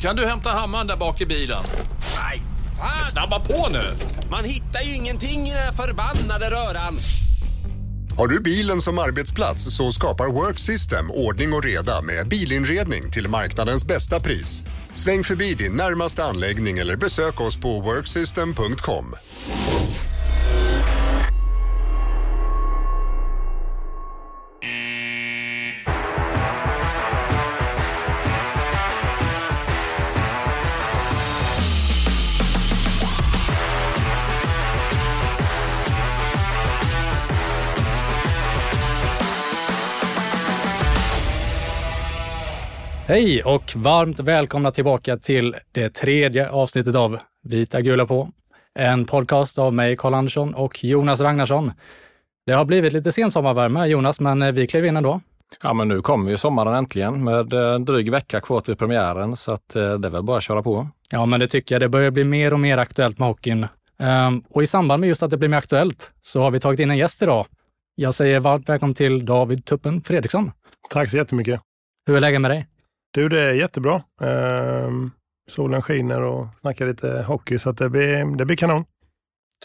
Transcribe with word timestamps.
Kan 0.00 0.16
du 0.16 0.26
hämta 0.26 0.50
hammaren 0.50 0.86
där 0.86 0.96
bak 0.96 1.20
i 1.20 1.26
bilen? 1.26 1.64
Nej, 2.16 2.42
fan! 2.78 3.04
Snabba 3.04 3.40
på 3.40 3.68
nu! 3.72 3.82
Man 4.30 4.44
hittar 4.44 4.80
ju 4.80 4.94
ingenting 4.94 5.46
i 5.46 5.50
den 5.50 5.58
här 5.58 5.72
förbannade 5.72 6.50
röran. 6.50 6.98
Har 8.16 8.26
du 8.26 8.40
bilen 8.40 8.80
som 8.80 8.98
arbetsplats 8.98 9.76
så 9.76 9.92
skapar 9.92 10.26
Work 10.26 10.58
System 10.58 11.10
ordning 11.10 11.52
och 11.52 11.64
reda 11.64 12.02
med 12.02 12.28
bilinredning 12.28 13.10
till 13.10 13.28
marknadens 13.28 13.86
bästa 13.86 14.20
pris. 14.20 14.64
Sväng 14.92 15.24
förbi 15.24 15.54
din 15.54 15.72
närmaste 15.72 16.24
anläggning 16.24 16.78
eller 16.78 16.96
besök 16.96 17.40
oss 17.40 17.56
på 17.60 17.80
worksystem.com. 17.80 19.14
Hej 43.10 43.42
och 43.42 43.76
varmt 43.76 44.20
välkomna 44.20 44.70
tillbaka 44.70 45.16
till 45.16 45.56
det 45.72 45.88
tredje 45.88 46.50
avsnittet 46.50 46.94
av 46.94 47.18
Vita 47.42 47.80
gula 47.80 48.06
på. 48.06 48.28
En 48.78 49.04
podcast 49.04 49.58
av 49.58 49.74
mig, 49.74 49.96
Karl 49.96 50.14
Andersson 50.14 50.54
och 50.54 50.84
Jonas 50.84 51.20
Ragnarsson. 51.20 51.72
Det 52.46 52.52
har 52.52 52.64
blivit 52.64 52.92
lite 52.92 53.12
sensommarvärme, 53.12 53.86
Jonas, 53.86 54.20
men 54.20 54.54
vi 54.54 54.66
klev 54.66 54.86
in 54.86 54.96
ändå. 54.96 55.20
Ja, 55.62 55.72
men 55.72 55.88
nu 55.88 56.00
kommer 56.00 56.30
ju 56.30 56.36
sommaren 56.36 56.74
äntligen 56.74 57.24
med 57.24 57.52
eh, 57.52 57.78
dryg 57.78 58.10
vecka 58.10 58.40
kvar 58.40 58.60
till 58.60 58.76
premiären, 58.76 59.36
så 59.36 59.52
att 59.52 59.76
eh, 59.76 59.92
det 59.92 60.08
är 60.08 60.10
väl 60.10 60.22
bara 60.22 60.36
att 60.36 60.42
köra 60.42 60.62
på. 60.62 60.88
Ja, 61.10 61.26
men 61.26 61.40
det 61.40 61.46
tycker 61.46 61.74
jag. 61.74 61.82
Det 61.82 61.88
börjar 61.88 62.10
bli 62.10 62.24
mer 62.24 62.52
och 62.52 62.60
mer 62.60 62.78
aktuellt 62.78 63.18
med 63.18 63.28
hockeyn. 63.28 63.66
Ehm, 63.98 64.42
och 64.50 64.62
i 64.62 64.66
samband 64.66 65.00
med 65.00 65.08
just 65.08 65.22
att 65.22 65.30
det 65.30 65.36
blir 65.36 65.48
mer 65.48 65.58
aktuellt 65.58 66.10
så 66.22 66.42
har 66.42 66.50
vi 66.50 66.60
tagit 66.60 66.80
in 66.80 66.90
en 66.90 66.98
gäst 66.98 67.22
idag. 67.22 67.46
Jag 67.94 68.14
säger 68.14 68.40
varmt 68.40 68.68
välkommen 68.68 68.94
till 68.94 69.24
David 69.24 69.64
Tuppen 69.64 70.02
Fredriksson. 70.02 70.52
Tack 70.90 71.10
så 71.10 71.16
jättemycket. 71.16 71.60
Hur 72.06 72.16
är 72.16 72.20
läget 72.20 72.40
med 72.40 72.50
dig? 72.50 72.69
Du, 73.10 73.28
det 73.28 73.40
är 73.40 73.52
jättebra. 73.52 74.02
Ehm, 74.22 75.10
solen 75.48 75.82
skiner 75.82 76.20
och 76.22 76.46
snackar 76.60 76.86
lite 76.86 77.24
hockey, 77.28 77.58
så 77.58 77.70
att 77.70 77.76
det, 77.76 77.90
blir, 77.90 78.36
det 78.36 78.44
blir 78.44 78.56
kanon. 78.56 78.84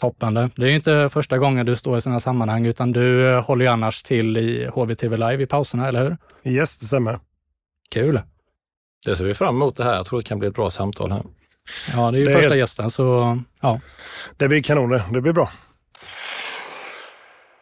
Toppande. 0.00 0.50
Det 0.56 0.62
är 0.64 0.68
ju 0.68 0.74
inte 0.76 1.08
första 1.12 1.38
gången 1.38 1.66
du 1.66 1.76
står 1.76 1.98
i 1.98 2.00
sådana 2.00 2.20
sammanhang, 2.20 2.66
utan 2.66 2.92
du 2.92 3.28
eh, 3.30 3.44
håller 3.44 3.64
ju 3.64 3.70
annars 3.70 4.02
till 4.02 4.36
i 4.36 4.66
HVTV 4.74 5.16
Live 5.16 5.42
i 5.42 5.46
pauserna, 5.46 5.88
eller 5.88 6.02
hur? 6.02 6.16
Yes, 6.52 6.78
det 6.78 6.86
stämmer. 6.86 7.18
Kul! 7.90 8.20
Det 9.06 9.16
ser 9.16 9.24
vi 9.24 9.34
fram 9.34 9.56
emot 9.56 9.76
det 9.76 9.84
här. 9.84 9.94
Jag 9.94 10.06
tror 10.06 10.18
det 10.22 10.28
kan 10.28 10.38
bli 10.38 10.48
ett 10.48 10.54
bra 10.54 10.70
samtal 10.70 11.12
här. 11.12 11.22
Ja, 11.92 12.10
det 12.10 12.16
är 12.16 12.20
ju 12.20 12.24
Det 12.24 12.32
är- 12.32 12.36
första 12.36 12.56
gästen, 12.56 12.90
så 12.90 13.38
ja. 13.60 13.80
Det 14.36 14.48
blir 14.48 14.62
kanon 14.62 14.90
det. 14.90 15.02
Det 15.12 15.20
blir 15.20 15.32
bra. 15.32 15.50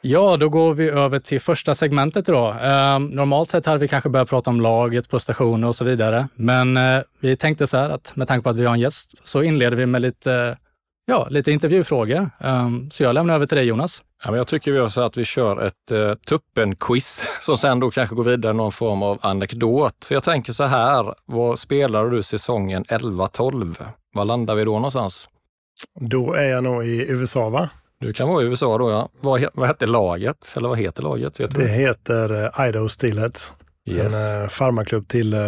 Ja, 0.06 0.36
då 0.36 0.48
går 0.48 0.74
vi 0.74 0.88
över 0.88 1.18
till 1.18 1.40
första 1.40 1.74
segmentet 1.74 2.28
idag. 2.28 2.50
Eh, 2.50 2.98
normalt 2.98 3.50
sett 3.50 3.66
hade 3.66 3.78
vi 3.78 3.88
kanske 3.88 4.08
börjat 4.08 4.28
prata 4.28 4.50
om 4.50 4.60
laget, 4.60 5.10
prestationer 5.10 5.68
och 5.68 5.74
så 5.74 5.84
vidare. 5.84 6.28
Men 6.34 6.76
eh, 6.76 7.00
vi 7.20 7.36
tänkte 7.36 7.66
så 7.66 7.76
här 7.76 7.90
att 7.90 8.16
med 8.16 8.28
tanke 8.28 8.42
på 8.44 8.50
att 8.50 8.56
vi 8.56 8.64
har 8.64 8.74
en 8.74 8.80
gäst 8.80 9.28
så 9.28 9.42
inleder 9.42 9.76
vi 9.76 9.86
med 9.86 10.02
lite, 10.02 10.58
ja, 11.06 11.26
lite 11.30 11.52
intervjufrågor. 11.52 12.30
Eh, 12.40 12.68
så 12.90 13.02
jag 13.02 13.14
lämnar 13.14 13.34
över 13.34 13.46
till 13.46 13.56
dig 13.56 13.66
Jonas. 13.66 14.02
Ja, 14.24 14.30
men 14.30 14.38
jag 14.38 14.46
tycker 14.46 14.72
vi 14.72 14.78
gör 14.78 14.88
så 14.88 15.00
att 15.00 15.16
vi 15.16 15.24
kör 15.24 15.66
ett 15.66 15.90
eh, 15.90 16.14
tuppen-quiz 16.14 17.26
som 17.40 17.56
sen 17.56 17.80
då 17.80 17.90
kanske 17.90 18.14
går 18.14 18.24
vidare 18.24 18.52
någon 18.52 18.72
form 18.72 19.02
av 19.02 19.18
anekdot. 19.22 20.04
För 20.04 20.14
jag 20.14 20.22
tänker 20.24 20.52
så 20.52 20.64
här, 20.64 21.14
vad 21.24 21.58
spelade 21.58 22.10
du 22.10 22.22
säsongen 22.22 22.84
11-12? 22.84 23.84
Var 24.14 24.24
landar 24.24 24.54
vi 24.54 24.64
då 24.64 24.72
någonstans? 24.72 25.28
Då 26.00 26.34
är 26.34 26.44
jag 26.44 26.64
nog 26.64 26.84
i 26.84 27.06
USA, 27.08 27.48
va? 27.48 27.68
Du 28.06 28.12
kan 28.12 28.28
vara 28.28 28.42
i 28.42 28.46
USA 28.46 28.78
då 28.78 28.90
ja. 28.90 29.08
Vad, 29.20 29.44
vad 29.54 29.66
hette 29.68 29.86
laget? 29.86 30.54
Eller 30.56 30.68
vad 30.68 30.78
heter 30.78 31.02
laget? 31.02 31.40
Vet 31.40 31.54
Det 31.54 31.60
du? 31.62 31.68
heter 31.68 32.50
eh, 32.60 32.68
Idaho 32.68 32.88
Steelheads. 32.88 33.52
Yes. 33.86 34.30
En 34.32 34.42
eh, 34.42 34.48
farmarklubb 34.48 35.08
till 35.08 35.34
eh, 35.34 35.40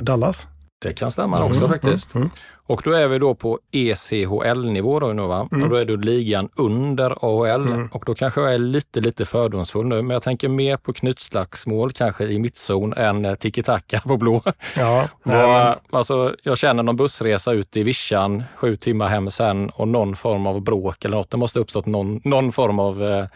Dallas. 0.00 0.46
Det 0.80 0.92
kan 0.92 1.10
stämma 1.10 1.44
också 1.44 1.64
Mm, 1.64 1.70
faktiskt. 1.70 2.14
mm, 2.14 2.22
mm. 2.22 2.36
Och 2.66 2.82
då 2.84 2.92
är 2.92 3.08
vi 3.08 3.18
då 3.18 3.34
på 3.34 3.58
ECHL-nivå 3.72 5.00
då 5.00 5.06
nu 5.06 5.22
va? 5.22 5.48
Mm. 5.52 5.62
Och 5.62 5.70
då 5.70 5.76
är 5.76 5.84
det 5.84 5.96
ligan 5.96 6.48
under 6.56 7.10
AHL. 7.10 7.66
Mm. 7.66 7.88
Och 7.92 8.02
då 8.06 8.14
kanske 8.14 8.40
jag 8.40 8.54
är 8.54 8.58
lite, 8.58 9.00
lite 9.00 9.24
fördomsfull 9.24 9.86
nu, 9.86 10.02
men 10.02 10.10
jag 10.10 10.22
tänker 10.22 10.48
mer 10.48 10.76
på 10.76 10.92
knytslagsmål 10.92 11.92
kanske 11.92 12.24
i 12.24 12.38
mittzon 12.38 12.92
än 12.92 13.24
eh, 13.24 13.34
tiki-taka 13.34 14.00
på 14.00 14.16
blå. 14.16 14.42
Ja, 14.76 15.08
men, 15.22 15.74
alltså, 15.90 16.36
jag 16.42 16.58
känner 16.58 16.82
någon 16.82 16.96
bussresa 16.96 17.52
ut 17.52 17.76
i 17.76 17.82
vischan, 17.82 18.44
sju 18.56 18.76
timmar 18.76 19.08
hem 19.08 19.30
sen 19.30 19.70
och 19.70 19.88
någon 19.88 20.16
form 20.16 20.46
av 20.46 20.60
bråk 20.60 21.04
eller 21.04 21.16
något. 21.16 21.30
Det 21.30 21.36
måste 21.36 21.58
ha 21.58 21.62
uppstått 21.62 21.86
någon, 21.86 22.20
någon 22.24 22.52
form 22.52 22.78
av 22.78 23.04
eh, 23.04 23.26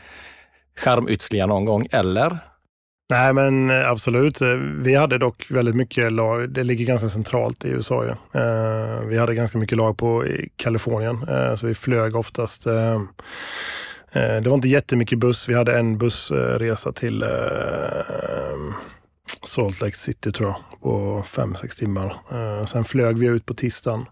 skärmytslingar 0.78 1.47
någon 1.47 1.65
gång, 1.65 1.87
eller? 1.91 2.38
Nej, 3.11 3.33
men 3.33 3.71
eh, 3.71 3.91
absolut. 3.91 4.41
Eh, 4.41 4.49
vi 4.57 4.95
hade 4.95 5.19
dock 5.19 5.47
väldigt 5.51 5.77
mycket 5.77 6.13
lag. 6.13 6.51
Det 6.51 6.65
ligger 6.65 6.85
ganska 6.85 7.09
centralt 7.09 7.65
i 7.65 7.69
USA. 7.69 8.05
ju. 8.05 8.41
Eh, 8.41 9.01
vi 9.01 9.19
hade 9.19 9.35
ganska 9.35 9.59
mycket 9.59 9.79
lag 9.79 9.97
på 9.97 10.25
Kalifornien, 10.57 11.27
så 11.57 11.67
vi 11.67 11.75
flög 11.75 12.17
oftast. 12.17 12.65
Det 14.13 14.49
var 14.49 14.55
inte 14.55 14.69
jättemycket 14.69 15.19
buss. 15.19 15.49
Vi 15.49 15.55
hade 15.55 15.79
en 15.79 15.99
bussresa 15.99 16.93
till 16.93 17.25
Salt 19.43 19.81
Lake 19.81 19.97
City 19.97 20.33
tror 20.33 20.49
jag, 20.49 20.81
på 20.81 21.23
fem 21.23 21.55
sex 21.55 21.77
timmar. 21.77 22.17
Sen 22.67 22.85
flög 22.85 23.19
vi 23.19 23.27
ut 23.27 23.47
på 23.47 23.55
tisdagen 23.55 24.05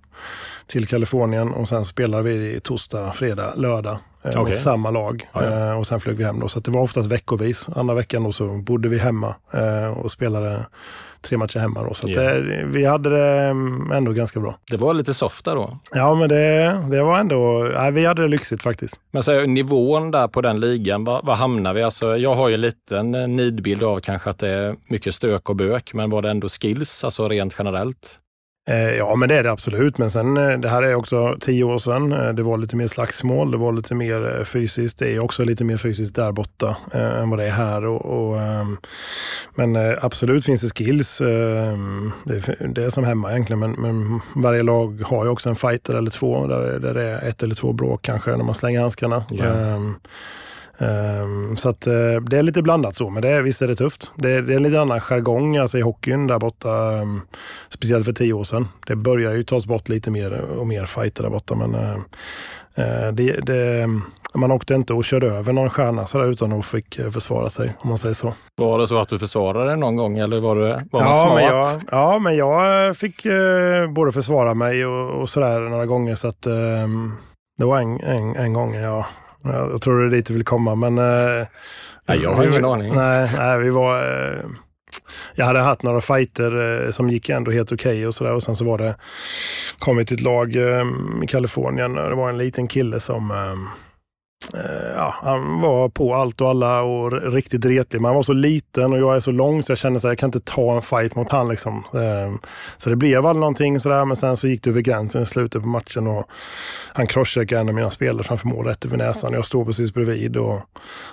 till 0.67 0.87
Kalifornien 0.87 1.53
och 1.53 1.69
sen 1.69 1.85
spelade 1.85 2.23
vi 2.23 2.61
torsdag, 2.61 3.13
fredag, 3.13 3.55
lördag 3.55 3.99
eh, 4.35 4.41
Okej. 4.41 4.45
med 4.45 4.57
samma 4.57 4.91
lag. 4.91 5.29
Ja, 5.33 5.45
ja. 5.45 5.71
Eh, 5.71 5.79
och 5.79 5.87
sen 5.87 6.01
flög 6.01 6.17
vi 6.17 6.25
hem 6.25 6.41
då. 6.41 6.49
Så 6.49 6.61
det 6.61 6.71
var 6.71 6.81
oftast 6.81 7.11
veckovis. 7.13 7.69
Andra 7.77 7.95
veckan 7.95 8.23
då 8.23 8.33
så 8.33 8.47
bodde 8.49 8.89
vi 8.89 8.99
hemma 8.99 9.35
eh, 9.53 9.99
och 9.99 10.11
spelade 10.11 10.67
tre 11.23 11.37
matcher 11.37 11.59
hemma. 11.59 11.83
Då. 11.83 11.95
Så 11.95 12.09
Ja. 12.11 12.21
det, 12.23 12.65
vi 12.67 12.85
hade 12.85 13.11
det 13.11 13.43
mm, 13.43 13.93
ändå 13.93 14.13
ganska 14.13 14.41
bra. 14.41 14.59
Det 14.71 14.77
var 14.77 14.95
lite 14.95 15.15
softa 15.15 15.55
då. 15.55 15.79
Ja, 15.95 16.15
men 16.15 16.29
det, 16.29 16.83
det 16.91 17.03
var 17.03 17.19
ändå... 17.19 17.71
Nej, 17.75 17.93
vi 17.93 18.07
hade 18.07 18.23
det 18.23 18.29
lyxigt 18.29 18.63
faktiskt. 18.63 19.01
Men 19.11 19.23
så 19.23 19.41
nivån 19.41 20.11
där 20.11 20.29
på 20.29 20.41
den 20.41 20.61
ligan, 20.61 21.05
vad, 21.05 21.25
vad 21.27 21.37
hamnar 21.37 21.75
vi? 21.75 21.83
Alltså, 21.83 22.17
jag 22.17 22.35
har 22.35 22.49
ju 22.49 22.55
en 22.55 22.61
liten 22.61 23.11
nidbild 23.37 23.83
av 23.83 24.01
kanske 24.01 24.31
att 24.31 24.39
det 24.39 24.49
är 24.51 24.77
mycket 24.89 25.15
stök 25.15 25.49
och 25.51 25.57
bök, 25.57 25.95
men 25.95 26.11
var 26.11 26.23
det 26.23 26.31
ändå 26.31 26.49
skills, 26.49 27.05
alltså 27.05 27.29
rent 27.29 27.55
generellt? 27.59 28.19
Eh, 28.69 28.95
ja, 28.97 29.17
men 29.17 29.29
det 29.29 29.35
är 29.35 29.43
det 29.43 29.51
absolut. 29.51 29.99
Men 29.99 30.11
sen, 30.11 30.37
eh, 30.37 30.59
det 30.59 30.69
här 30.69 30.83
är 30.83 30.95
också 30.95 31.37
tio 31.41 31.65
år 31.65 31.79
sedan. 31.79 32.13
Eh, 32.13 32.29
det 32.29 32.43
var 32.43 32.59
lite 32.59 32.77
mer 32.77 32.87
slagsmål, 32.87 33.51
det 33.51 33.57
var 33.57 33.73
lite 33.73 33.95
mer 33.95 34.45
fysiskt. 34.45 34.99
Det 34.99 35.15
är 35.15 35.19
också 35.19 35.45
lite 35.45 35.65
mer 35.65 35.77
fysiskt 35.77 36.15
där 36.15 36.33
borta 36.33 36.77
eh, 36.93 37.21
än 37.21 37.31
vad 37.31 37.39
det 37.39 37.45
är 37.45 37.51
här. 37.51 37.85
Och, 37.85 38.05
och 38.07 38.41
ehm, 38.41 38.77
men 39.55 39.97
absolut 40.01 40.45
finns 40.45 40.61
det 40.61 40.79
skills. 40.79 41.21
Ehm, 41.21 42.13
det, 42.25 42.57
det, 42.75 42.85
är 42.85 42.91
som 42.91 43.05
hemma 43.05 43.31
egentligen, 43.31 43.61
men, 43.61 43.73
men, 43.73 44.21
varje 44.35 44.63
lag 44.63 45.03
har 45.07 45.25
ju 45.25 45.31
också 45.31 45.49
en 45.49 45.57
fighter 45.57 45.95
eller 45.95 46.11
två 46.11 46.47
där, 46.47 46.79
där 46.79 46.95
det 46.95 47.03
är 47.03 47.29
ett 47.29 47.43
eller 47.43 47.55
två 47.55 47.73
bråk 47.73 48.03
kanske 48.03 48.31
när 48.37 48.45
man 48.45 48.55
slänger 48.55 48.81
handskarna. 48.81 49.25
Yeah. 49.33 49.81
Um, 50.79 51.57
så 51.57 51.69
att, 51.69 51.87
uh, 51.87 52.21
det 52.21 52.39
är 52.39 52.43
lite 52.43 52.63
blandat 52.63 52.97
så, 52.97 53.11
men 53.11 53.23
det, 53.23 53.43
visst 53.43 53.63
är 53.63 53.69
det 53.69 53.77
tufft. 53.77 54.11
Det, 54.17 54.41
det 54.43 54.53
är 54.53 54.57
en 54.57 54.63
lite 54.63 54.81
annan 54.81 55.01
jargong 55.01 55.57
alltså, 55.57 55.79
i 55.79 55.81
hockeyn 55.81 56.27
där 56.27 56.39
borta. 56.39 56.69
Um, 56.69 57.21
speciellt 57.69 58.05
för 58.05 58.13
tio 58.13 58.33
år 58.33 58.45
sedan. 58.45 58.69
Det 58.87 58.97
börjar 58.97 59.33
ju 59.33 59.43
tas 59.43 59.67
bort 59.67 59.89
lite 59.89 60.11
mer 60.11 60.41
och 60.41 60.67
mer 60.67 60.85
fighter 60.85 61.23
där 61.23 61.31
borta. 61.31 61.55
Men 61.55 61.75
uh, 61.75 61.97
uh, 62.79 63.13
det, 63.13 63.47
det, 63.47 63.89
man 64.35 64.51
åkte 64.51 64.75
inte 64.75 64.95
och 64.95 65.05
körde 65.05 65.27
över 65.27 65.53
någon 65.53 65.71
stjärna 65.71 66.07
sådär, 66.07 66.31
utan 66.31 66.53
att 66.53 66.67
fick 66.67 67.01
försvara 67.13 67.51
sig, 67.51 67.73
om 67.79 67.89
man 67.89 67.99
säger 67.99 68.15
så. 68.15 68.33
Var 68.57 68.79
det 68.79 68.87
så 68.87 68.99
att 68.99 69.09
du 69.09 69.19
försvarade 69.19 69.67
dig 69.67 69.77
någon 69.77 69.97
gång 69.97 70.19
eller 70.19 70.41
var, 70.41 70.57
det, 70.57 70.87
var 70.91 71.01
man 71.01 71.09
ja, 71.09 71.23
smart? 71.23 71.35
Men 71.35 71.45
jag, 71.45 71.81
ja, 71.91 72.19
men 72.19 72.37
jag 72.37 72.97
fick 72.97 73.27
både 73.95 74.13
försvara 74.13 74.55
mig 74.55 74.87
och, 74.87 75.21
och 75.21 75.29
sådär 75.29 75.61
några 75.61 75.87
gånger. 75.87 76.15
Så 76.15 76.29
att, 76.29 76.47
ehm, 76.47 77.13
det 77.59 77.65
var 77.65 77.81
en, 77.81 78.01
en, 78.01 78.37
en 78.37 78.53
gång 78.53 78.75
jag 78.75 79.05
jag 79.55 79.83
tror 79.83 80.01
det 80.01 80.07
är 80.07 80.11
dit 80.11 80.27
du 80.27 80.35
vill 80.35 80.45
komma, 80.45 80.75
men... 80.75 80.99
Eh, 80.99 81.47
nej, 82.07 82.19
jag 82.23 82.31
har 82.31 82.43
vi, 82.43 82.49
ingen 82.49 82.65
aning. 82.65 82.95
Nej, 82.95 83.31
nej 83.39 83.59
vi 83.59 83.71
var... 83.71 83.99
Eh, 83.99 84.45
jag 85.35 85.47
hade 85.47 85.59
haft 85.59 85.83
några 85.83 86.01
fighter 86.01 86.85
eh, 86.85 86.91
som 86.91 87.11
gick 87.11 87.29
ändå 87.29 87.51
helt 87.51 87.73
okej 87.73 87.93
okay 87.93 88.07
och 88.07 88.15
sådär. 88.15 88.33
Och 88.33 88.43
sen 88.43 88.57
så 88.57 88.65
var 88.65 88.79
det, 88.79 88.97
kom 89.79 89.97
vi 89.97 90.05
till 90.05 90.17
ett 90.17 90.23
lag 90.23 90.57
eh, 90.57 90.85
i 91.23 91.27
Kalifornien 91.27 91.99
och 91.99 92.11
det 92.11 92.17
var 92.17 92.29
en 92.29 92.39
liten 92.39 92.69
kille 92.69 93.01
som 93.01 93.31
Eh, 93.31 93.57
ja, 94.97 95.15
han 95.23 95.61
var 95.61 95.89
på 95.89 96.15
allt 96.15 96.41
och 96.41 96.49
alla 96.49 96.83
och 96.83 97.33
riktigt 97.33 97.65
retlig. 97.65 98.01
Men 98.01 98.05
han 98.05 98.15
var 98.15 98.23
så 98.23 98.33
liten 98.33 98.93
och 98.93 98.99
jag 98.99 99.17
är 99.17 99.21
så 99.21 99.31
lång 99.31 99.63
så 99.63 99.73
jag 99.73 99.79
kände 99.79 99.97
att 99.97 100.05
jag 100.05 100.19
kan 100.19 100.29
inte 100.29 100.41
ta 100.41 100.77
en 100.77 100.83
fight 100.83 101.15
mot 101.15 101.33
han. 101.33 101.49
Liksom. 101.49 101.85
Eh, 101.95 102.49
så 102.77 102.91
det 102.91 102.97
blev 102.97 103.23
väl 103.23 103.37
någonting 103.37 103.81
sådär, 103.81 104.05
men 104.05 104.17
sen 104.17 104.37
så 104.37 104.49
gick 104.49 104.63
det 104.63 104.71
över 104.71 104.81
gränsen 104.81 105.23
i 105.23 105.27
slutet 105.27 105.63
på 105.63 105.69
matchen 105.69 106.07
och 106.07 106.29
han 106.93 107.07
crosscheckade 107.07 107.61
en 107.61 107.69
av 107.69 107.75
mina 107.75 107.91
spelare 107.91 108.23
framför 108.25 108.49
mål 108.49 108.67
rätt 108.67 108.85
över 108.85 108.97
näsan. 108.97 109.33
Jag 109.33 109.45
står 109.45 109.65
precis 109.65 109.95
bredvid 109.95 110.37
och 110.37 110.61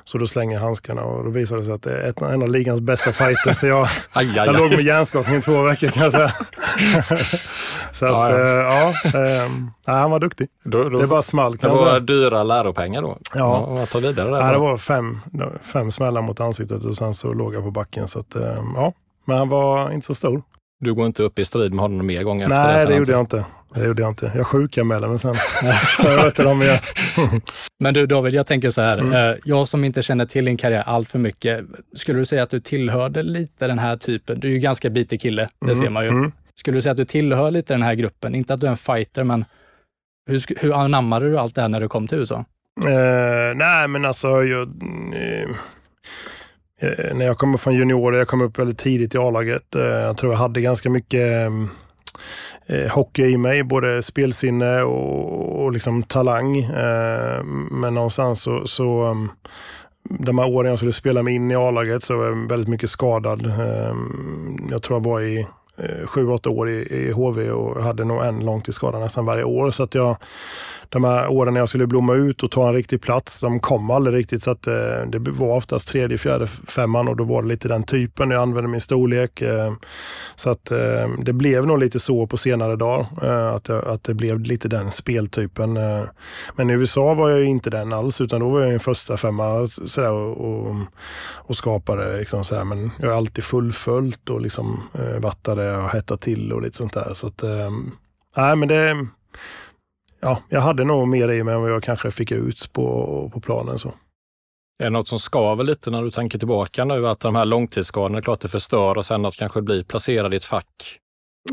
så 0.03 0.17
då 0.17 0.27
slänger 0.27 0.59
handskarna 0.59 1.03
och 1.03 1.23
då 1.23 1.29
visade 1.29 1.61
det 1.61 1.65
sig 1.65 1.73
att 1.73 1.81
det 1.81 2.01
är 2.01 2.33
en 2.33 2.41
av 2.41 2.49
ligans 2.49 2.81
bästa 2.81 3.11
fighters. 3.11 3.57
Så 3.57 3.67
jag, 3.67 3.87
aj, 4.11 4.27
aj, 4.27 4.45
jag 4.45 4.55
låg 4.55 4.69
med 4.69 4.81
hjärnskakning 4.81 5.35
i 5.35 5.41
två 5.41 5.61
veckor 5.61 5.87
kan 5.87 6.03
jag 6.03 6.11
säga. 6.11 6.31
så 7.91 8.05
att, 8.05 8.11
ja, 8.11 8.39
ja. 8.39 8.93
Äh, 9.05 9.51
ja, 9.85 9.93
han 9.93 10.11
var 10.11 10.19
duktig. 10.19 10.47
Då, 10.63 10.89
då, 10.89 11.01
det 11.01 11.07
bara 11.07 11.21
small. 11.21 11.57
Kan 11.57 11.69
det 11.69 11.75
var 11.75 11.99
dyra 11.99 12.43
läropengar 12.43 13.01
då? 13.01 13.17
Ja. 13.35 13.75
ja 13.77 13.85
ta 13.85 13.99
vidare 13.99 14.29
där. 14.29 14.37
Ja, 14.37 14.51
det 14.51 14.57
var 14.57 14.77
fem, 14.77 15.19
fem 15.61 15.91
smällar 15.91 16.21
mot 16.21 16.39
ansiktet 16.39 16.85
och 16.85 16.97
sen 16.97 17.13
så 17.13 17.33
låg 17.33 17.55
jag 17.55 17.63
på 17.63 17.71
backen. 17.71 18.07
Så 18.07 18.19
att, 18.19 18.35
eh, 18.35 18.63
ja. 18.75 18.93
Men 19.25 19.37
han 19.37 19.49
var 19.49 19.91
inte 19.91 20.05
så 20.05 20.15
stor. 20.15 20.41
Du 20.79 20.93
går 20.93 21.05
inte 21.05 21.23
upp 21.23 21.39
i 21.39 21.45
strid 21.45 21.73
med 21.73 21.81
honom 21.81 22.07
mer 22.07 22.23
gång 22.23 22.41
efter 22.41 22.55
Nej, 22.55 22.67
det? 22.67 22.73
Nej, 22.73 22.85
det 22.85 22.95
gjorde 22.95 23.11
jag 23.11 23.21
inte. 23.21 23.45
Det 23.73 23.85
gjorde 23.85 24.01
jag 24.01 24.11
inte. 24.11 24.31
Jag 24.35 24.47
sjukanmälde 24.47 25.07
mig 25.07 25.19
sen. 25.19 25.35
jag 26.03 26.23
vet 26.23 26.35
dem 26.35 26.61
igen. 26.61 26.79
Men 27.79 27.93
du 27.93 28.05
David, 28.05 28.33
jag 28.33 28.47
tänker 28.47 28.71
så 28.71 28.81
här. 28.81 28.97
Mm. 28.97 29.31
Eh, 29.31 29.37
jag 29.43 29.67
som 29.67 29.83
inte 29.83 30.01
känner 30.01 30.25
till 30.25 30.45
din 30.45 30.57
karriär 30.57 30.83
allt 30.85 31.09
för 31.09 31.19
mycket. 31.19 31.65
Skulle 31.95 32.19
du 32.19 32.25
säga 32.25 32.43
att 32.43 32.49
du 32.49 32.59
tillhörde 32.59 33.23
lite 33.23 33.67
den 33.67 33.79
här 33.79 33.97
typen? 33.97 34.39
Du 34.39 34.47
är 34.47 34.51
ju 34.51 34.59
ganska 34.59 34.89
bitig 34.89 35.21
kille, 35.21 35.49
det 35.59 35.71
mm. 35.71 35.77
ser 35.77 35.89
man 35.89 36.03
ju. 36.03 36.09
Mm. 36.09 36.31
Skulle 36.55 36.77
du 36.77 36.81
säga 36.81 36.91
att 36.91 36.97
du 36.97 37.05
tillhör 37.05 37.51
lite 37.51 37.73
den 37.73 37.81
här 37.81 37.95
gruppen? 37.95 38.35
Inte 38.35 38.53
att 38.53 38.59
du 38.59 38.67
är 38.67 38.71
en 38.71 38.77
fighter, 38.77 39.23
men 39.23 39.45
hur, 40.29 40.61
hur 40.61 40.73
anammade 40.73 41.29
du 41.29 41.39
allt 41.39 41.55
det 41.55 41.61
här 41.61 41.69
när 41.69 41.81
du 41.81 41.89
kom 41.89 42.07
till 42.07 42.17
USA? 42.17 42.45
Uh, 42.81 43.55
nej, 43.55 43.87
men 43.87 44.05
alltså 44.05 44.43
jag, 44.43 44.67
uh, 44.67 45.55
när 47.13 47.25
jag 47.25 47.37
kommer 47.37 47.57
från 47.57 47.75
juniorer, 47.75 48.17
jag 48.17 48.27
kom 48.27 48.41
upp 48.41 48.59
väldigt 48.59 48.77
tidigt 48.77 49.15
i 49.15 49.17
A-laget. 49.17 49.75
Uh, 49.75 49.83
jag 49.83 50.17
tror 50.17 50.33
jag 50.33 50.39
hade 50.39 50.61
ganska 50.61 50.89
mycket 50.89 51.51
hockey 52.89 53.23
i 53.23 53.37
mig, 53.37 53.63
både 53.63 54.03
spelsinne 54.03 54.81
och, 54.81 55.63
och 55.63 55.71
liksom 55.71 56.03
talang. 56.03 56.67
men 57.71 57.93
någonstans 57.93 58.41
så, 58.41 58.67
så 58.67 59.03
um, 59.03 59.31
de 60.09 60.39
här 60.39 60.49
åren 60.49 60.69
jag 60.69 60.79
skulle 60.79 60.93
spela 60.93 61.23
mig 61.23 61.35
in 61.35 61.51
i 61.51 61.55
A-laget 61.55 62.03
så 62.03 62.17
var 62.17 62.25
jag 62.25 62.49
väldigt 62.49 62.69
mycket 62.69 62.89
skadad. 62.89 63.53
Jag 64.71 64.83
tror 64.83 64.99
jag 64.99 65.03
var 65.03 65.21
i 65.21 65.47
Eh, 65.83 66.07
sju, 66.07 66.27
åtta 66.27 66.49
år 66.49 66.69
i, 66.69 67.07
i 67.07 67.11
HV 67.11 67.51
och 67.51 67.83
hade 67.83 68.03
nog 68.03 68.23
en 68.23 68.45
långtidsskada 68.45 68.99
nästan 68.99 69.25
varje 69.25 69.43
år. 69.43 69.71
Så 69.71 69.83
att 69.83 69.95
jag 69.95 70.17
de 70.93 71.03
här 71.03 71.27
åren 71.27 71.53
när 71.53 71.61
jag 71.61 71.69
skulle 71.69 71.87
blomma 71.87 72.13
ut 72.13 72.43
och 72.43 72.51
ta 72.51 72.67
en 72.67 72.73
riktig 72.73 73.01
plats, 73.01 73.41
de 73.41 73.59
kom 73.59 73.91
aldrig 73.91 74.15
riktigt. 74.15 74.43
Så 74.43 74.51
att, 74.51 74.67
eh, 74.67 74.73
det 75.07 75.19
var 75.19 75.55
oftast 75.55 75.87
tredje, 75.87 76.17
fjärde, 76.17 76.47
femman 76.47 77.07
och 77.07 77.15
då 77.15 77.23
var 77.23 77.41
det 77.41 77.47
lite 77.47 77.67
den 77.67 77.83
typen. 77.83 78.31
Jag 78.31 78.41
använde 78.41 78.69
min 78.69 78.81
storlek. 78.81 79.41
Eh, 79.41 79.73
så 80.35 80.49
att 80.49 80.71
eh, 80.71 81.09
det 81.19 81.33
blev 81.33 81.67
nog 81.67 81.79
lite 81.79 81.99
så 81.99 82.27
på 82.27 82.37
senare 82.37 82.75
dagar. 82.75 83.05
Eh, 83.23 83.55
att, 83.55 83.69
eh, 83.69 83.79
att 83.85 84.03
det 84.03 84.13
blev 84.13 84.39
lite 84.39 84.67
den 84.67 84.91
speltypen. 84.91 85.77
Eh. 85.77 86.03
men 86.55 86.69
i 86.69 86.73
USA 86.73 87.13
var 87.13 87.29
jag 87.29 87.43
inte 87.43 87.69
den 87.69 87.93
alls, 87.93 88.21
utan 88.21 88.39
då 88.39 88.49
var 88.49 88.61
jag 88.61 88.73
en 88.73 88.79
första 88.79 89.17
femma 89.17 89.67
sådär, 89.67 90.11
och, 90.11 90.37
och, 90.37 90.75
och 91.35 91.55
skapade. 91.55 92.17
Liksom, 92.17 92.43
sådär. 92.43 92.63
Men 92.63 92.91
jag 92.99 93.09
har 93.09 93.17
alltid 93.17 93.43
fullföljt 93.43 94.29
och 94.29 94.41
liksom, 94.41 94.83
eh, 94.93 95.19
vattade 95.19 95.72
och 95.77 95.89
hettat 95.89 96.21
till 96.21 96.53
och 96.53 96.61
lite 96.61 96.77
sånt 96.77 96.93
där. 96.93 97.13
Så 97.13 97.27
att, 97.27 97.43
eh, 97.43 97.71
nej, 98.37 98.55
men 98.55 98.67
det 98.67 99.07
ja, 100.23 100.41
jag 100.49 100.61
hade 100.61 100.83
nog 100.83 101.07
mer 101.07 101.31
i 101.31 101.43
mig 101.43 101.55
än 101.55 101.61
vad 101.61 101.71
jag 101.71 101.83
kanske 101.83 102.11
fick 102.11 102.31
ut 102.31 102.73
på, 102.73 103.29
på 103.33 103.39
planen. 103.39 103.79
Så. 103.79 103.93
Är 104.79 104.83
det 104.83 104.89
något 104.89 105.07
som 105.07 105.19
skaver 105.19 105.63
lite 105.63 105.91
när 105.91 106.03
du 106.03 106.11
tänker 106.11 106.39
tillbaka 106.39 106.85
nu? 106.85 107.07
Att 107.07 107.19
de 107.19 107.35
här 107.35 107.45
långtidsskadorna, 107.45 108.21
klart 108.21 108.39
det 108.39 108.47
förstör 108.47 108.97
och 108.97 109.05
sen 109.05 109.25
att 109.25 109.35
kanske 109.35 109.61
bli 109.61 109.83
placerad 109.83 110.33
i 110.33 110.37
ett 110.37 110.45
fack? 110.45 110.99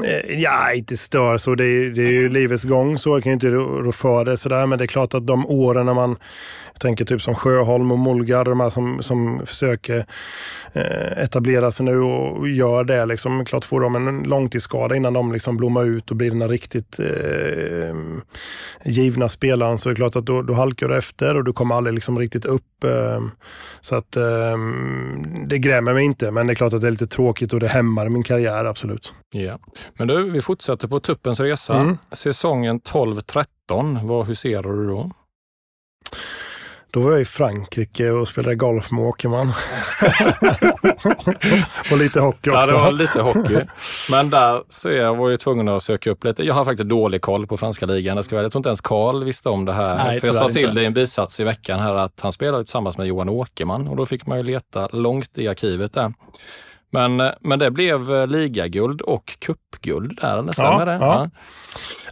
Eh, 0.04 0.40
ja, 0.40 0.72
inte 0.72 0.96
stör 0.96 1.38
så. 1.38 1.54
Det 1.54 1.64
är, 1.64 1.90
det 1.90 2.02
är 2.02 2.12
ju 2.12 2.28
livets 2.28 2.64
gång 2.64 2.98
så. 2.98 3.10
Jag 3.10 3.22
kan 3.22 3.31
ju 3.31 3.34
inte 3.34 3.50
rå 3.50 3.92
för 3.92 4.25
det 4.25 4.37
sådär. 4.37 4.66
Men 4.66 4.78
det 4.78 4.84
är 4.84 4.87
klart 4.87 5.14
att 5.14 5.26
de 5.26 5.46
åren 5.46 5.87
när 5.87 5.94
man 5.94 6.16
jag 6.72 6.81
tänker 6.82 7.04
typ 7.04 7.22
som 7.22 7.34
Sjöholm 7.34 7.92
och 7.92 7.98
Molgar, 7.98 8.44
de 8.44 8.60
här 8.60 8.70
som, 8.70 9.02
som 9.02 9.46
försöker 9.46 10.04
eh, 10.72 11.22
etablera 11.22 11.72
sig 11.72 11.87
nu 11.87 12.00
och 12.00 12.48
gör 12.48 12.84
det. 12.84 13.06
Liksom. 13.06 13.44
Klart 13.44 13.64
får 13.64 13.81
de 13.81 13.96
en 13.96 14.22
långtidsskada 14.22 14.96
innan 14.96 15.12
de 15.12 15.32
liksom 15.32 15.56
blommar 15.56 15.84
ut 15.84 16.10
och 16.10 16.16
blir 16.16 16.31
den 16.31 16.48
riktigt 16.48 16.98
eh, 17.00 17.94
givna 18.84 19.28
spelaren 19.28 19.78
så 19.78 19.88
är 19.88 19.94
det 19.94 19.96
klart 19.96 20.16
att 20.16 20.26
då, 20.26 20.42
då 20.42 20.54
halkar 20.54 20.88
du 20.88 20.96
efter 20.96 21.37
och 21.37 21.44
du 21.44 21.52
kommer 21.52 21.75
aldrig 21.75 21.94
liksom 21.94 22.19
riktigt 22.19 22.44
upp. 22.44 22.84
Eh, 22.84 23.20
så 23.81 23.96
att 23.96 24.16
eh, 24.16 24.56
det 25.46 25.58
grämer 25.58 25.94
mig 25.94 26.04
inte, 26.04 26.31
men 26.31 26.46
det 26.46 26.52
är 26.52 26.54
klart 26.54 26.72
att 26.72 26.81
det 26.81 26.87
är 26.87 26.90
lite 26.90 27.06
tråkigt 27.06 27.52
och 27.52 27.60
det 27.60 27.69
hämmar 27.69 28.08
min 28.08 28.22
karriär, 28.22 28.64
absolut. 28.64 29.12
Ja. 29.32 29.58
Men 29.94 30.08
du, 30.08 30.30
vi 30.30 30.40
fortsätter 30.40 30.88
på 30.88 31.00
tuppens 31.00 31.40
resa. 31.40 31.74
Mm. 31.74 31.98
Säsongen 32.12 32.80
12-13, 32.80 34.06
vad 34.06 34.26
huserar 34.26 34.72
du 34.72 34.86
då? 34.86 35.10
Då 36.92 37.00
var 37.00 37.12
jag 37.12 37.20
i 37.20 37.24
Frankrike 37.24 38.10
och 38.10 38.28
spelade 38.28 38.54
golf 38.54 38.90
med 38.90 39.04
Åkerman. 39.04 39.49
och 41.90 41.99
lite 41.99 42.20
hockey 42.20 42.50
också. 42.50 42.60
Ja, 42.60 42.66
det 42.66 42.72
var 42.72 42.92
lite 42.92 43.20
hockey. 43.20 43.58
Men 44.10 44.30
där 44.30 44.62
så 44.68 44.90
jag 44.90 45.16
var 45.16 45.30
jag 45.30 45.40
tvungen 45.40 45.68
att 45.68 45.82
söka 45.82 46.10
upp 46.10 46.25
lite. 46.25 46.42
Jag 46.42 46.54
har 46.54 46.64
faktiskt 46.64 46.88
dålig 46.88 47.22
koll 47.22 47.46
på 47.46 47.56
franska 47.56 47.87
ligan. 47.87 48.16
Jag, 48.16 48.25
ska 48.25 48.37
väl, 48.37 48.42
jag 48.42 48.52
tror 48.52 48.60
inte 48.60 48.68
ens 48.68 48.80
Karl 48.80 49.25
visste 49.25 49.49
om 49.49 49.64
det 49.64 49.72
här. 49.72 49.96
Nej, 49.96 50.20
För 50.20 50.26
jag 50.26 50.37
sa 50.37 50.49
till 50.49 50.75
dig 50.75 50.84
i 50.84 50.87
en 50.87 50.94
bisats 50.94 51.40
i 51.40 51.44
veckan 51.44 51.80
här 51.80 51.94
att 51.94 52.20
han 52.20 52.32
spelade 52.32 52.64
tillsammans 52.64 52.99
med 52.99 53.06
Johan 53.06 53.28
Åkerman 53.28 53.88
och 53.88 53.96
då 53.96 54.06
fick 54.06 54.26
man 54.26 54.38
ju 54.38 54.44
leta 54.44 54.88
långt 54.92 55.38
i 55.38 55.49
arkivet 55.49 55.92
där. 55.92 56.12
Men, 56.90 57.20
eh, 57.20 57.30
men 57.40 57.59
det 57.59 57.70
blev 57.70 58.14
eh, 58.14 58.26
ligaguld 58.26 59.00
och 59.00 59.37
cupguld 59.38 60.18
där, 60.20 60.42
det 60.42 60.52
stämmer 60.52 60.78
ja, 60.78 60.85
det? 60.85 60.99
Ja. 61.00 61.30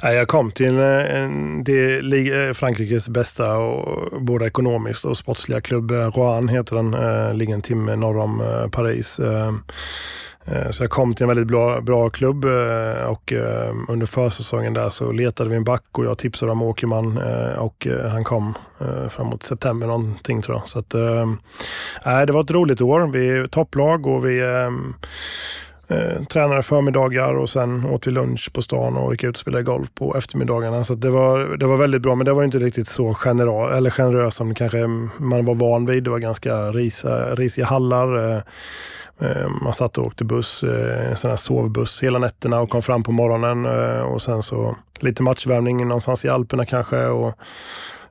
ja. 0.03 0.13
Jag 0.13 0.29
kom 0.29 0.51
till 0.51 0.79
eh, 0.79 1.17
en, 1.17 1.65
det, 1.65 2.57
Frankrikes 2.57 3.09
bästa, 3.09 3.57
och, 3.57 4.23
både 4.23 4.47
ekonomiskt 4.47 5.05
och 5.05 5.17
sportsliga 5.17 5.61
klubb. 5.61 5.91
Rouen 5.91 6.49
heter 6.49 6.77
den, 6.77 7.39
ligger 7.39 7.55
en 7.55 7.63
timme 7.63 7.97
norr 7.97 8.19
om 8.19 8.43
Paris. 8.73 9.21
Eh, 10.53 10.71
så 10.71 10.83
jag 10.83 10.91
kom 10.91 11.15
till 11.15 11.25
en 11.25 11.29
väldigt 11.29 11.47
bra, 11.47 11.81
bra 11.81 12.11
klubb 12.11 12.45
eh, 12.45 13.05
och 13.05 13.33
eh, 13.33 13.75
under 13.89 14.07
försäsongen 14.07 14.75
där 14.75 14.91
så 14.91 15.13
letade 15.13 15.51
vi 15.51 15.57
en 15.57 15.65
back 15.65 15.85
och 15.93 16.05
jag 16.05 16.19
tipsade 16.19 16.53
om 16.53 16.63
Åkerman 16.63 17.19
och 17.59 17.87
han 18.11 18.25
kom 18.25 18.55
framåt 19.11 19.43
september 19.43 19.87
någonting 19.87 20.43
tror 20.43 20.57
jag. 20.57 20.69
Så 20.69 20.79
att, 20.79 20.95
äh, 20.95 22.27
det 22.27 22.33
var 22.33 22.41
ett 22.41 22.51
roligt 22.51 22.81
år. 22.81 23.07
Vi 23.07 23.31
är 23.31 23.47
topplag 23.47 24.07
och 24.07 24.25
vi 24.27 24.41
eh, 25.89 26.23
tränade 26.23 26.63
förmiddagar 26.63 27.35
och 27.35 27.49
sen 27.49 27.87
åt 27.87 28.07
vi 28.07 28.11
lunch 28.11 28.53
på 28.53 28.63
stan 28.63 28.97
och 28.97 29.13
gick 29.13 29.25
ut 29.25 29.37
och 29.37 29.41
spelade 29.41 29.65
golf 29.65 29.89
på 29.95 30.17
eftermiddagarna. 30.17 30.85
Så 30.85 30.95
det, 30.95 31.11
var, 31.11 31.57
det 31.57 31.67
var 31.67 31.77
väldigt 31.77 32.03
bra, 32.03 32.15
men 32.15 32.25
det 32.25 32.33
var 32.33 32.45
inte 32.45 32.59
riktigt 32.59 32.89
så 32.89 33.15
generös, 33.15 33.77
eller 33.77 33.91
generös 33.91 34.35
som 34.35 34.55
kanske 34.55 34.87
man 35.19 35.45
var 35.45 35.55
van 35.55 35.87
vid. 35.87 36.05
Det 36.05 36.11
var 36.11 36.19
ganska 36.19 36.71
risa, 36.71 37.35
risiga 37.35 37.67
hallar. 37.67 38.33
Eh, 38.33 38.43
eh, 39.21 39.49
man 39.63 39.75
satt 39.75 39.99
och 39.99 40.07
åkte 40.07 40.25
buss, 40.25 40.65
eh, 40.65 41.11
en 41.11 41.17
sån 41.17 41.31
här 41.31 41.37
sovbuss 41.37 42.03
hela 42.03 42.19
nätterna 42.19 42.61
och 42.61 42.71
kom 42.71 42.83
fram 42.83 43.03
på 43.03 43.13
morgonen 43.13 43.67
och 44.03 44.23
sen 44.23 44.43
så 44.43 44.77
lite 45.01 45.23
matchvärmning 45.23 45.89
någonstans 45.89 46.25
i 46.25 46.29
Alperna 46.29 46.65
kanske 46.65 47.07
och 47.07 47.35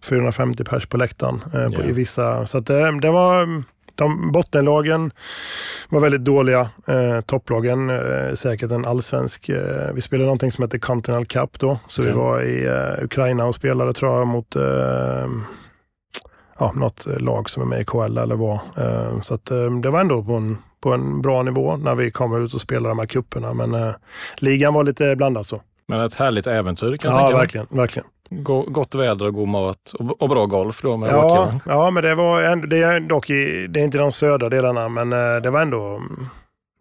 450 0.03 0.63
pers 0.63 0.85
på 0.85 0.97
läktaren 0.97 1.39
på, 1.39 1.57
yeah. 1.57 1.89
i 1.89 1.91
vissa. 1.91 2.45
Så 2.45 2.59
det, 2.59 2.99
det 3.01 3.11
var 3.11 3.63
de 3.97 4.31
bottenlagen 4.31 5.11
var 5.89 5.99
väldigt 5.99 6.25
dåliga. 6.25 6.69
Eh, 6.87 7.21
topplagen, 7.21 7.89
eh, 7.89 8.33
säkert 8.33 8.71
en 8.71 8.85
allsvensk. 8.85 9.49
Eh, 9.49 9.93
vi 9.93 10.01
spelade 10.01 10.25
någonting 10.25 10.51
som 10.51 10.63
heter 10.63 10.79
Continental 10.79 11.25
Cup 11.25 11.59
då. 11.59 11.79
Så 11.87 12.01
okay. 12.01 12.13
vi 12.13 12.19
var 12.19 12.41
i 12.41 12.65
eh, 12.65 13.03
Ukraina 13.03 13.45
och 13.45 13.55
spelade 13.55 13.93
tror 13.93 14.17
jag 14.17 14.27
mot 14.27 14.55
eh, 14.55 15.27
ja, 16.59 16.71
något 16.75 17.05
lag 17.21 17.49
som 17.49 17.63
är 17.63 17.67
med 17.67 17.81
i 17.81 17.85
KL 17.85 18.17
eller 18.17 18.35
vad. 18.35 18.59
Eh, 18.77 19.21
så 19.21 19.33
att, 19.33 19.51
eh, 19.51 19.71
det 19.71 19.89
var 19.89 19.99
ändå 19.99 20.23
på 20.23 20.33
en, 20.33 20.57
på 20.83 20.93
en 20.93 21.21
bra 21.21 21.43
nivå 21.43 21.77
när 21.77 21.95
vi 21.95 22.11
kom 22.11 22.45
ut 22.45 22.53
och 22.53 22.61
spelade 22.61 22.89
de 22.89 22.99
här 22.99 23.05
kupperna. 23.05 23.53
Men 23.53 23.73
eh, 23.73 23.91
ligan 24.35 24.73
var 24.73 24.83
lite 24.83 25.15
blandad 25.15 25.47
så. 25.47 25.61
Men 25.87 26.01
ett 26.01 26.13
härligt 26.13 26.47
äventyr 26.47 26.95
kan 26.95 27.11
jag 27.11 27.19
ja, 27.19 27.23
tänka 27.23 27.37
mig. 27.37 27.41
verkligen. 27.41 27.67
verkligen 27.69 28.07
gott 28.67 28.95
väder 28.95 29.25
och 29.25 29.33
god 29.33 29.47
mat 29.47 29.93
och, 29.99 30.21
och 30.21 30.29
bra 30.29 30.45
golf 30.45 30.81
då 30.81 30.97
med 30.97 31.09
ja, 31.09 31.51
ja, 31.65 31.91
men 31.91 32.03
det 32.03 32.15
var 32.15 32.41
ändå, 32.41 32.67
det 32.67 32.77
är 32.77 32.99
dock 32.99 33.29
i, 33.29 33.67
det 33.69 33.79
är 33.79 33.83
inte 33.83 33.97
de 33.97 34.11
södra 34.11 34.49
delarna, 34.49 34.89
men 34.89 35.13
eh, 35.13 35.41
det 35.41 35.49
var 35.49 35.61
ändå, 35.61 36.01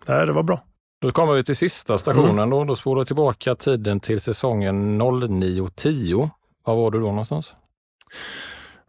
nej, 0.07 0.27
det 0.27 0.33
var 0.33 0.43
bra. 0.43 0.63
Då 1.01 1.11
kommer 1.11 1.35
vi 1.35 1.45
till 1.45 1.57
sista 1.57 1.99
stationen 1.99 2.39
mm. 2.39 2.51
då. 2.51 2.65
Då 2.65 2.75
spolar 2.75 3.03
vi 3.03 3.07
tillbaka 3.07 3.55
tiden 3.55 4.01
till 4.01 4.21
säsongen 4.21 5.03
09-10. 5.03 6.31
Var 6.65 6.77
var 6.77 6.91
du 6.91 7.01
då 7.01 7.07
någonstans? 7.07 7.55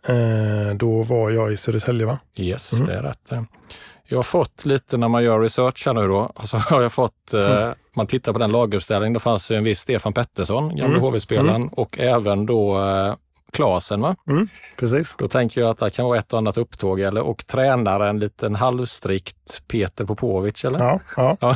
Eh, 0.08 0.76
då 0.76 1.04
var 1.04 1.30
jag 1.30 1.54
i 1.54 1.58
Södertälje 1.58 2.06
va? 2.06 2.20
Yes, 2.36 2.74
mm. 2.74 2.88
det 2.88 2.94
är 2.94 3.04
rätt. 3.04 3.32
Jag 4.10 4.18
har 4.18 4.24
fått 4.24 4.66
lite 4.66 4.98
när 4.98 5.08
man 5.08 5.24
gör 5.24 5.40
research 5.40 5.84
här 5.86 5.94
nu 5.94 6.08
då, 6.08 6.32
så 6.44 6.58
har 6.70 6.82
jag 6.82 6.94
fått, 6.94 7.34
eh, 7.34 7.64
mm. 7.64 7.76
man 7.96 8.08
tittar 8.08 8.34
på 8.34 8.40
den 8.40 8.52
laguppställningen, 8.52 9.14
då 9.14 9.20
fanns 9.20 9.52
en 9.52 9.64
viss 9.64 9.80
Stefan 9.80 10.14
Pettersson, 10.14 10.76
gamle 10.76 10.98
mm. 10.98 11.02
HV-spelaren 11.02 11.56
mm. 11.56 11.68
och 11.68 12.00
även 12.00 12.46
då 12.46 12.80
eh, 12.80 13.16
Klasen. 13.54 14.02
Va? 14.02 14.16
Mm, 14.30 14.48
precis. 14.76 15.16
Då 15.18 15.28
tänker 15.28 15.62
jag 15.62 15.70
att 15.70 15.80
det 15.80 15.90
kan 15.90 16.06
vara 16.06 16.20
ett 16.20 16.34
och 16.34 16.40
annat 16.40 16.58
upptåg 16.58 17.00
eller, 17.00 17.22
och 17.22 17.48
tränare, 17.48 18.10
en 18.10 18.20
liten 18.20 18.56
halvstrikt 18.56 19.68
Peter 19.68 20.06
Popovic 20.06 20.66
eller? 20.66 20.80
Ja, 20.80 21.00
ja. 21.18 21.38
ja. 21.42 21.56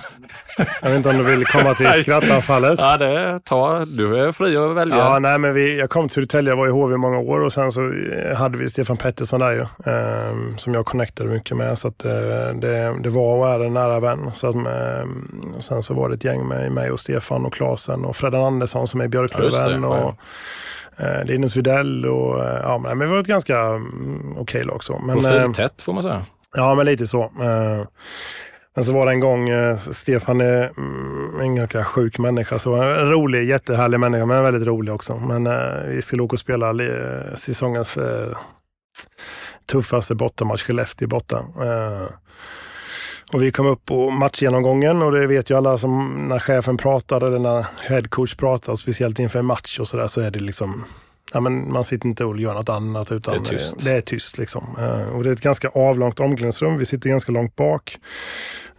Jag 0.81 0.89
vet 0.89 0.97
inte 0.97 1.09
om 1.09 1.17
du 1.17 1.23
vill 1.23 1.45
komma 1.45 1.73
till 1.73 1.93
skrattanfallet? 2.01 2.79
Ja, 2.79 2.97
det 2.97 3.39
ta, 3.45 3.85
du 3.85 4.17
är 4.17 4.31
fri 4.31 4.57
att 4.57 4.75
välja. 4.75 4.97
Ja, 4.97 5.19
nej, 5.19 5.37
men 5.37 5.53
vi, 5.53 5.79
jag 5.79 5.89
kom 5.89 6.07
till 6.07 6.13
Södertälje, 6.13 6.51
jag 6.51 6.57
var 6.57 6.67
i 6.67 6.71
HV 6.71 6.93
i 6.93 6.97
många 6.97 7.19
år 7.19 7.39
och 7.39 7.53
sen 7.53 7.71
så 7.71 7.81
hade 8.35 8.57
vi 8.57 8.69
Stefan 8.69 8.97
Pettersson 8.97 9.39
där 9.39 9.51
ju, 9.51 9.61
eh, 9.61 10.57
som 10.57 10.73
jag 10.73 10.85
connectade 10.85 11.29
mycket 11.29 11.57
med. 11.57 11.79
Så 11.79 11.87
att, 11.87 12.05
eh, 12.05 12.11
det, 12.61 12.95
det 13.03 13.09
var 13.09 13.35
och 13.35 13.49
är 13.49 13.59
en 13.59 13.73
nära 13.73 13.99
vän. 13.99 14.31
Så 14.35 14.47
att, 14.47 14.55
eh, 14.55 15.09
sen 15.59 15.83
så 15.83 15.93
var 15.93 16.09
det 16.09 16.15
ett 16.15 16.23
gäng 16.23 16.47
med 16.47 16.71
mig 16.71 16.91
och 16.91 16.99
Stefan 16.99 17.45
och 17.45 17.53
Klasen 17.53 18.05
och 18.05 18.15
Freddan 18.15 18.43
Andersson 18.43 18.87
som 18.87 19.01
är 19.01 19.07
Björklöven. 19.07 19.83
Ja, 19.83 20.15
eh, 20.97 21.25
Linus 21.25 21.55
Widell 21.55 22.05
och 22.05 22.43
eh, 22.43 22.59
ja, 22.63 22.77
men 22.77 22.99
vi 22.99 23.05
var 23.05 23.19
ett 23.19 23.27
ganska 23.27 23.59
mm, 23.59 24.31
okej 24.31 24.41
okay 24.41 24.63
lag. 24.63 24.83
Så. 24.83 24.99
Men, 24.99 25.19
Profiltätt 25.19 25.81
eh, 25.81 25.83
får 25.83 25.93
man 25.93 26.03
säga. 26.03 26.25
Ja, 26.55 26.75
men 26.75 26.85
lite 26.85 27.07
så. 27.07 27.23
Eh, 27.23 27.85
men 28.75 28.83
så 28.83 28.93
var 28.93 29.05
det 29.05 29.11
en 29.11 29.19
gång, 29.19 29.49
Stefan 29.77 30.41
är 30.41 30.71
mm, 30.77 31.39
en 31.39 31.55
ganska 31.55 31.83
sjuk 31.83 32.19
människa. 32.19 32.59
Så 32.59 32.75
en 32.75 33.09
rolig, 33.09 33.43
jättehärlig 33.43 33.99
människa, 33.99 34.25
men 34.25 34.43
väldigt 34.43 34.67
rolig 34.67 34.93
också. 34.93 35.15
Men 35.15 35.43
vi 35.89 36.01
skulle 36.01 36.23
åka 36.23 36.33
och 36.33 36.39
spela 36.39 36.73
säsongens 37.35 37.97
tuffaste 39.71 40.15
bortamatch, 40.15 40.63
Skellefteå 40.63 41.07
borta. 41.07 41.45
Och 43.33 43.43
vi 43.43 43.51
kom 43.51 43.67
upp 43.67 43.85
på 43.85 44.09
matchgenomgången 44.09 45.01
och 45.01 45.11
det 45.11 45.27
vet 45.27 45.49
ju 45.49 45.57
alla 45.57 45.77
som 45.77 46.25
när 46.27 46.39
chefen 46.39 46.77
pratar 46.77 47.21
eller 47.21 47.39
när 47.39 47.65
headcoach 47.89 48.35
pratar, 48.35 48.75
speciellt 48.75 49.19
inför 49.19 49.39
en 49.39 49.45
match 49.45 49.79
och 49.79 49.87
sådär, 49.87 50.07
så 50.07 50.21
är 50.21 50.31
det 50.31 50.39
liksom 50.39 50.85
Ja, 51.33 51.39
men 51.39 51.71
man 51.71 51.83
sitter 51.83 52.07
inte 52.07 52.25
och 52.25 52.39
gör 52.39 52.53
något 52.53 52.69
annat 52.69 53.11
utan 53.11 53.33
det 53.33 53.39
är 53.39 53.57
tyst. 53.57 53.85
Det 53.85 53.91
är 53.91 54.01
tyst 54.01 54.37
liksom. 54.37 54.75
Eh, 54.79 55.15
och 55.15 55.23
det 55.23 55.29
är 55.29 55.33
ett 55.33 55.41
ganska 55.41 55.69
avlångt 55.69 56.19
omklädningsrum. 56.19 56.77
Vi 56.77 56.85
sitter 56.85 57.09
ganska 57.09 57.31
långt 57.31 57.55
bak. 57.55 57.97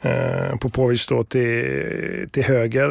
Eh, 0.01 0.57
Popovic 0.61 1.01
står 1.01 1.25
till, 1.25 2.29
till 2.31 2.45
höger 2.45 2.89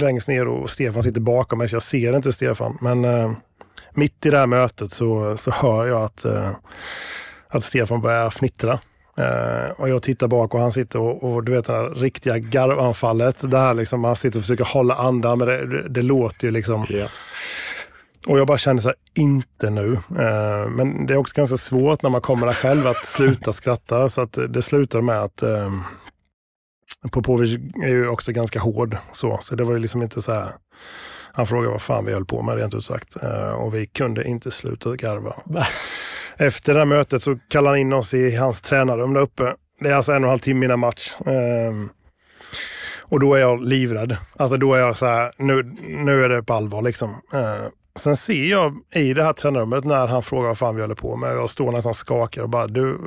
längst 0.00 0.28
ner 0.28 0.48
och 0.48 0.70
Stefan 0.70 1.02
sitter 1.02 1.20
bakom 1.20 1.58
mig 1.58 1.68
så 1.68 1.74
jag 1.74 1.82
ser 1.82 2.16
inte 2.16 2.32
Stefan. 2.32 2.78
Men 2.80 3.04
eh, 3.04 3.32
mitt 3.94 4.26
i 4.26 4.30
det 4.30 4.38
här 4.38 4.46
mötet 4.46 4.92
så, 4.92 5.36
så 5.36 5.50
hör 5.50 5.86
jag 5.86 6.02
att, 6.02 6.26
att 7.48 7.64
Stefan 7.64 8.00
börjar 8.00 8.30
fnittra. 8.30 8.78
Uh, 9.18 9.70
och 9.80 9.88
jag 9.88 10.02
tittar 10.02 10.28
bak 10.28 10.54
och 10.54 10.60
han 10.60 10.72
sitter 10.72 10.98
och, 10.98 11.22
och 11.22 11.44
du 11.44 11.52
vet 11.52 11.66
det 11.66 11.72
här 11.72 11.90
riktiga 11.90 12.38
garvanfallet. 12.38 13.50
Där 13.50 13.74
liksom 13.74 14.04
han 14.04 14.16
sitter 14.16 14.38
och 14.38 14.42
försöker 14.42 14.64
hålla 14.64 14.94
andan 14.94 15.38
men 15.38 15.48
det, 15.48 15.66
det, 15.66 15.88
det 15.88 16.02
låter 16.02 16.46
ju 16.46 16.50
liksom. 16.50 16.86
Yeah. 16.90 17.10
Och 18.26 18.38
jag 18.38 18.46
bara 18.46 18.58
kände 18.58 18.82
så 18.82 18.88
här, 18.88 18.96
inte 19.14 19.70
nu. 19.70 19.92
Uh, 19.92 20.68
men 20.70 21.06
det 21.06 21.14
är 21.14 21.16
också 21.16 21.36
ganska 21.36 21.56
svårt 21.56 22.02
när 22.02 22.10
man 22.10 22.20
kommer 22.20 22.46
där 22.46 22.54
själv 22.54 22.86
att 22.86 23.06
sluta 23.06 23.52
skratta. 23.52 24.08
Så 24.08 24.20
att 24.20 24.38
det 24.48 24.62
slutar 24.62 25.00
med 25.00 25.22
att 25.22 25.42
uh, 25.42 25.80
Popovic 27.10 27.58
är 27.84 27.88
ju 27.88 28.08
också 28.08 28.32
ganska 28.32 28.60
hård. 28.60 28.96
Så, 29.12 29.38
så 29.42 29.54
det 29.54 29.64
var 29.64 29.72
ju 29.72 29.78
liksom 29.78 30.02
inte 30.02 30.22
så 30.22 30.32
här. 30.32 30.48
Han 31.32 31.46
frågade 31.46 31.72
vad 31.72 31.82
fan 31.82 32.04
vi 32.04 32.12
höll 32.12 32.24
på 32.24 32.42
med 32.42 32.56
rent 32.56 32.74
ut 32.74 32.84
sagt. 32.84 33.16
Uh, 33.22 33.50
och 33.50 33.74
vi 33.74 33.86
kunde 33.86 34.24
inte 34.24 34.50
sluta 34.50 34.96
garva. 34.96 35.34
Efter 36.38 36.74
det 36.74 36.80
här 36.80 36.86
mötet 36.86 37.22
så 37.22 37.38
kallade 37.48 37.76
han 37.76 37.80
in 37.80 37.92
oss 37.92 38.14
i 38.14 38.36
hans 38.36 38.60
tränarrum 38.60 39.14
där 39.14 39.20
uppe. 39.20 39.54
Det 39.80 39.88
är 39.88 39.94
alltså 39.94 40.12
en 40.12 40.16
och 40.16 40.26
en 40.26 40.30
halv 40.30 40.38
timme 40.38 40.66
innan 40.66 40.78
match. 40.78 41.14
Ehm, 41.26 41.88
och 43.00 43.20
då 43.20 43.34
är 43.34 43.40
jag 43.40 43.64
livrädd. 43.64 44.16
Alltså 44.36 44.56
då 44.56 44.74
är 44.74 44.78
jag 44.78 44.96
så 44.96 45.06
här, 45.06 45.32
nu, 45.38 45.62
nu 45.88 46.24
är 46.24 46.28
det 46.28 46.42
på 46.42 46.54
allvar 46.54 46.82
liksom. 46.82 47.10
Ehm, 47.32 47.70
sen 47.96 48.16
ser 48.16 48.44
jag 48.50 48.74
i 48.94 49.14
det 49.14 49.22
här 49.22 49.32
tränarrummet 49.32 49.84
när 49.84 50.06
han 50.06 50.22
frågar 50.22 50.48
vad 50.48 50.58
fan 50.58 50.76
vi 50.76 50.80
håller 50.80 50.94
på 50.94 51.16
med. 51.16 51.36
Jag 51.36 51.50
står 51.50 51.72
nästan 51.72 51.94
skakar 51.94 52.42
och 52.42 52.48
bara, 52.48 52.66
du, 52.66 52.98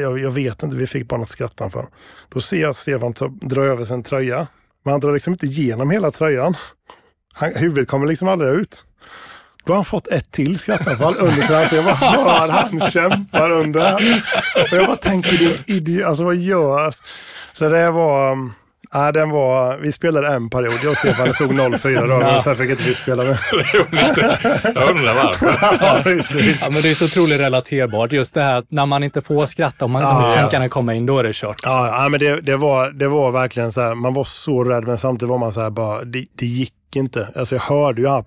jag, 0.00 0.18
jag 0.18 0.30
vet 0.30 0.62
inte, 0.62 0.76
vi 0.76 0.86
fick 0.86 1.08
bara 1.08 1.20
något 1.20 1.28
skrattanfall. 1.28 1.86
Då 2.28 2.40
ser 2.40 2.60
jag 2.60 2.70
att 2.70 2.76
Stefan 2.76 3.14
dra 3.40 3.64
över 3.64 3.84
sin 3.84 4.02
tröja. 4.02 4.46
Men 4.84 4.92
han 4.92 5.00
drar 5.00 5.12
liksom 5.12 5.32
inte 5.32 5.46
igenom 5.46 5.90
hela 5.90 6.10
tröjan. 6.10 6.56
Han, 7.34 7.54
huvudet 7.54 7.88
kommer 7.88 8.06
liksom 8.06 8.28
aldrig 8.28 8.50
ut. 8.50 8.84
Då 9.66 9.72
har 9.72 9.76
han 9.76 9.84
fått 9.84 10.08
ett 10.08 10.30
till 10.30 10.58
skrattanfall 10.58 11.16
under 11.18 11.46
tränaren. 11.46 11.68
Jag 11.72 11.84
bara 11.84 11.94
hör 11.94 12.48
han 12.48 12.80
kämpar 12.80 13.50
under. 13.50 13.94
Och 14.54 14.76
jag 14.76 14.86
bara 14.86 14.96
tänker, 14.96 15.38
din 15.38 15.58
idiot, 15.66 16.06
alltså 16.06 16.24
vad 16.24 16.36
gör 16.36 16.82
jag? 16.82 16.94
Så 17.52 17.68
det 17.68 17.90
var... 17.90 18.36
Ja, 18.96 19.12
den 19.12 19.30
var, 19.30 19.76
vi 19.76 19.92
spelade 19.92 20.28
en 20.28 20.50
period, 20.50 20.74
jag 20.82 20.90
och 20.90 20.96
Stefan 20.96 21.34
stod 21.34 21.52
0-4 21.52 22.08
då, 22.08 22.20
ja. 22.20 22.40
sen 22.40 22.56
fick 22.56 22.70
inte 22.70 22.82
vi 22.82 22.94
spela 22.94 23.24
med. 23.24 23.38
jag 24.74 24.90
undrar 24.90 25.14
varför. 25.14 26.58
ja, 26.60 26.70
men 26.70 26.82
det 26.82 26.90
är 26.90 26.94
så 26.94 27.04
otroligt 27.04 27.40
relaterbart, 27.40 28.12
just 28.12 28.34
det 28.34 28.42
här 28.42 28.64
när 28.68 28.86
man 28.86 29.02
inte 29.02 29.20
får 29.20 29.46
skratta, 29.46 29.84
om 29.84 29.90
man 29.90 30.02
ja, 30.02 30.28
ja. 30.28 30.34
tänkarna 30.34 30.68
kommer 30.68 30.92
in, 30.92 31.06
då 31.06 31.18
är 31.18 31.22
det 31.22 31.32
kört. 31.32 31.60
Ja, 31.64 32.02
ja 32.02 32.08
men 32.08 32.20
det, 32.20 32.40
det, 32.40 32.56
var, 32.56 32.90
det 32.90 33.08
var 33.08 33.30
verkligen 33.30 33.72
så 33.72 33.80
här, 33.80 33.94
man 33.94 34.14
var 34.14 34.24
så 34.24 34.64
rädd, 34.64 34.84
men 34.84 34.98
samtidigt 34.98 35.30
var 35.30 35.38
man 35.38 35.52
så 35.52 35.60
här 35.60 35.70
bara, 35.70 36.04
det, 36.04 36.26
det 36.38 36.46
gick 36.46 36.72
inte. 36.94 37.28
Alltså 37.36 37.54
jag 37.54 37.62
hörde 37.62 38.00
ju 38.00 38.08
han 38.08 38.24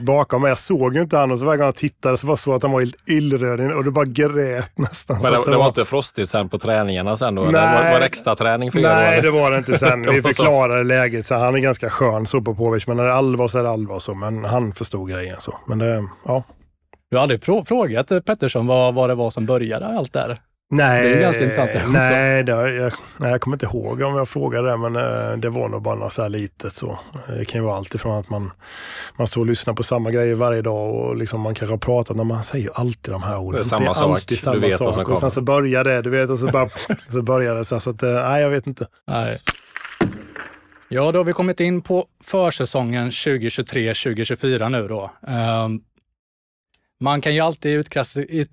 bakom 0.00 0.42
mig. 0.42 0.48
Jag 0.48 0.58
såg 0.58 0.94
ju 0.94 1.02
inte 1.02 1.16
han 1.16 1.30
och 1.30 1.38
så 1.38 1.44
varje 1.44 1.58
gång 1.58 1.66
jag 1.66 1.76
tittade 1.76 2.16
så 2.16 2.26
var 2.26 2.34
det 2.34 2.40
så 2.40 2.54
att 2.54 2.62
han 2.62 2.72
var 2.72 2.80
helt 2.80 3.08
illröd 3.08 3.72
och 3.72 3.84
det 3.84 3.90
bara 3.90 4.04
grät 4.04 4.78
nästan. 4.78 5.16
Men 5.22 5.32
det, 5.32 5.38
det, 5.44 5.50
var, 5.50 5.58
var 5.58 5.68
inte 5.68 5.84
frostigt 5.84 6.28
sen 6.28 6.48
på 6.48 6.58
träningarna 6.58 7.16
sen 7.16 7.34
då? 7.34 7.42
Nej, 7.42 7.52
var, 7.52 7.92
var 7.92 8.00
det 8.00 8.06
extra 8.06 8.36
träning 8.36 8.72
för 8.72 8.78
er? 8.78 8.82
Nej, 8.82 9.22
det 9.22 9.30
var 9.30 9.50
det 9.50 9.58
inte 9.58 9.78
sen. 9.78 10.02
Vi 10.10 10.22
förklarade 10.22 10.84
läget. 10.84 11.26
Så 11.26 11.34
han 11.34 11.54
är 11.54 11.58
ganska 11.58 11.90
skön 11.90 12.26
så 12.26 12.40
på 12.40 12.54
Povic, 12.54 12.86
men 12.86 12.96
när 12.96 13.04
det 13.04 13.10
är 13.10 13.14
allvar 13.14 13.48
så 13.48 13.58
är 13.58 13.62
det 13.62 13.70
allvar. 13.70 13.98
Så. 13.98 14.14
Men 14.14 14.44
han 14.44 14.72
förstod 14.72 15.10
grejen 15.10 15.36
så. 15.38 15.58
Men 15.66 15.78
det, 15.78 16.04
ja. 16.24 16.44
Du 17.10 17.16
har 17.16 17.22
aldrig 17.22 17.44
frågat 17.44 18.08
Pettersson 18.08 18.66
vad, 18.66 18.94
vad 18.94 19.10
det 19.10 19.14
var 19.14 19.30
som 19.30 19.46
började 19.46 19.86
allt 19.86 20.12
där? 20.12 20.38
Nej, 20.74 21.08
det 21.08 21.14
är 21.14 21.20
ganska 21.20 21.42
intressant 21.42 21.72
det 21.72 21.88
nej, 21.88 22.42
det, 22.44 22.52
jag, 22.52 22.92
nej, 23.18 23.30
jag 23.30 23.40
kommer 23.40 23.54
inte 23.54 23.66
ihåg 23.66 24.02
om 24.02 24.16
jag 24.16 24.28
frågade 24.28 24.70
det, 24.70 24.76
men 24.76 24.96
eh, 24.96 25.36
det 25.36 25.48
var 25.48 25.68
nog 25.68 25.82
bara 25.82 25.94
något 25.94 26.12
så 26.12 26.22
här 26.22 26.28
litet. 26.28 26.72
Så. 26.72 26.98
Det 27.38 27.44
kan 27.44 27.60
ju 27.60 27.66
vara 27.66 27.76
allt 27.76 27.94
ifrån 27.94 28.18
att 28.18 28.30
man, 28.30 28.50
man 29.16 29.26
står 29.26 29.40
och 29.40 29.46
lyssnar 29.46 29.74
på 29.74 29.82
samma 29.82 30.10
grejer 30.10 30.34
varje 30.34 30.62
dag 30.62 30.94
och 30.94 31.16
liksom 31.16 31.40
man 31.40 31.54
kanske 31.54 31.72
har 31.72 31.78
pratat, 31.78 32.16
när 32.16 32.24
man 32.24 32.42
säger 32.42 32.70
alltid 32.74 33.14
de 33.14 33.22
här 33.22 33.38
orden. 33.38 33.52
Det 33.52 33.58
är 33.58 33.62
samma 33.62 33.84
det 33.84 33.90
är 33.90 33.94
sak, 33.94 34.38
samma 34.38 34.54
du 34.54 34.60
vet 34.60 34.76
sak. 34.76 34.84
vad 34.84 34.94
som 34.94 35.04
kommer. 35.04 35.14
Och 35.14 35.20
sen 35.20 35.30
så 35.30 35.40
börjar 35.40 35.84
det, 35.84 36.02
du 36.02 36.10
vet, 36.10 36.30
och 36.30 36.38
så, 36.38 36.46
bara, 36.46 36.68
så 37.12 37.22
börjar 37.22 37.54
det 37.54 37.64
så. 37.64 37.80
så 37.80 37.90
att, 37.90 38.02
eh, 38.02 38.12
nej, 38.12 38.42
jag 38.42 38.50
vet 38.50 38.66
inte. 38.66 38.86
Nej. 39.06 39.38
Ja, 40.88 41.12
då 41.12 41.18
har 41.18 41.24
vi 41.24 41.32
kommit 41.32 41.60
in 41.60 41.82
på 41.82 42.06
försäsongen 42.24 43.10
2023-2024 43.10 44.68
nu 44.68 44.88
då. 44.88 45.10
Um, 45.66 45.80
man 47.02 47.20
kan 47.20 47.34
ju 47.34 47.40
alltid 47.40 47.86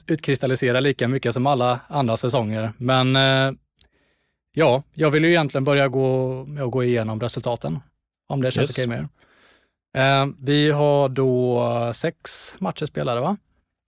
utkristallisera 0.08 0.79
lika 0.79 1.08
mycket 1.08 1.34
som 1.34 1.48
alla 1.48 1.79
andra 1.88 2.18
säsonger, 2.18 2.74
men 2.77 3.15
eh, 3.15 3.51
Ja, 4.53 4.84
jag 4.94 5.12
vill 5.12 5.24
ju 5.24 5.29
egentligen 5.29 5.63
börja 5.63 5.88
gå, 5.88 6.44
gå 6.72 6.84
igenom 6.84 7.20
resultaten, 7.20 7.79
om 8.29 8.41
det 8.41 8.51
känns 8.51 8.70
Yes. 8.70 8.77
okej 8.77 8.88
med 8.88 9.08
er. 9.94 10.22
Eh, 10.22 10.27
vi 10.41 10.72
har 10.72 11.10
då 11.10 11.91
sex 11.94 12.56
matcher 12.60 12.86
spelade, 12.86 13.22
va? 13.22 13.38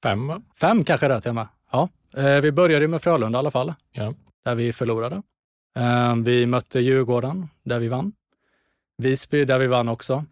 Fem, 0.03 0.27
va? 0.27 0.41
Fem 0.59 0.83
kanske 0.83 1.07
det 1.07 1.13
är 1.13 1.19
till 1.19 1.29
och 1.29 1.35
med. 1.35 1.47
Ja. 1.71 1.89
Eh, 2.17 2.41
vi 2.41 2.51
började 2.51 2.87
med 2.87 3.01
Frölunda 3.01 3.37
i 3.37 3.39
alla 3.39 3.51
fall, 3.51 3.73
Ja. 3.93 4.13
där 4.45 4.55
vi 4.55 4.73
förlorade. 4.73 5.21
Vi 6.25 6.45
mötte 6.45 6.79
Djurgården, 6.79 7.47
där 7.63 7.79
vi 7.79 7.87
vann. 7.87 8.13
Visby, 8.97 9.45
där 9.45 9.59
vi 9.59 9.67
vann 9.67 9.89
också. 9.89 10.25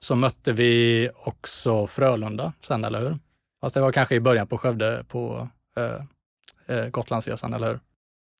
Så 0.00 0.14
mötte 0.14 0.52
vi 0.52 1.10
också 1.24 1.86
Frölunda 1.86 2.52
sen, 2.60 2.84
eller 2.84 3.00
hur? 3.00 3.18
Fast 3.60 3.74
det 3.74 3.80
var 3.80 3.92
kanske 3.92 4.14
i 4.14 4.20
början 4.20 4.46
på 4.46 4.58
Skövde 4.58 5.04
på 5.08 5.48
eh, 5.78 6.76
eh, 6.76 6.88
Gotlandsresan, 6.88 7.54
eller 7.54 7.66
hur? 7.68 7.80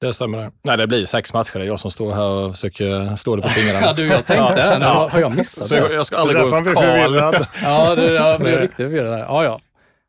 Det 0.00 0.12
stämmer. 0.12 0.38
Det. 0.38 0.50
Nej, 0.62 0.76
det 0.76 0.86
blir 0.86 1.06
sex 1.06 1.32
matcher. 1.32 1.58
Det 1.58 1.64
är 1.64 1.66
jag 1.66 1.80
som 1.80 1.90
står 1.90 2.12
här 2.12 2.22
och 2.28 2.52
försöker 2.54 3.16
stå 3.16 3.36
det 3.36 3.42
på 3.42 3.48
fingrarna. 3.48 3.80
Ja, 3.86 3.92
du, 3.92 4.06
jag 4.06 4.26
tänkte, 4.26 4.78
ja. 4.80 4.88
har, 4.88 5.08
har 5.08 5.20
jag 5.20 5.36
missat 5.36 5.66
Så 5.66 5.74
det? 5.74 5.80
jag, 5.80 5.92
jag 5.92 6.06
ska 6.06 6.16
Det 6.16 6.22
aldrig 6.22 6.38
därför 6.40 6.60
gå 6.64 6.70
upp 6.70 6.76
Karl. 6.76 7.44
Ja, 7.62 7.94
det, 7.94 8.14
jag 8.14 8.40
blev 8.40 8.60
riktigt 8.60 8.76
förvirrad 8.76 9.12
där. 9.12 9.18
Ja, 9.18 9.44
ja. 9.44 9.60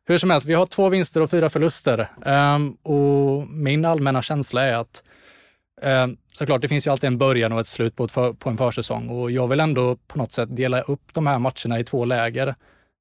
Hur 0.08 0.18
som 0.18 0.30
helst, 0.30 0.46
vi 0.46 0.54
har 0.54 0.66
två 0.66 0.88
vinster 0.88 1.20
och 1.20 1.30
fyra 1.30 1.50
förluster. 1.50 2.08
Ehm, 2.26 2.72
och 2.72 3.48
min 3.48 3.84
allmänna 3.84 4.22
känsla 4.22 4.62
är 4.64 4.74
att 4.74 5.02
Eh, 5.82 6.06
såklart, 6.32 6.62
det 6.62 6.68
finns 6.68 6.86
ju 6.86 6.90
alltid 6.90 7.08
en 7.08 7.18
början 7.18 7.52
och 7.52 7.60
ett 7.60 7.66
slut 7.66 7.96
på, 7.96 8.04
ett 8.04 8.12
för, 8.12 8.32
på 8.32 8.50
en 8.50 8.56
försäsong. 8.56 9.08
Och 9.08 9.30
jag 9.30 9.48
vill 9.48 9.60
ändå 9.60 9.96
på 9.96 10.18
något 10.18 10.32
sätt 10.32 10.56
dela 10.56 10.80
upp 10.80 11.14
de 11.14 11.26
här 11.26 11.38
matcherna 11.38 11.78
i 11.78 11.84
två 11.84 12.04
läger. 12.04 12.54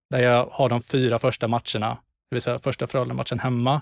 Där 0.09 0.19
jag 0.19 0.49
har 0.51 0.69
de 0.69 0.81
fyra 0.81 1.19
första 1.19 1.47
matcherna, 1.47 1.97
det 2.29 2.35
vill 2.35 2.41
säga 2.41 2.59
första 2.59 2.87
Frölunda-matchen 2.87 3.39
hemma 3.39 3.81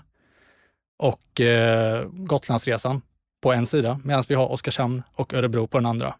och 0.98 1.40
eh, 1.40 2.08
Gotlandsresan 2.08 3.02
på 3.42 3.52
en 3.52 3.66
sida, 3.66 4.00
medan 4.04 4.24
vi 4.28 4.34
har 4.34 4.52
Oskarshamn 4.52 5.02
och 5.14 5.34
Örebro 5.34 5.66
på 5.66 5.78
den 5.78 5.86
andra. 5.86 6.14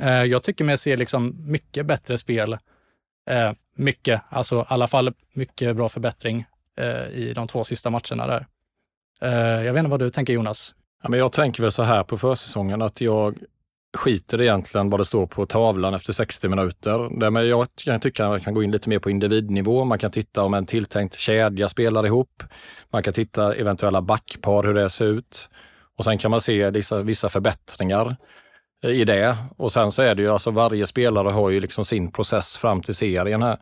Eh, 0.00 0.24
jag 0.24 0.42
tycker 0.42 0.64
mig 0.64 0.78
se 0.78 0.96
liksom 0.96 1.36
mycket 1.50 1.86
bättre 1.86 2.18
spel 2.18 2.56
Eh, 3.30 3.52
mycket, 3.74 4.22
alltså 4.28 4.60
i 4.60 4.64
alla 4.68 4.86
fall 4.86 5.14
mycket 5.32 5.76
bra 5.76 5.88
förbättring 5.88 6.44
eh, 6.76 7.08
i 7.08 7.32
de 7.34 7.46
två 7.46 7.64
sista 7.64 7.90
matcherna 7.90 8.26
där. 8.26 8.46
Eh, 9.20 9.64
jag 9.64 9.72
vet 9.72 9.80
inte 9.80 9.90
vad 9.90 10.00
du 10.00 10.10
tänker 10.10 10.32
Jonas? 10.32 10.74
Ja, 11.02 11.08
men 11.08 11.18
jag 11.18 11.32
tänker 11.32 11.62
väl 11.62 11.72
så 11.72 11.82
här 11.82 12.04
på 12.04 12.18
försäsongen 12.18 12.82
att 12.82 13.00
jag 13.00 13.38
skiter 13.96 14.40
egentligen 14.40 14.90
vad 14.90 15.00
det 15.00 15.04
står 15.04 15.26
på 15.26 15.46
tavlan 15.46 15.94
efter 15.94 16.12
60 16.12 16.48
minuter. 16.48 17.20
Därmed 17.20 17.46
jag 17.46 17.66
kan 17.84 18.00
tycka 18.00 18.24
att 18.24 18.30
man 18.30 18.40
kan 18.40 18.54
gå 18.54 18.62
in 18.62 18.70
lite 18.70 18.88
mer 18.88 18.98
på 18.98 19.10
individnivå. 19.10 19.84
Man 19.84 19.98
kan 19.98 20.10
titta 20.10 20.42
om 20.42 20.54
en 20.54 20.66
tilltänkt 20.66 21.18
kedja 21.18 21.68
spelar 21.68 22.06
ihop. 22.06 22.42
Man 22.90 23.02
kan 23.02 23.14
titta 23.14 23.54
eventuella 23.54 24.02
backpar, 24.02 24.62
hur 24.62 24.74
det 24.74 24.90
ser 24.90 25.04
ut. 25.04 25.48
Och 25.98 26.04
sen 26.04 26.18
kan 26.18 26.30
man 26.30 26.40
se 26.40 26.70
vissa, 26.70 27.02
vissa 27.02 27.28
förbättringar 27.28 28.16
i 28.82 29.04
det. 29.04 29.36
Och 29.56 29.72
sen 29.72 29.90
så 29.90 30.02
är 30.02 30.14
det 30.14 30.22
ju 30.22 30.32
alltså 30.32 30.50
varje 30.50 30.86
spelare 30.86 31.28
har 31.28 31.50
ju 31.50 31.60
liksom 31.60 31.84
sin 31.84 32.12
process 32.12 32.56
fram 32.56 32.82
till 32.82 32.94
serien 32.94 33.42
här. 33.42 33.56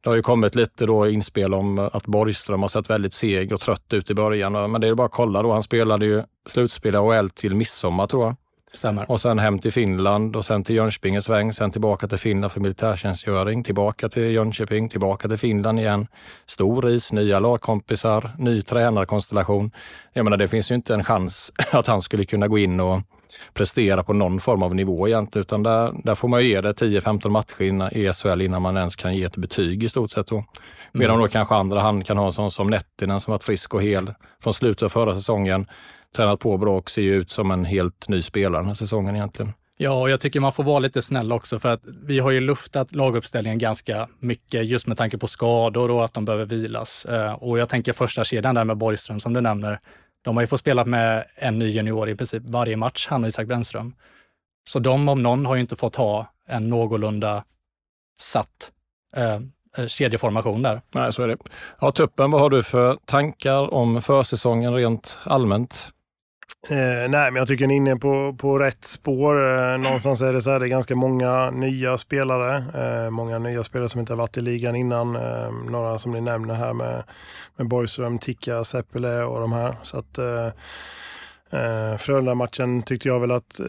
Det 0.00 0.10
har 0.10 0.16
ju 0.16 0.22
kommit 0.22 0.54
lite 0.54 0.86
då 0.86 1.08
inspel 1.08 1.54
om 1.54 1.78
att 1.78 2.06
Borgström 2.06 2.60
har 2.60 2.68
sett 2.68 2.90
väldigt 2.90 3.12
seg 3.12 3.52
och 3.52 3.60
trött 3.60 3.92
ut 3.92 4.10
i 4.10 4.14
början. 4.14 4.70
Men 4.70 4.80
det 4.80 4.88
är 4.88 4.94
bara 4.94 5.06
att 5.06 5.12
kolla 5.12 5.42
då. 5.42 5.52
Han 5.52 5.62
spelade 5.62 6.06
ju 6.06 6.22
slutspel 6.46 6.94
i 6.94 6.98
AHL 6.98 7.30
till 7.30 7.54
midsommar 7.54 8.06
tror 8.06 8.24
jag. 8.24 8.36
Stämmer. 8.72 9.10
Och 9.10 9.20
sen 9.20 9.38
hem 9.38 9.58
till 9.58 9.72
Finland 9.72 10.36
och 10.36 10.44
sen 10.44 10.64
till 10.64 10.76
Jönköping 10.76 11.14
en 11.14 11.22
sväng, 11.22 11.52
sen 11.52 11.70
tillbaka 11.70 12.08
till 12.08 12.18
Finland 12.18 12.52
för 12.52 12.60
militärtjänstgöring, 12.60 13.64
tillbaka 13.64 14.08
till 14.08 14.22
Jönköping, 14.22 14.88
tillbaka 14.88 15.28
till 15.28 15.36
Finland 15.36 15.80
igen. 15.80 16.06
Stor 16.46 16.88
is, 16.88 17.12
nya 17.12 17.40
lagkompisar, 17.40 18.30
ny 18.38 18.62
tränarkonstellation. 18.62 19.70
Jag 20.12 20.24
menar, 20.24 20.36
det 20.36 20.48
finns 20.48 20.70
ju 20.70 20.74
inte 20.74 20.94
en 20.94 21.04
chans 21.04 21.52
att 21.72 21.86
han 21.86 22.02
skulle 22.02 22.24
kunna 22.24 22.48
gå 22.48 22.58
in 22.58 22.80
och 22.80 23.00
prestera 23.54 24.04
på 24.04 24.12
någon 24.12 24.40
form 24.40 24.62
av 24.62 24.74
nivå 24.74 25.08
egentligen, 25.08 25.42
utan 25.42 25.62
där, 25.62 25.92
där 26.04 26.14
får 26.14 26.28
man 26.28 26.42
ju 26.42 26.48
ge 26.48 26.60
det 26.60 26.72
10-15 26.72 27.28
matcher 27.28 27.62
innan, 27.62 27.92
i 27.92 28.12
SHL 28.12 28.40
innan 28.42 28.62
man 28.62 28.76
ens 28.76 28.96
kan 28.96 29.14
ge 29.16 29.24
ett 29.24 29.36
betyg 29.36 29.84
i 29.84 29.88
stort 29.88 30.10
sett. 30.10 30.26
Då. 30.26 30.44
Medan 30.92 31.14
Mm. 31.16 31.22
då 31.22 31.28
kanske 31.28 31.54
andra 31.54 31.80
hand 31.80 32.06
kan 32.06 32.16
ha 32.18 32.26
en 32.26 32.32
sån 32.32 32.50
som 32.50 32.70
Nettinen 32.70 33.20
som 33.20 33.30
varit 33.32 33.42
frisk 33.42 33.74
och 33.74 33.82
hel 33.82 34.14
från 34.42 34.52
slutet 34.52 34.82
av 34.82 34.88
förra 34.88 35.14
säsongen, 35.14 35.66
tränat 36.16 36.40
på 36.40 36.58
bra 36.58 36.76
och 36.78 36.90
ser 36.90 37.02
ju 37.02 37.14
ut 37.16 37.30
som 37.30 37.50
en 37.50 37.64
helt 37.64 38.08
ny 38.08 38.22
spelare 38.22 38.60
den 38.62 38.66
här 38.68 38.74
säsongen 38.74 39.16
egentligen. 39.16 39.52
Ja, 39.80 40.00
och 40.00 40.10
jag 40.10 40.20
tycker 40.20 40.40
man 40.40 40.52
får 40.52 40.64
vara 40.64 40.78
lite 40.78 41.02
snäll 41.02 41.32
också 41.32 41.58
för 41.58 41.68
att 41.68 41.80
vi 42.06 42.18
har 42.18 42.30
ju 42.30 42.40
luftat 42.40 42.94
laguppställningen 42.94 43.58
ganska 43.58 44.08
mycket 44.18 44.66
just 44.66 44.86
med 44.86 44.96
tanke 44.96 45.18
på 45.18 45.26
skador 45.26 45.90
och 45.90 46.04
att 46.04 46.14
de 46.14 46.24
behöver 46.24 46.46
vilas. 46.46 47.04
Eh, 47.04 47.32
Och 47.34 47.58
jag 47.58 47.68
tänker 47.68 47.92
första 47.92 48.24
kedjan 48.24 48.54
där 48.54 48.64
med 48.64 48.76
Borgström 48.76 49.20
som 49.20 49.32
du 49.32 49.40
nämner. 49.40 49.80
De 50.24 50.36
har 50.36 50.42
ju 50.42 50.46
fått 50.46 50.60
spela 50.60 50.84
med 50.84 51.26
en 51.36 51.58
ny 51.58 51.68
junior 51.68 52.08
i 52.08 52.14
princip 52.14 52.42
varje 52.46 52.76
match, 52.76 53.06
han 53.10 53.22
och 53.24 53.28
Isak 53.28 53.46
Brännström. 53.46 53.94
Så 54.68 54.78
de 54.78 55.08
om 55.08 55.22
någon 55.22 55.46
har 55.46 55.54
ju 55.54 55.60
inte 55.60 55.76
fått 55.76 55.96
ha 55.96 56.26
en 56.46 56.68
någorlunda 56.68 57.44
satt 58.20 58.72
eh, 59.16 59.34
eh 59.76 59.86
kedjeformation 59.86 60.62
där. 60.62 60.80
Nej, 60.94 61.12
så 61.12 61.22
är 61.22 61.28
det. 61.28 61.36
Ja, 61.80 61.92
Tuppen, 61.92 62.30
vad 62.30 62.40
har 62.40 62.50
du 62.50 62.62
för 62.62 62.98
tankar 63.04 63.74
om 63.74 64.02
försäsongen 64.02 64.74
rent 64.74 65.18
allmänt? 65.24 65.92
Eh, 66.70 67.10
nej, 67.10 67.30
men 67.30 67.36
jag 67.36 67.48
tycker 67.48 67.66
ni 67.66 67.74
är 67.74 67.76
inne 67.76 67.96
på, 67.96 68.34
på 68.38 68.58
rätt 68.58 68.84
spår. 68.84 69.50
Eh, 69.50 69.78
någonstans 69.78 70.22
är 70.22 70.32
det 70.32 70.42
så 70.42 70.50
här, 70.50 70.60
det 70.60 70.66
är 70.66 70.68
ganska 70.68 70.94
många 70.94 71.50
nya 71.50 71.98
spelare. 71.98 72.64
Eh, 72.74 73.10
många 73.10 73.38
nya 73.38 73.64
spelare 73.64 73.88
som 73.88 74.00
inte 74.00 74.12
har 74.12 74.18
varit 74.18 74.36
i 74.36 74.40
ligan 74.40 74.76
innan. 74.76 75.16
Eh, 75.16 75.52
några 75.70 75.98
som 75.98 76.12
ni 76.12 76.20
nämner 76.20 76.54
här 76.54 76.72
med, 76.72 77.04
med 77.56 77.68
Borgström, 77.68 78.18
Ticka, 78.18 78.64
Seppele 78.64 79.22
och 79.22 79.40
de 79.40 79.52
här. 79.52 79.74
Så 79.82 79.98
att 79.98 80.18
eh, 80.18 80.46
eh, 81.50 81.96
Frölunda-matchen 81.96 82.82
tyckte 82.82 83.08
jag 83.08 83.20
väl 83.20 83.30
att 83.30 83.60
eh, 83.60 83.66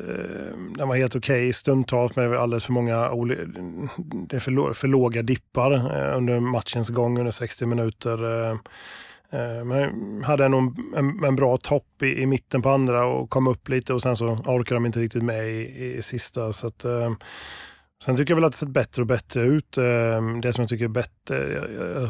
den 0.75 0.87
var 0.87 0.95
helt 0.95 1.15
okej 1.15 1.53
stundtals, 1.53 2.15
men 2.15 2.25
det 2.25 2.29
var 2.29 2.37
alldeles 2.37 2.65
för 2.65 2.73
många 2.73 2.95
det 4.27 4.35
är 4.35 4.39
för, 4.39 4.73
för 4.73 4.87
låga 4.87 5.21
dippar 5.21 5.71
eh, 5.71 6.17
under 6.17 6.39
matchens 6.39 6.89
gång 6.89 7.19
under 7.19 7.31
60 7.31 7.65
minuter. 7.65 8.49
Eh, 8.49 8.57
Eh, 9.31 9.65
men 9.65 10.23
hade 10.23 10.45
ändå 10.45 10.57
en, 10.57 10.75
en, 10.95 11.23
en 11.23 11.35
bra 11.35 11.57
topp 11.57 12.03
i, 12.03 12.21
i 12.21 12.25
mitten 12.25 12.61
på 12.61 12.69
andra 12.69 13.05
och 13.05 13.29
kom 13.29 13.47
upp 13.47 13.69
lite 13.69 13.93
och 13.93 14.01
sen 14.01 14.15
så 14.15 14.27
orkade 14.27 14.75
de 14.75 14.85
inte 14.85 14.99
riktigt 14.99 15.23
med 15.23 15.49
i, 15.49 15.93
i 15.97 16.01
sista. 16.01 16.53
Så 16.53 16.67
att, 16.67 16.85
eh, 16.85 17.11
sen 18.03 18.15
tycker 18.15 18.31
jag 18.31 18.35
väl 18.35 18.45
att 18.45 18.51
det 18.51 18.57
sett 18.57 18.69
bättre 18.69 19.01
och 19.01 19.07
bättre 19.07 19.43
ut. 19.43 19.77
Eh, 19.77 20.21
det 20.41 20.53
som 20.53 20.61
jag 20.61 20.69
tycker 20.69 20.85
är 20.85 20.89
bättre, 20.89 21.53
jag, 21.53 21.73
jag, 21.73 22.09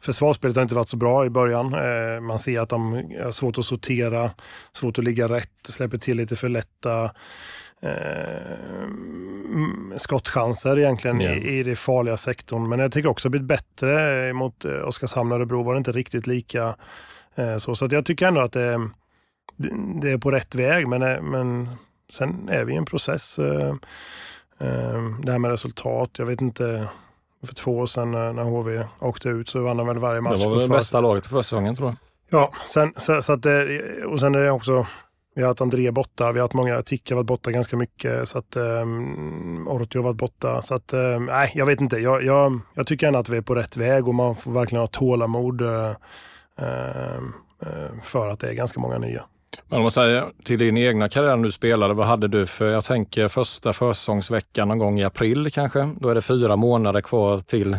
försvarsspelet 0.00 0.56
har 0.56 0.62
inte 0.62 0.74
varit 0.74 0.88
så 0.88 0.96
bra 0.96 1.26
i 1.26 1.30
början. 1.30 1.74
Eh, 1.74 2.20
man 2.20 2.38
ser 2.38 2.60
att 2.60 2.68
de 2.68 2.92
har 3.22 3.32
svårt 3.32 3.58
att 3.58 3.64
sortera, 3.64 4.30
svårt 4.72 4.98
att 4.98 5.04
ligga 5.04 5.28
rätt, 5.28 5.66
släpper 5.68 5.98
till 5.98 6.16
lite 6.16 6.36
för 6.36 6.48
lätta 6.48 7.10
eh, 7.80 8.88
skottchanser 9.96 10.78
egentligen 10.78 11.20
Ja. 11.20 11.30
i, 11.30 11.58
i 11.58 11.62
det 11.62 11.76
farliga 11.76 12.16
sektorn. 12.16 12.68
Men 12.68 12.78
jag 12.78 12.92
tycker 12.92 13.08
också 13.08 13.28
blivit 13.28 13.48
bättre 13.48 14.32
mot 14.32 14.64
eh, 14.64 14.72
Oskarshamn 14.72 15.32
och 15.32 15.38
Örebro 15.38 15.62
var 15.62 15.74
det 15.74 15.78
inte 15.78 15.92
riktigt 15.92 16.26
lika 16.26 16.74
eh, 17.34 17.56
så. 17.56 17.74
Så 17.74 17.88
jag 17.90 18.04
tycker 18.04 18.26
ändå 18.28 18.40
att 18.40 18.52
det, 18.52 18.90
det, 19.56 19.70
det 20.00 20.10
är 20.10 20.18
på 20.18 20.30
rätt 20.30 20.54
väg. 20.54 20.88
Men, 20.88 21.02
eh, 21.02 21.22
men 21.22 21.68
sen 22.10 22.48
är 22.48 22.64
vi 22.64 22.72
i 22.72 22.76
en 22.76 22.84
process. 22.84 23.38
Eh, 23.38 23.68
eh, 24.60 25.02
det 25.22 25.32
här 25.32 25.38
med 25.38 25.50
resultat, 25.50 26.10
jag 26.18 26.26
vet 26.26 26.40
inte. 26.40 26.88
För 27.46 27.54
två 27.54 27.78
år 27.78 27.86
sedan 27.86 28.10
när 28.10 28.42
HV 28.42 28.84
åkte 29.00 29.28
ut 29.28 29.48
så 29.48 29.62
vann 29.62 29.76
de 29.76 29.86
väl 29.86 29.98
varje 29.98 30.20
match. 30.20 30.38
Det 30.38 30.44
var 30.44 30.58
väl 30.58 30.68
det 30.68 30.74
bästa 30.74 31.00
laget 31.00 31.22
på 31.24 31.28
försäsongen 31.30 31.76
tror 31.76 31.88
jag. 31.88 31.96
Ja, 32.40 32.52
sen, 32.66 32.92
så, 32.96 33.22
så 33.22 33.32
att 33.32 33.42
det, 33.42 33.82
och 34.04 34.20
sen 34.20 34.34
är 34.34 34.38
det 34.38 34.50
också, 34.50 34.86
vi 35.34 35.42
har 35.42 35.48
haft 35.48 35.60
André 35.60 35.90
borta, 35.90 36.32
vi 36.32 36.38
har 36.38 36.44
haft 36.44 36.54
många, 36.54 36.82
Ticka 36.82 37.14
varit 37.14 37.26
borta 37.26 37.50
ganska 37.50 37.76
mycket, 37.76 38.28
så 38.28 38.38
att 38.38 38.56
um, 38.56 39.68
Ortio 39.68 39.98
har 39.98 40.04
varit 40.04 40.16
borta. 40.16 40.62
Så 40.62 40.74
att, 40.74 40.92
um, 40.92 41.26
nej, 41.26 41.52
jag 41.54 41.66
vet 41.66 41.80
inte. 41.80 41.96
Jag, 41.98 42.24
jag, 42.24 42.60
jag 42.74 42.86
tycker 42.86 43.06
ändå 43.06 43.18
att 43.18 43.28
vi 43.28 43.36
är 43.36 43.42
på 43.42 43.54
rätt 43.54 43.76
väg 43.76 44.08
och 44.08 44.14
man 44.14 44.34
får 44.34 44.52
verkligen 44.52 44.80
ha 44.80 44.86
tålamod 44.86 45.60
uh, 45.60 45.90
uh, 46.62 48.02
för 48.02 48.28
att 48.28 48.40
det 48.40 48.48
är 48.48 48.54
ganska 48.54 48.80
många 48.80 48.98
nya. 48.98 49.22
Men 49.68 49.76
om 49.76 49.82
man 49.82 49.90
säger 49.90 50.26
till 50.44 50.58
din 50.58 50.76
egna 50.76 51.08
karriär 51.08 51.36
när 51.36 51.44
du 51.44 51.52
spelade, 51.52 51.94
vad 51.94 52.06
hade 52.06 52.28
du 52.28 52.46
för, 52.46 52.70
jag 52.70 52.84
tänker 52.84 53.28
första 53.28 53.72
försäsongsveckan 53.72 54.68
någon 54.68 54.78
gång 54.78 55.00
i 55.00 55.04
april 55.04 55.50
kanske? 55.52 55.94
Då 56.00 56.08
är 56.08 56.14
det 56.14 56.22
fyra 56.22 56.56
månader 56.56 57.00
kvar 57.00 57.40
till 57.40 57.78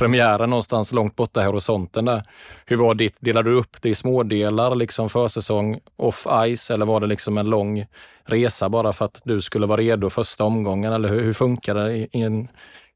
premiären 0.00 0.50
någonstans 0.50 0.92
långt 0.92 1.16
borta 1.16 1.42
i 1.42 1.46
horisonten 1.46 2.04
där. 2.04 2.22
Hur 2.66 2.76
var 2.76 2.94
ditt, 2.94 3.16
delade 3.20 3.50
du 3.50 3.56
upp 3.56 3.76
det 3.82 3.88
i 3.88 3.94
smådelar, 3.94 4.74
liksom 4.74 5.08
försäsong 5.08 5.78
off 5.96 6.26
ice 6.56 6.70
eller 6.70 6.86
var 6.86 7.00
det 7.00 7.06
liksom 7.06 7.38
en 7.38 7.50
lång 7.50 7.86
resa 8.24 8.68
bara 8.68 8.92
för 8.92 9.04
att 9.04 9.20
du 9.24 9.40
skulle 9.40 9.66
vara 9.66 9.80
redo 9.80 10.10
första 10.10 10.44
omgången 10.44 10.92
eller 10.92 11.08
hur, 11.08 11.22
hur 11.22 11.32
funkar 11.32 11.74
det 11.74 11.92
i, 11.92 12.08
i, 12.12 12.22
en, 12.22 12.48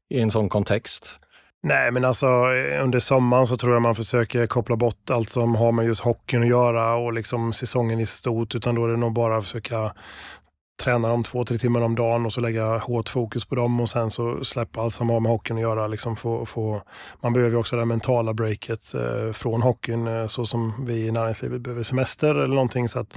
i 0.09 0.19
en 0.19 0.31
sån 0.31 0.49
kontext? 0.49 1.19
Nej, 1.63 1.91
men 1.91 2.05
alltså 2.05 2.27
under 2.83 2.99
sommaren 2.99 3.47
så 3.47 3.57
tror 3.57 3.73
jag 3.73 3.81
man 3.81 3.95
försöker 3.95 4.47
koppla 4.47 4.75
bort 4.75 5.09
allt 5.09 5.29
som 5.29 5.55
har 5.55 5.71
med 5.71 5.85
just 5.85 6.01
hockeyn 6.01 6.41
att 6.41 6.49
göra 6.49 6.95
och 6.95 7.13
liksom 7.13 7.53
säsongen 7.53 7.99
i 7.99 8.05
stort. 8.05 8.55
Utan 8.55 8.75
då 8.75 8.85
är 8.85 8.89
det 8.89 8.97
nog 8.97 9.13
bara 9.13 9.37
att 9.37 9.43
försöka 9.43 9.93
träna 10.83 11.07
dem 11.07 11.23
två, 11.23 11.45
tre 11.45 11.57
timmar 11.57 11.81
om 11.81 11.95
dagen 11.95 12.25
och 12.25 12.33
så 12.33 12.41
lägga 12.41 12.77
hårt 12.77 13.09
fokus 13.09 13.45
på 13.45 13.55
dem 13.55 13.79
och 13.79 13.89
sen 13.89 14.11
så 14.11 14.43
släppa 14.43 14.81
allt 14.81 14.93
som 14.93 15.09
har 15.09 15.19
med 15.19 15.31
hockeyn 15.31 15.57
att 15.57 15.61
göra. 15.61 15.87
Liksom 15.87 16.15
få, 16.15 16.45
få, 16.45 16.81
man 17.21 17.33
behöver 17.33 17.51
ju 17.51 17.57
också 17.57 17.75
det 17.75 17.85
mentala 17.85 18.33
breaket 18.33 18.93
eh, 18.93 19.31
från 19.31 19.61
hockeyn 19.61 20.07
eh, 20.07 20.27
så 20.27 20.45
som 20.45 20.85
vi 20.85 21.05
i 21.07 21.11
näringslivet 21.11 21.61
behöver 21.61 21.83
semester 21.83 22.35
eller 22.35 22.55
någonting. 22.55 22.87
Så 22.89 22.99
att, 22.99 23.13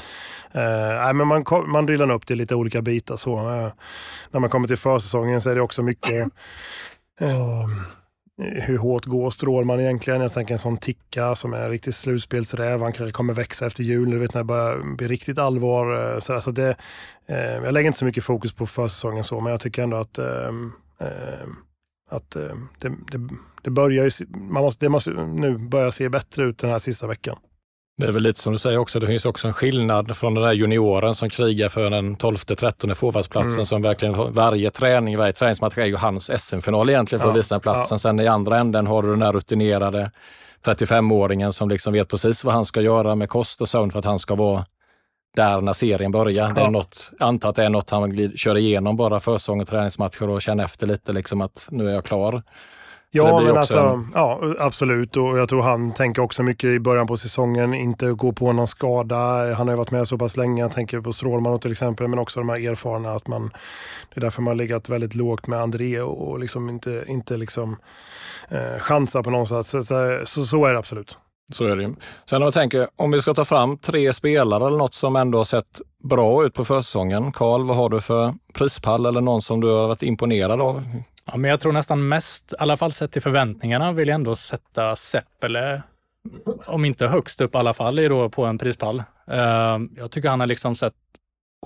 eh, 0.53 1.13
men 1.13 1.27
man, 1.27 1.45
man 1.67 1.87
drillar 1.87 2.11
upp 2.11 2.27
det 2.27 2.35
i 2.35 2.37
lite 2.37 2.55
olika 2.55 2.83
bitar. 2.83 3.17
Så, 3.17 3.37
eh, 3.37 3.73
när 4.31 4.41
man 4.41 4.51
kommer 4.51 4.69
till 4.69 4.77
försäsongen 4.77 5.41
så 5.41 5.51
är 5.51 5.55
det 5.55 5.61
också 5.61 5.83
mycket 5.83 6.29
eh, 7.21 7.67
hur 8.39 8.79
hårt 8.79 9.05
går 9.05 9.31
Strålman 9.31 9.81
egentligen? 9.81 10.21
Jag 10.21 10.33
tänker 10.33 10.55
en 10.55 10.59
sån 10.59 10.77
ticka 10.77 11.35
som 11.35 11.53
är 11.53 11.65
en 11.65 11.71
riktig 11.71 11.95
slutspelsräv. 11.95 12.83
Han 12.83 12.93
kanske 12.93 13.13
kommer 13.13 13.35
växa 13.35 13.67
efter 13.67 13.83
jul, 13.83 14.11
du 14.11 14.19
vet 14.19 14.35
när 14.35 14.41
det 14.41 14.45
börjar 14.45 14.97
bli 14.97 15.09
riktigt 15.09 15.39
allvar. 15.39 16.15
Eh, 16.15 16.19
så, 16.19 16.41
så 16.41 16.51
det, 16.51 16.77
eh, 17.27 17.37
jag 17.39 17.75
lägger 17.75 17.87
inte 17.87 17.99
så 17.99 18.05
mycket 18.05 18.25
fokus 18.25 18.53
på 18.53 18.67
försäsongen 18.67 19.25
så, 19.25 19.41
men 19.41 19.51
jag 19.51 19.61
tycker 19.61 19.83
ändå 19.83 19.97
att, 19.97 20.19
eh, 20.19 20.49
eh 21.01 21.49
att 22.11 22.37
eh, 22.37 22.57
det, 22.79 22.89
det, 22.89 23.29
det, 23.63 23.71
börjar 23.71 24.05
ju, 24.05 24.27
man 24.29 24.63
måste, 24.63 24.87
det 24.87 24.89
måste 24.89 25.11
nu 25.11 25.59
börja 25.59 25.93
se 25.93 26.09
bättre 26.09 26.45
ut 26.45 26.59
den 26.59 26.71
här 26.71 26.79
sista 26.79 27.07
veckan. 27.07 27.37
Det 27.99 28.07
är 28.07 28.13
väl 28.13 28.23
lite 28.23 28.41
som 28.41 28.53
du 28.53 28.59
säger 28.59 28.79
också, 28.79 29.01
det 29.01 29.07
finns 29.07 29.27
också 29.27 29.47
en 29.47 29.53
skillnad 29.53 30.17
från 30.17 30.35
den 30.35 30.45
där 30.45 30.53
junioren 30.53 31.15
som 31.15 31.31
krigar 31.31 31.69
för 31.69 31.91
den 31.91 32.17
12-13 32.17 32.95
forwardsplatsen 32.95 33.53
mm. 33.53 33.65
som 33.65 33.83
verkligen 33.83 34.33
varje 34.33 34.71
träning, 34.71 35.19
varje 35.19 35.33
träningsmatch 35.33 35.79
är 35.79 35.87
ju 35.87 35.97
hans 35.97 36.31
SM-final 36.37 36.91
egentligen 36.91 37.21
för 37.21 37.29
ja. 37.29 37.33
att 37.33 37.39
visa 37.39 37.61
platsen. 37.61 37.95
Ja. 37.95 37.99
Sen 37.99 38.21
i 38.21 38.27
andra 38.27 38.59
änden 38.59 38.87
har 38.87 39.03
du 39.03 39.11
den 39.11 39.19
där 39.19 39.33
rutinerade 39.33 40.11
35-åringen 40.65 41.51
som 41.51 41.69
liksom 41.69 41.93
vet 41.93 42.09
precis 42.09 42.45
vad 42.45 42.55
han 42.55 42.65
ska 42.65 42.81
göra 42.81 43.15
med 43.15 43.29
kost 43.29 43.61
och 43.61 43.69
sömn 43.69 43.91
för 43.91 43.99
att 43.99 44.05
han 44.05 44.19
ska 44.19 44.35
vara 44.35 44.67
där 45.37 45.61
när 45.61 45.73
serien 45.73 46.13
börjar. 46.13 46.49
Ja. 46.49 46.55
Det 46.55 46.61
är 46.61 46.71
något, 46.71 47.13
antar 47.19 47.49
att 47.49 47.57
det 47.57 47.65
är 47.65 47.69
något 47.69 47.91
han 47.91 48.37
kör 48.37 48.57
igenom 48.57 48.97
bara 48.97 49.21
försäsong 49.21 49.61
och 49.61 49.69
träningsmatcher 49.69 50.29
och 50.29 50.43
känner 50.43 50.65
efter 50.65 50.87
lite 50.87 51.13
liksom 51.13 51.41
att 51.41 51.69
nu 51.71 51.89
är 51.89 51.95
jag 51.95 52.05
klar. 52.05 52.43
Ja, 53.11 53.41
men 53.41 53.57
alltså, 53.57 53.79
en... 53.79 54.13
ja, 54.15 54.41
absolut. 54.59 55.17
Och 55.17 55.39
jag 55.39 55.49
tror 55.49 55.63
han 55.63 55.93
tänker 55.95 56.23
också 56.23 56.43
mycket 56.43 56.65
i 56.65 56.81
början 56.81 57.07
på 57.07 57.17
säsongen, 57.17 57.75
inte 57.75 58.13
gå 58.13 58.33
på 58.33 58.53
någon 58.53 58.67
skada. 58.67 59.17
Han 59.55 59.69
har 59.69 59.75
ju 59.75 59.77
varit 59.77 59.91
med 59.91 60.09
så 60.09 60.19
pass 60.19 60.37
länge. 60.37 60.63
Jag 60.63 60.73
tänker 60.73 61.01
på 61.01 61.13
Strålman 61.13 61.59
till 61.61 61.73
exempel, 61.73 62.09
men 62.09 62.19
också 62.19 62.41
de 62.41 62.49
här 62.49 62.71
erfarna. 62.71 63.13
Att 63.13 63.27
man, 63.27 63.51
det 64.15 64.19
är 64.19 64.21
därför 64.21 64.43
man 64.43 64.51
har 64.51 64.57
legat 64.57 64.89
väldigt 64.89 65.15
lågt 65.15 65.47
med 65.47 65.61
André 65.61 66.01
och 66.01 66.39
liksom 66.39 66.69
inte, 66.69 67.05
inte 67.07 67.37
liksom, 67.37 67.77
eh, 68.49 68.79
chansar 68.79 69.23
på 69.23 69.31
någon 69.31 69.47
sätt. 69.47 69.67
Så, 69.67 69.83
så, 69.83 70.21
så, 70.25 70.45
så 70.45 70.65
är 70.65 70.73
det 70.73 70.79
absolut. 70.79 71.19
Så 71.53 71.65
är 71.65 71.77
det 71.77 71.83
ju. 71.83 71.95
Sen 72.31 72.43
om 72.43 72.43
jag 72.43 72.55
tänker, 72.55 72.89
om 72.97 73.11
vi 73.11 73.21
ska 73.21 73.35
ta 73.35 73.45
fram 73.45 73.79
tre 73.79 74.13
spelare 74.13 74.67
eller 74.67 74.79
något 74.79 74.95
som 74.95 75.17
ändå 75.17 75.39
har 75.39 75.45
sett 75.45 75.81
bra 76.05 76.45
ut 76.45 76.55
på 76.55 76.65
försäsongen. 76.65 77.33
Karl, 77.33 77.65
vad 77.65 77.77
har 77.77 77.89
du 77.89 78.01
för 78.01 78.35
prispall 78.55 79.07
eller 79.07 79.21
någon 79.21 79.43
som 79.43 79.61
du 79.61 79.67
har 79.67 79.89
varit 79.89 80.03
imponerad 80.03 80.61
av? 80.61 80.85
Ja, 81.31 81.37
men 81.37 81.51
jag 81.51 81.61
tror 81.61 81.73
nästan 81.73 82.09
mest, 82.09 82.53
i 82.53 82.57
alla 82.59 82.77
fall 82.77 82.93
sett 82.93 83.13
till 83.13 83.23
förväntningarna, 83.23 83.93
vill 83.93 84.09
jag 84.09 84.15
ändå 84.15 84.37
sätta 84.37 84.97
Seppele, 84.97 85.83
om 86.67 86.85
inte 86.85 87.07
högst 87.07 87.41
upp 87.41 87.55
i 87.55 87.59
alla 87.59 87.75
fall, 87.75 88.31
på 88.31 88.45
en 88.45 88.59
prispall. 88.59 89.03
Ehm, 89.27 89.91
jag 89.97 90.11
tycker 90.11 90.29
han 90.29 90.41
har 90.41 90.47
liksom 90.47 90.75
sett 90.75 90.95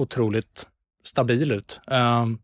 otroligt 0.01 0.66
stabil 1.05 1.53
ut. 1.53 1.81
Ehm, 1.87 2.38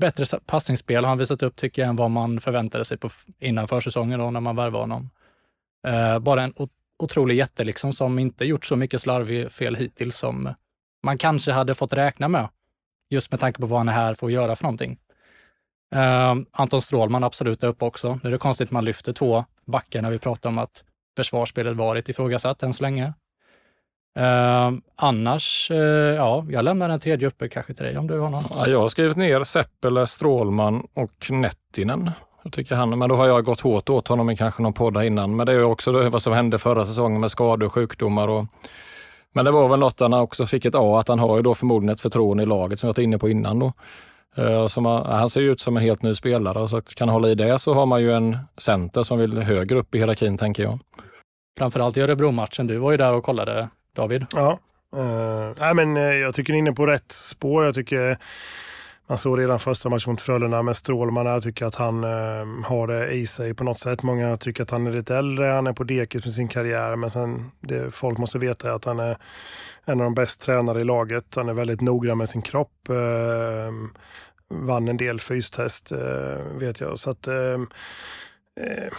bättre 0.00 0.38
passningsspel 0.46 1.04
har 1.04 1.08
han 1.08 1.18
visat 1.18 1.42
upp, 1.42 1.56
tycker 1.56 1.82
jag, 1.82 1.88
än 1.88 1.96
vad 1.96 2.10
man 2.10 2.40
förväntade 2.40 2.84
sig 2.84 2.98
på 2.98 3.10
innan 3.40 3.68
försäsongen 3.68 4.18
då, 4.18 4.30
när 4.30 4.40
man 4.40 4.56
värvade 4.56 4.82
honom. 4.82 5.10
Ehm, 5.86 6.24
bara 6.24 6.42
en 6.42 6.54
otrolig 6.98 7.36
jätte 7.36 7.64
liksom, 7.64 7.92
som 7.92 8.18
inte 8.18 8.44
gjort 8.44 8.64
så 8.64 8.76
mycket 8.76 9.00
slarvig 9.00 9.52
fel 9.52 9.76
hittills 9.76 10.16
som 10.16 10.54
man 11.02 11.18
kanske 11.18 11.52
hade 11.52 11.74
fått 11.74 11.92
räkna 11.92 12.28
med. 12.28 12.48
Just 13.10 13.30
med 13.30 13.40
tanke 13.40 13.60
på 13.60 13.66
vad 13.66 13.78
han 13.78 13.88
är 13.88 13.92
här 13.92 14.14
för 14.14 14.26
att 14.26 14.32
göra 14.32 14.56
för 14.56 14.64
någonting. 14.64 14.98
Uh, 15.94 16.42
Anton 16.52 16.82
Strålman 16.82 17.24
absolut 17.24 17.62
är 17.62 17.68
uppe 17.68 17.84
också. 17.84 18.20
Nu 18.22 18.28
är 18.28 18.32
det 18.32 18.38
konstigt 18.38 18.68
att 18.68 18.72
man 18.72 18.84
lyfter 18.84 19.12
två 19.12 19.44
backar 19.66 20.02
när 20.02 20.10
vi 20.10 20.18
pratar 20.18 20.50
om 20.50 20.58
att 20.58 20.84
försvarsspelet 21.16 21.76
varit 21.76 22.08
ifrågasatt 22.08 22.62
än 22.62 22.74
så 22.74 22.82
länge. 22.82 23.12
Uh, 24.18 24.78
annars, 24.96 25.70
uh, 25.70 25.78
ja, 25.78 26.46
jag 26.50 26.64
lämnar 26.64 26.88
den 26.88 27.00
tredje 27.00 27.28
uppe 27.28 27.48
kanske 27.48 27.74
till 27.74 27.84
dig 27.84 27.98
om 27.98 28.06
du 28.06 28.18
har 28.18 28.30
någon. 28.30 28.44
Ja, 28.50 28.66
jag 28.66 28.80
har 28.80 28.88
skrivit 28.88 29.16
ner 29.16 29.44
Seppele, 29.44 30.06
Strålman 30.06 30.86
och 30.94 31.30
Nettinen. 31.30 32.10
Jag 32.42 32.52
tycker 32.52 32.74
han, 32.74 32.98
men 32.98 33.08
då 33.08 33.16
har 33.16 33.26
jag 33.26 33.44
gått 33.44 33.60
hårt 33.60 33.90
åt 33.90 34.08
honom 34.08 34.30
i 34.30 34.36
kanske 34.36 34.62
någon 34.62 34.72
podd 34.72 35.04
innan. 35.04 35.36
Men 35.36 35.46
det 35.46 35.52
är 35.52 35.62
också 35.62 35.92
det, 35.92 36.08
vad 36.08 36.22
som 36.22 36.32
hände 36.32 36.58
förra 36.58 36.84
säsongen 36.84 37.20
med 37.20 37.30
skador 37.30 37.66
och 37.66 37.72
sjukdomar. 37.72 38.28
Och, 38.28 38.46
men 39.32 39.44
det 39.44 39.50
var 39.50 39.68
väl 39.68 39.80
något 39.80 40.00
han 40.00 40.12
också 40.12 40.46
fick 40.46 40.64
ett 40.64 40.74
A, 40.74 40.98
att 41.00 41.08
han 41.08 41.18
har 41.18 41.36
ju 41.36 41.42
då 41.42 41.54
förmodligen 41.54 41.94
ett 41.94 42.00
förtroende 42.00 42.42
i 42.42 42.46
laget 42.46 42.80
som 42.80 42.86
jag 42.86 42.96
var 42.96 43.02
inne 43.02 43.18
på 43.18 43.28
innan. 43.28 43.58
Då. 43.58 43.72
Eh, 44.36 44.66
som 44.66 44.84
han 44.86 45.30
ser 45.30 45.40
ju 45.40 45.52
ut 45.52 45.60
som 45.60 45.76
en 45.76 45.82
helt 45.82 46.02
ny 46.02 46.14
spelare 46.14 46.58
och 46.58 46.70
så 46.70 46.80
kan 46.80 47.08
hålla 47.08 47.28
i 47.28 47.34
det 47.34 47.58
så 47.58 47.74
har 47.74 47.86
man 47.86 48.02
ju 48.02 48.12
en 48.12 48.38
center 48.58 49.02
som 49.02 49.18
vill 49.18 49.38
högre 49.38 49.78
upp 49.78 49.94
i 49.94 49.98
hierarkin 49.98 50.38
tänker 50.38 50.62
jag. 50.62 50.78
Framförallt 51.58 51.96
i 51.96 52.00
Örebro-matchen. 52.00 52.66
Du 52.66 52.78
var 52.78 52.90
ju 52.90 52.96
där 52.96 53.14
och 53.14 53.24
kollade 53.24 53.68
David. 53.96 54.26
Ja, 54.34 54.58
uh, 54.96 55.52
nej, 55.58 55.74
men, 55.74 55.96
uh, 55.96 56.02
jag 56.02 56.34
tycker 56.34 56.52
ni 56.52 56.58
är 56.58 56.60
inne 56.60 56.72
på 56.72 56.86
rätt 56.86 57.12
spår. 57.12 57.64
Jag 57.64 57.74
tycker 57.74 58.18
man 59.10 59.18
såg 59.18 59.38
redan 59.38 59.58
första 59.58 59.88
matchen 59.88 60.12
mot 60.12 60.22
Frölunda 60.22 60.62
med 60.62 60.76
Strålman. 60.76 61.26
Jag 61.26 61.42
tycker 61.42 61.66
att 61.66 61.74
han 61.74 62.04
eh, 62.04 62.64
har 62.64 62.86
det 62.86 63.12
i 63.12 63.26
sig 63.26 63.54
på 63.54 63.64
något 63.64 63.78
sätt. 63.78 64.02
Många 64.02 64.36
tycker 64.36 64.62
att 64.62 64.70
han 64.70 64.86
är 64.86 64.92
lite 64.92 65.16
äldre, 65.16 65.46
han 65.46 65.66
är 65.66 65.72
på 65.72 65.84
dekis 65.84 66.24
med 66.24 66.34
sin 66.34 66.48
karriär. 66.48 66.96
Men 66.96 67.10
sen, 67.10 67.50
det 67.60 67.94
folk 67.94 68.18
måste 68.18 68.38
veta 68.38 68.74
att 68.74 68.84
han 68.84 69.00
är 69.00 69.16
en 69.84 70.00
av 70.00 70.04
de 70.04 70.14
bäst 70.14 70.40
tränade 70.40 70.80
i 70.80 70.84
laget. 70.84 71.34
Han 71.34 71.48
är 71.48 71.52
väldigt 71.52 71.80
noggrann 71.80 72.18
med 72.18 72.28
sin 72.28 72.42
kropp. 72.42 72.88
Eh, 72.88 73.72
vann 74.48 74.88
en 74.88 74.96
del 74.96 75.20
fystest 75.20 75.92
eh, 75.92 76.58
vet 76.58 76.80
jag. 76.80 76.98
Så 76.98 77.10
att, 77.10 77.26
eh, 77.26 77.60
eh, 78.60 78.92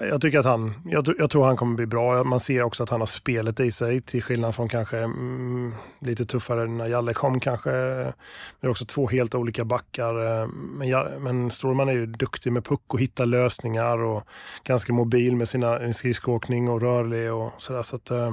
jag 0.00 0.20
tycker 0.20 0.38
att 0.38 0.44
han, 0.44 0.74
jag, 0.84 1.14
jag, 1.18 1.30
tror 1.30 1.46
han 1.46 1.56
kommer 1.56 1.76
bli 1.76 1.86
bra. 1.86 2.24
Man 2.24 2.40
ser 2.40 2.62
också 2.62 2.82
att 2.82 2.90
han 2.90 3.00
har 3.00 3.06
spelet 3.06 3.60
i 3.60 3.72
sig 3.72 4.00
till 4.00 4.22
skillnad 4.22 4.54
från 4.54 4.68
kanske 4.68 4.98
mm, 4.98 5.74
lite 6.00 6.24
tuffare 6.24 6.66
när 6.66 6.86
Jalle 6.86 7.14
kom 7.14 7.40
kanske. 7.40 7.70
Det 7.70 8.12
är 8.60 8.68
också 8.68 8.84
två 8.84 9.08
helt 9.08 9.34
olika 9.34 9.64
backar. 9.64 10.42
Eh, 10.42 10.48
men, 10.48 11.22
men 11.22 11.50
Strålman 11.50 11.88
är 11.88 11.92
ju 11.92 12.06
duktig 12.06 12.52
med 12.52 12.64
puck 12.64 12.94
och 12.94 13.00
hittar 13.00 13.26
lösningar 13.26 13.98
och 13.98 14.22
ganska 14.64 14.92
mobil 14.92 15.36
med 15.36 15.48
sina 15.48 15.92
skridskoåkning 15.92 16.68
och 16.68 16.80
rörlig 16.80 17.32
och 17.32 17.52
sådär. 17.58 17.82
Så 17.82 17.96
att, 17.96 18.10
eh, 18.10 18.32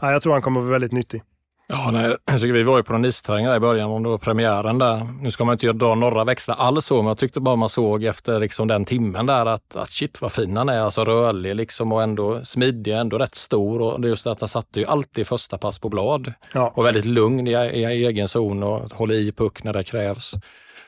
ja, 0.00 0.12
jag 0.12 0.22
tror 0.22 0.32
han 0.32 0.42
kommer 0.42 0.60
vara 0.60 0.70
väldigt 0.70 0.92
nyttig. 0.92 1.22
Ja, 1.66 1.90
nej, 1.92 2.16
jag 2.24 2.40
tycker 2.40 2.52
vi 2.52 2.62
var 2.62 2.76
ju 2.76 2.82
på 2.82 2.92
någon 2.92 3.04
isträning 3.04 3.46
i 3.46 3.60
början, 3.60 3.90
om 3.90 4.02
det 4.02 4.08
var 4.08 4.18
premiären 4.18 4.78
där. 4.78 5.06
Nu 5.20 5.30
ska 5.30 5.44
man 5.44 5.52
inte 5.52 5.72
dra 5.72 5.94
några 5.94 6.24
växlar 6.24 6.56
alls 6.56 6.86
så, 6.86 6.96
men 6.96 7.06
jag 7.06 7.18
tyckte 7.18 7.40
bara 7.40 7.56
man 7.56 7.68
såg 7.68 8.04
efter 8.04 8.40
liksom 8.40 8.68
den 8.68 8.84
timmen 8.84 9.26
där 9.26 9.46
att, 9.46 9.76
att 9.76 9.88
shit 9.88 10.20
vad 10.20 10.32
fin 10.32 10.56
han 10.56 10.68
är. 10.68 10.80
Alltså 10.80 11.04
rörlig 11.04 11.56
liksom 11.56 11.92
och 11.92 12.02
ändå 12.02 12.40
smidig, 12.44 12.92
ändå 12.92 13.18
rätt 13.18 13.34
stor. 13.34 13.82
Och 13.82 14.00
det 14.00 14.06
är 14.06 14.10
just 14.10 14.24
det 14.24 14.30
att 14.30 14.40
han 14.40 14.48
satte 14.48 14.80
ju 14.80 14.86
alltid 14.86 15.26
första 15.26 15.58
pass 15.58 15.78
på 15.78 15.88
blad. 15.88 16.32
Ja. 16.52 16.72
Och 16.74 16.84
väldigt 16.84 17.04
lugn 17.04 17.46
i, 17.46 17.50
i 17.50 17.84
egen 17.84 18.28
zon 18.28 18.62
och 18.62 18.92
håller 18.92 19.14
i 19.14 19.32
puck 19.32 19.64
när 19.64 19.72
det 19.72 19.84
krävs. 19.84 20.34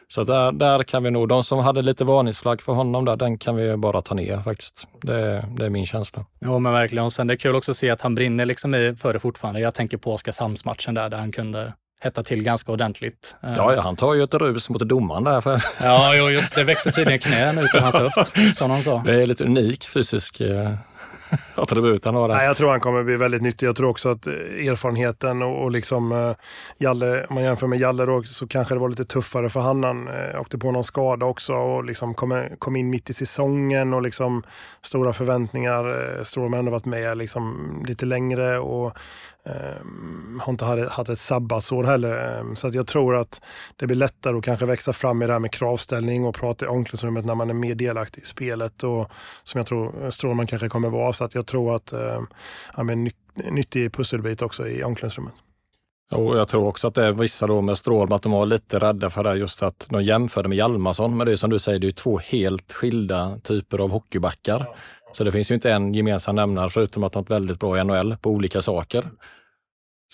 Så 0.09 0.25
där, 0.25 0.53
där 0.53 0.83
kan 0.83 1.03
vi 1.03 1.11
nog, 1.11 1.29
de 1.29 1.42
som 1.42 1.59
hade 1.59 1.83
lite 1.83 2.05
varningsflagg 2.05 2.62
för 2.62 2.73
honom 2.73 3.05
där, 3.05 3.16
den 3.16 3.38
kan 3.38 3.57
vi 3.57 3.77
bara 3.77 4.03
ta 4.03 4.14
ner 4.14 4.40
faktiskt. 4.40 4.88
Det, 5.03 5.45
det 5.57 5.66
är 5.66 5.71
min 5.71 5.87
känsla. 5.87 6.25
Ja 6.38 6.59
men 6.59 6.73
verkligen. 6.73 7.05
Och 7.05 7.12
sen 7.12 7.27
det 7.27 7.35
är 7.35 7.37
kul 7.37 7.55
också 7.55 7.71
att 7.71 7.77
se 7.77 7.90
att 7.90 8.01
han 8.01 8.14
brinner 8.14 8.45
liksom 8.45 8.75
i 8.75 8.97
för 8.97 9.12
det 9.12 9.19
fortfarande. 9.19 9.61
Jag 9.61 9.75
tänker 9.75 9.97
på 9.97 10.12
Oskarshamnsmatchen 10.14 10.95
där, 10.95 11.09
där 11.09 11.19
han 11.19 11.33
kunde 11.33 11.73
hetta 12.01 12.23
till 12.23 12.42
ganska 12.42 12.73
ordentligt. 12.73 13.37
Ja, 13.42 13.75
ja, 13.75 13.81
han 13.81 13.97
tar 13.97 14.14
ju 14.14 14.23
ett 14.23 14.35
rus 14.35 14.71
mot 14.71 14.81
domaren 14.81 15.25
där. 15.25 15.40
För... 15.40 15.62
Ja, 15.83 16.12
jo, 16.16 16.31
just 16.31 16.55
det 16.55 16.64
växer 16.64 16.92
tydligen 16.92 17.21
knän 17.21 17.59
ut 17.59 17.75
ur 17.75 17.79
hans 17.79 17.97
höft, 17.97 18.57
som 18.57 18.71
de 18.71 18.83
sa. 18.83 19.03
Det 19.05 19.23
är 19.23 19.27
lite 19.27 19.45
unik 19.45 19.88
fysisk 19.88 20.40
att 21.55 21.59
attribut 21.59 22.05
han 22.05 22.15
har. 22.15 22.29
Nej, 22.29 22.47
jag 22.47 22.57
tror 22.57 22.71
han 22.71 22.81
kommer 22.81 23.03
bli 23.03 23.17
väldigt 23.17 23.43
nyttig. 23.43 23.67
Jag 23.67 23.77
tror 23.77 23.89
också 23.89 24.09
att 24.09 24.27
eh, 24.27 24.33
erfarenheten 24.33 25.43
och, 25.43 25.62
och 25.62 25.71
liksom 25.71 26.12
eh, 26.12 26.33
Jalle, 26.79 27.27
om 27.27 27.35
man 27.35 27.45
jämför 27.45 27.67
med 27.67 27.79
Jalle 27.79 28.05
då, 28.05 28.23
så 28.23 28.47
kanske 28.47 28.75
det 28.75 28.79
var 28.79 28.89
lite 28.89 29.05
tuffare 29.05 29.49
för 29.49 29.61
han. 29.61 29.85
Han 29.85 30.09
eh, 30.09 30.41
åkte 30.41 30.59
på 30.59 30.71
någon 30.71 30.85
skada 30.85 31.27
också 31.27 31.55
och 31.55 31.85
liksom 31.85 32.15
kom, 32.15 32.49
kom 32.59 32.77
in 32.77 32.91
mitt 32.91 33.11
i 33.11 33.12
säsongen 33.12 33.95
och 33.95 34.03
liksom 34.03 34.43
stora 34.83 35.12
förväntningar. 35.12 36.17
Eh, 36.19 36.23
Strålman 36.23 36.65
har 36.67 36.73
varit 36.73 36.85
med 36.85 37.19
liksom 37.19 37.57
lite 37.87 38.07
längre 38.07 38.59
och 38.59 38.97
Ehm, 39.47 40.41
har 40.43 40.53
inte 40.53 40.65
haft 40.65 41.09
ett 41.09 41.19
sabbatsår 41.19 41.85
heller. 41.85 42.39
Ehm, 42.39 42.57
så 42.57 42.67
att 42.67 42.75
jag 42.75 42.87
tror 42.87 43.17
att 43.17 43.41
det 43.77 43.87
blir 43.87 43.97
lättare 43.97 44.39
att 44.39 44.45
kanske 44.45 44.67
växa 44.67 44.93
fram 44.93 45.23
i 45.23 45.27
det 45.27 45.33
här 45.33 45.41
med 45.41 45.53
kravställning 45.53 46.25
och 46.25 46.35
prata 46.35 46.65
i 46.65 46.69
omklädningsrummet 46.69 47.25
när 47.25 47.35
man 47.35 47.51
är 47.51 47.55
mer 47.55 47.75
delaktig 47.75 48.23
i 48.23 48.27
spelet. 48.27 48.83
Och 48.83 49.11
som 49.43 49.59
jag 49.59 49.67
tror 49.67 50.05
eh, 50.05 50.11
Strålman 50.11 50.47
kanske 50.47 50.69
kommer 50.69 50.91
vara. 50.91 51.13
Så 51.13 51.25
att 51.25 51.35
jag 51.35 51.47
tror 51.47 51.77
att 51.77 51.95
han 52.67 52.89
är 52.89 52.93
en 52.93 53.11
nyttig 53.51 53.93
pusselbit 53.93 54.43
också 54.43 54.69
i 54.69 54.85
omklädningsrummet. 54.85 55.35
Och 56.11 56.39
jag 56.39 56.49
tror 56.49 56.67
också 56.67 56.89
att 56.89 56.95
det 56.95 57.05
är 57.05 57.13
vissa 57.13 57.47
då 57.47 57.61
med 57.61 57.79
Strålman, 57.79 58.17
att 58.17 58.23
de 58.23 58.33
var 58.33 58.47
lite 58.47 58.79
rädda 58.79 59.11
för 59.11 59.25
det 59.25 59.35
just 59.35 59.63
att 59.63 59.87
de 59.91 60.03
jämförde 60.03 60.49
med 60.49 60.59
Hjalmarsson. 60.59 61.17
Men 61.17 61.27
det 61.27 61.33
är 61.33 61.37
som 61.37 61.51
du 61.51 61.59
säger, 61.59 61.79
det 61.79 61.87
är 61.87 61.91
två 61.91 62.19
helt 62.19 62.73
skilda 62.73 63.39
typer 63.43 63.79
av 63.79 63.91
hockeybackar. 63.91 64.67
Så 65.16 65.24
det 65.24 65.33
finns 65.33 65.50
ju 65.50 65.55
inte 65.55 65.72
en 65.72 65.94
gemensam 65.94 66.35
nämnare 66.35 66.70
förutom 66.70 67.05
att 67.05 67.12
de 67.12 67.18
har 67.18 67.35
väldigt 67.35 67.61
bra 67.61 67.81
i 67.81 67.85
NHL 67.85 68.16
på 68.16 68.31
olika 68.31 68.61
saker. 68.61 69.05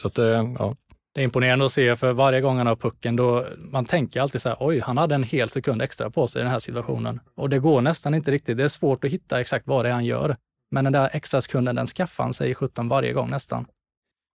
Så 0.01 0.09
att, 0.09 0.19
eh, 0.19 0.25
ja. 0.59 0.77
det 1.15 1.21
är 1.21 1.25
imponerande 1.25 1.65
att 1.65 1.73
se 1.73 1.97
för 1.97 2.13
varje 2.13 2.41
gång 2.41 2.59
han 2.59 2.67
har 2.67 2.77
pucken 2.77 3.17
då 3.17 3.47
man 3.57 3.85
tänker 3.85 4.21
alltid 4.21 4.43
så 4.43 4.49
här, 4.49 4.57
oj, 4.61 4.81
han 4.81 4.99
hade 4.99 5.15
en 5.15 5.23
hel 5.23 5.49
sekund 5.49 5.83
extra 5.83 6.11
på 6.11 6.27
sig 6.27 6.41
i 6.41 6.43
den 6.43 6.53
här 6.53 6.59
situationen. 6.59 7.21
Och 7.35 7.49
det 7.49 7.59
går 7.59 7.81
nästan 7.81 8.15
inte 8.15 8.31
riktigt. 8.31 8.57
Det 8.57 8.65
är 8.65 8.69
svårt 8.69 9.05
att 9.05 9.11
hitta 9.11 9.41
exakt 9.41 9.67
vad 9.67 9.85
det 9.85 9.89
är 9.89 9.95
han 9.95 10.05
gör. 10.05 10.37
Men 10.71 10.85
den 10.85 10.93
där 10.93 11.11
extra 11.13 11.41
sekunden, 11.41 11.77
den 11.77 11.87
skaffar 11.87 12.25
han 12.25 12.33
sig 12.33 12.51
i 12.51 12.55
17 12.55 12.89
varje 12.89 13.13
gång 13.13 13.31
nästan. 13.31 13.67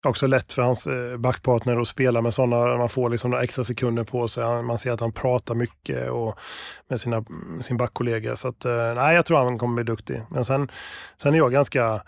Också 0.07 0.27
lätt 0.27 0.53
för 0.53 0.61
hans 0.61 0.87
eh, 0.87 1.17
backpartner 1.17 1.81
att 1.81 1.87
spela 1.87 2.21
med 2.21 2.33
sådana, 2.33 2.77
man 2.77 2.89
får 2.89 3.09
liksom 3.09 3.31
några 3.31 3.43
extra 3.43 3.63
sekunder 3.63 4.03
på 4.03 4.27
sig. 4.27 4.43
Man 4.43 4.77
ser 4.77 4.91
att 4.91 4.99
han 4.99 5.11
pratar 5.11 5.55
mycket 5.55 6.09
och 6.09 6.39
med 6.89 6.99
sina, 6.99 7.25
sin 7.61 7.77
backkollega. 7.77 8.35
Så 8.35 8.47
att, 8.47 8.65
eh, 8.65 8.93
nej, 8.95 9.15
jag 9.15 9.25
tror 9.25 9.37
han 9.37 9.57
kommer 9.57 9.75
bli 9.75 9.83
duktig. 9.83 10.21
Men 10.29 10.45
sen, 10.45 10.71
sen 11.21 11.33
är 11.33 11.37
jag 11.37 11.51
ganska, 11.51 12.01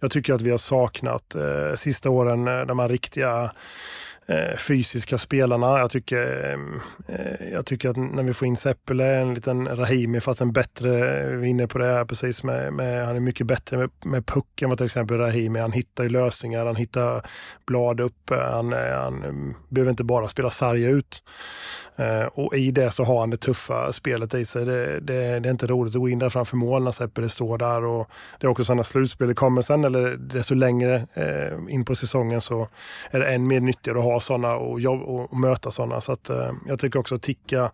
jag 0.00 0.10
tycker 0.10 0.34
att 0.34 0.42
vi 0.42 0.50
har 0.50 0.58
saknat 0.58 1.34
eh, 1.34 1.74
sista 1.74 2.10
åren 2.10 2.48
eh, 2.48 2.60
de 2.60 2.78
här 2.78 2.88
riktiga 2.88 3.50
Eh, 4.26 4.56
fysiska 4.56 5.18
spelarna. 5.18 5.78
Jag 5.78 5.90
tycker, 5.90 6.52
eh, 7.08 7.48
jag 7.52 7.66
tycker 7.66 7.88
att 7.88 7.96
när 7.96 8.22
vi 8.22 8.32
får 8.32 8.48
in 8.48 8.56
Seppele, 8.56 9.16
en 9.16 9.34
liten 9.34 9.76
Rahimi, 9.76 10.20
fast 10.20 10.40
en 10.40 10.52
bättre, 10.52 10.90
vi 11.36 11.46
är 11.46 11.50
inne 11.50 11.66
på 11.66 11.78
det 11.78 11.86
här 11.86 12.04
precis, 12.04 12.44
med, 12.44 12.72
med, 12.72 13.06
han 13.06 13.16
är 13.16 13.20
mycket 13.20 13.46
bättre 13.46 13.76
med, 13.76 13.90
med 14.04 14.26
pucken 14.26 14.68
vad 14.68 14.78
till 14.78 14.86
exempel 14.86 15.18
Rahimi. 15.18 15.58
Han 15.58 15.72
hittar 15.72 16.04
ju 16.04 16.10
lösningar, 16.10 16.66
han 16.66 16.76
hittar 16.76 17.26
blad 17.66 18.00
upp, 18.00 18.30
eh, 18.30 18.38
han, 18.38 18.72
eh, 18.72 19.00
han 19.00 19.54
behöver 19.68 19.90
inte 19.90 20.04
bara 20.04 20.28
spela 20.28 20.50
sarg 20.50 20.84
ut. 20.84 21.22
Eh, 21.96 22.24
och 22.24 22.54
i 22.54 22.70
det 22.70 22.90
så 22.90 23.04
har 23.04 23.20
han 23.20 23.30
det 23.30 23.36
tuffa 23.36 23.92
spelet 23.92 24.34
i 24.34 24.44
sig. 24.44 24.64
Det, 24.64 25.00
det, 25.00 25.40
det 25.40 25.48
är 25.48 25.50
inte 25.50 25.66
roligt 25.66 25.94
att 25.94 26.00
gå 26.00 26.08
in 26.08 26.18
där 26.18 26.28
framför 26.28 26.56
mål 26.56 26.84
när 26.84 26.90
Seppele 26.90 27.28
står 27.28 27.58
där. 27.58 27.84
Och 27.84 28.08
det 28.40 28.46
är 28.46 28.50
också 28.50 28.64
sådana 28.64 28.84
slutspel, 28.84 29.28
det 29.28 29.34
kommer 29.34 29.62
sen, 29.62 29.84
eller 29.84 30.16
desto 30.16 30.54
längre 30.54 31.06
eh, 31.14 31.74
in 31.74 31.84
på 31.84 31.94
säsongen 31.94 32.40
så 32.40 32.68
är 33.10 33.20
det 33.20 33.26
än 33.26 33.46
mer 33.46 33.60
nyttigare 33.60 33.98
att 33.98 34.04
ha 34.04 34.20
sådana 34.20 34.54
och, 34.54 34.80
jobb, 34.80 35.02
och, 35.02 35.38
möta 35.38 35.70
sådana. 35.70 36.00
Så 36.00 36.12
att, 36.12 36.30
eh, 36.30 36.50
jag 36.68 36.78
tycker 36.78 36.98
också 36.98 37.14
att 37.14 37.22
Ticka 37.22 37.70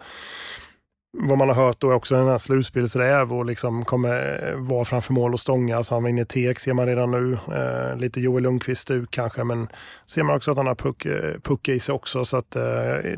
vad 1.13 1.39
man 1.39 1.49
har 1.49 1.57
hört 1.57 1.81
då 1.81 1.91
är 1.91 1.95
också 1.95 2.17
här 2.17 2.39
slutspelsräv 2.39 3.33
och 3.33 3.47
liksom 3.47 3.85
kommer 3.85 4.55
vara 4.57 4.85
framför 4.85 5.13
mål 5.13 5.33
och 5.33 5.41
stånga. 5.41 5.83
Så 5.83 5.95
han 5.95 6.03
var 6.03 6.11
inne 6.11 6.23
i 6.23 6.25
TX 6.25 6.63
ser 6.63 6.73
man 6.73 6.87
redan 6.87 7.11
nu. 7.11 7.33
Eh, 7.33 7.99
lite 7.99 8.21
Joel 8.21 8.43
Lundqvist 8.43 8.81
stuk 8.81 9.11
kanske, 9.11 9.45
men 9.45 9.69
ser 10.07 10.23
man 10.23 10.37
också 10.37 10.51
att 10.51 10.57
han 10.57 10.67
har 10.67 10.75
puck, 10.75 11.07
eh, 11.07 11.41
puck 11.43 11.69
i 11.69 11.81
sig 11.81 11.95
också. 11.95 12.25
Så 12.25 12.37
att 12.37 12.57
eh, 12.57 12.63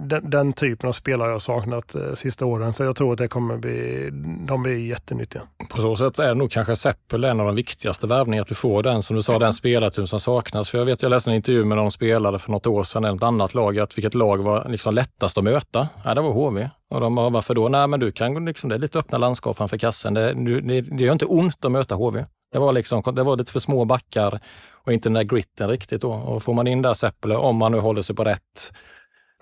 den, 0.01 0.31
den, 0.31 0.53
typen 0.53 0.89
av 0.89 0.93
spelare 0.93 1.27
har 1.27 1.33
jag 1.33 1.43
saknat 1.43 1.95
eh, 1.95 2.13
sista 2.15 2.47
åren. 2.47 2.73
Så 2.73 2.85
jag 2.85 2.97
tror 2.97 3.13
att 3.13 3.19
det 3.19 3.29
kommer 3.29 3.57
bli, 3.57 4.09
de 4.49 4.63
blir 4.63 4.77
jättenyttiga. 4.77 5.43
På 5.71 5.81
så 5.81 5.97
sätt 5.97 6.19
är 6.19 6.35
nog 6.35 6.51
kanske 6.51 6.77
Seppel 6.77 7.25
en 7.25 7.41
av 7.41 7.47
de 7.47 7.55
viktigaste 7.55 8.07
värvningarna, 8.07 8.43
att 8.43 8.49
du 8.49 8.55
får 8.55 8.83
den, 8.83 9.03
som 9.03 9.17
du 9.17 9.23
sa, 9.23 9.39
den 9.39 9.53
spelartyp 9.53 10.09
som 10.09 10.21
saknas. 10.21 10.71
För 10.71 10.79
jag 10.79 10.85
vet, 10.85 11.03
jag 11.03 11.11
läste 11.11 11.31
en 11.31 11.37
intervju 11.37 11.65
med 11.65 11.77
någon 11.77 11.91
spelare 11.91 12.39
för 12.39 12.51
något 12.51 12.67
år 12.67 12.83
sedan, 12.83 13.05
ett 13.05 13.23
annat 13.23 13.55
lag, 13.55 13.79
att 13.79 13.99
vilket 13.99 14.15
lag 14.15 14.37
var 14.39 14.69
liksom 14.69 14.95
lättast 14.95 15.39
att 15.39 15.45
möta? 15.45 15.89
Ja, 16.05 16.15
det 16.15 16.21
var 16.21 16.33
HV. 16.33 16.69
Och 16.91 17.01
de 17.01 17.15
bara, 17.15 17.31
varför 17.31 17.55
då? 17.55 17.69
Nej, 17.69 17.87
men 17.87 18.01
du 18.01 18.13
kan 18.13 18.45
liksom, 18.45 18.69
det 18.69 18.75
är 18.77 18.79
lite 18.79 18.99
öppna 18.99 19.19
landskap 19.19 19.57
framför 19.57 19.79
kassen. 19.79 20.15
Det, 20.15 20.35
det, 20.61 20.81
det 20.81 21.05
gör 21.05 21.13
inte 21.13 21.25
ont 21.25 21.65
att 21.65 21.73
möta 21.73 21.95
HV. 21.95 22.25
Det 22.53 22.59
var, 22.59 22.73
liksom, 22.73 23.03
det 23.15 23.23
var 23.23 23.37
lite 23.37 23.53
för 23.53 23.59
små 23.59 23.85
backar 23.85 24.41
och 24.85 24.93
inte 24.93 25.09
den 25.09 25.15
där 25.15 25.23
gritten 25.23 25.69
riktigt. 25.69 26.03
Då. 26.03 26.13
Och 26.13 26.43
får 26.43 26.55
man 26.55 26.67
in 26.67 26.83
där 26.83 26.95
Seppele, 26.95 27.37
om 27.37 27.57
man 27.57 27.73
nu 27.73 27.79
håller 27.79 28.03
sig 28.03 28.17
på 28.17 28.25
rätt 28.25 28.73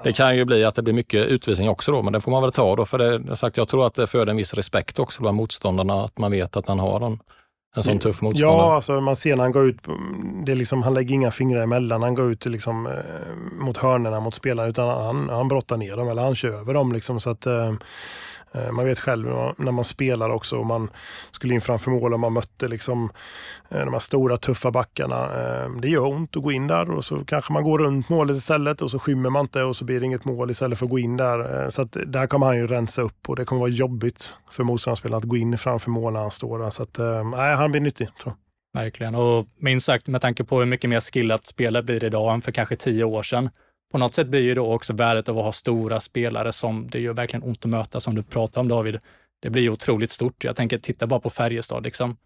det 0.03 0.13
kan 0.13 0.37
ju 0.37 0.45
bli 0.45 0.65
att 0.65 0.75
det 0.75 0.83
blir 0.83 0.95
mycket 0.95 1.27
utvisning 1.27 1.69
också 1.69 1.93
då, 1.93 2.03
men 2.03 2.13
det 2.13 2.21
får 2.21 2.31
man 2.31 2.43
väl 2.43 2.53
ta 2.53 2.77
då. 2.77 2.85
För 2.85 2.99
det, 2.99 3.37
sagt, 3.37 3.57
jag 3.57 3.69
tror 3.69 3.87
att 3.87 3.95
det 3.95 4.07
föder 4.07 4.31
en 4.31 4.37
viss 4.37 4.55
respekt 4.55 4.99
också 4.99 5.23
bland 5.23 5.37
motståndarna, 5.37 6.05
att 6.05 6.19
man 6.19 6.31
vet 6.31 6.57
att 6.57 6.69
han 6.69 6.79
har 6.79 7.01
den 7.01 7.19
en 7.79 7.83
sån 7.83 7.99
tuff 7.99 8.23
motståndare. 8.23 8.57
Ja, 8.57 8.75
alltså 8.75 9.01
man 9.01 9.17
ser 9.17 9.37
när 9.37 9.43
han 9.43 9.53
går 9.53 9.69
ut, 9.69 9.79
det 10.47 10.53
är 10.53 10.57
liksom, 10.57 10.83
han 10.83 10.95
lägger 10.95 11.15
inga 11.15 11.31
fingrar 11.31 11.63
emellan. 11.63 12.03
Han 12.03 12.15
går 12.15 12.33
ut 12.33 12.47
liksom, 12.47 12.87
eh, 12.87 12.93
mot 13.59 13.77
hörnerna 13.77 14.21
mot 14.21 14.35
spelarna, 14.35 14.69
utan 14.69 14.89
han, 14.89 15.29
han 15.29 15.49
brottar 15.49 15.77
ner 15.77 15.97
dem 15.97 16.09
eller 16.09 16.23
han 16.23 16.35
kör 16.35 16.49
över 16.61 16.75
dem. 16.75 16.93
Liksom, 16.93 17.21
så 17.21 17.31
att, 17.31 17.47
eh, 17.47 17.73
Eh, 18.53 18.73
man 18.73 18.85
vet 18.85 18.99
själv 18.99 19.27
när 19.59 19.73
man 19.73 19.85
spelar 19.85 20.31
också 20.31 20.59
och 20.59 20.67
man 20.67 20.91
skulle 21.31 21.55
in 21.55 21.61
framför 21.61 21.91
mål 21.91 22.15
och 22.15 22.21
man 22.21 22.33
mötte 22.33 22.69
liksom 22.69 23.11
eh, 23.69 23.85
de 23.85 23.93
här 23.93 24.01
stora 24.01 24.37
tuffa 24.37 24.71
backarna. 24.71 25.25
Eh, 25.25 25.71
det 25.81 25.89
gör 25.89 26.07
ont 26.07 26.37
att 26.37 26.43
gå 26.43 26.53
in 26.53 26.67
där 26.67 26.91
och 26.91 27.05
så 27.05 27.25
kanske 27.25 27.53
man 27.53 27.65
går 27.65 27.79
runt 27.79 28.09
målet 28.09 28.37
istället 28.37 28.83
och 28.83 28.91
så 28.91 28.99
skymmer 28.99 29.31
man 29.31 29.45
inte 29.45 29.63
och 29.63 29.77
så 29.77 29.85
blir 29.85 30.01
det 30.01 30.07
inget 30.07 30.25
mål 30.25 30.51
istället 30.51 30.79
för 30.79 30.87
att 30.87 30.91
gå 30.91 30.99
in 30.99 31.17
där. 31.17 31.71
Så 31.71 31.83
att 31.83 31.97
där 32.07 32.27
kommer 32.27 32.47
han 32.47 32.57
ju 32.57 32.67
rensa 32.67 33.03
upp 33.03 33.29
och 33.29 33.37
det 33.37 33.45
kommer 33.45 33.61
vara 33.61 33.71
jobbigt 33.71 34.35
för 34.51 34.65
motståndarspelaren 34.65 35.19
att 35.19 35.29
gå 35.29 35.37
in 35.37 35.59
framför 35.59 35.91
mål 35.91 36.13
när 36.13 36.21
han 36.21 36.31
står 36.31 36.59
där. 36.59 36.71
Så 36.71 36.83
att, 36.83 36.99
nej, 37.37 37.55
han 37.57 37.71
blir 37.71 37.81
nyttig. 37.81 38.07
Tror 38.07 38.35
jag. 38.75 38.83
Verkligen, 38.83 39.15
och 39.15 39.47
minst 39.61 39.87
sagt 39.87 40.09
med 40.09 40.21
tanke 40.21 40.45
på 40.45 40.59
hur 40.59 40.67
mycket 40.67 40.91
mer 40.91 41.01
skillat 41.01 41.47
spelet 41.47 41.85
blir 41.85 42.05
idag 42.05 42.35
än 42.35 42.43
för 42.43 42.53
kanske 42.53 42.77
tio 42.77 43.05
år 43.05 43.23
sedan 43.23 43.51
på 43.93 43.99
något 43.99 44.15
sätt 44.15 44.29
blir 44.29 44.41
ju 44.41 44.55
då 44.55 44.73
också 44.73 44.93
värdet 44.93 45.29
av 45.29 45.39
att 45.39 45.45
ha 45.45 45.53
stora 45.53 46.01
spelare 46.01 46.53
som 46.53 46.87
det 46.91 47.01
gör 47.01 47.13
verkligen 47.13 47.43
ont 47.43 47.65
att 47.65 47.71
möta, 47.71 48.01
som 48.01 48.15
du 48.15 48.23
pratar 48.23 48.61
om 48.61 48.69
David. 48.69 49.01
Det 49.41 49.51
blir 49.51 49.63
ju 49.63 49.71
otroligt 49.71 50.11
stort. 50.11 50.45
Jag 50.45 50.57
tänker, 50.57 50.79
titta 50.79 51.07
bara 51.07 51.21
på 51.21 51.31
Färjestad, 51.31 51.85
liksom. 51.85 52.17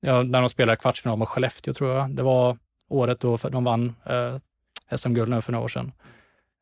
Ja, 0.00 0.22
när 0.22 0.40
de 0.40 0.48
spelade 0.48 0.76
kvartsfinal 0.76 1.18
mot 1.18 1.28
Skellefteå, 1.28 1.74
tror 1.74 1.90
jag. 1.90 2.10
Det 2.10 2.22
var 2.22 2.58
året 2.88 3.20
då 3.20 3.36
de 3.36 3.64
vann 3.64 3.94
eh, 4.04 4.96
SM-guld 4.96 5.30
nu 5.30 5.42
för 5.42 5.52
några 5.52 5.64
år 5.64 5.68
sedan. 5.68 5.92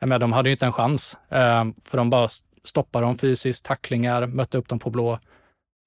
Men 0.05 0.21
de 0.21 0.33
hade 0.33 0.49
ju 0.49 0.53
inte 0.53 0.67
en 0.67 0.73
chans, 0.73 1.17
eh, 1.29 1.65
för 1.83 1.99
de 1.99 2.11
bara 2.11 2.29
stoppade 2.65 3.07
dem 3.07 3.19
fysiskt, 3.19 3.65
tacklingar, 3.65 4.27
mötte 4.27 4.59
upp 4.59 4.69
dem 4.69 4.79
på 4.79 4.91
blå 4.91 5.19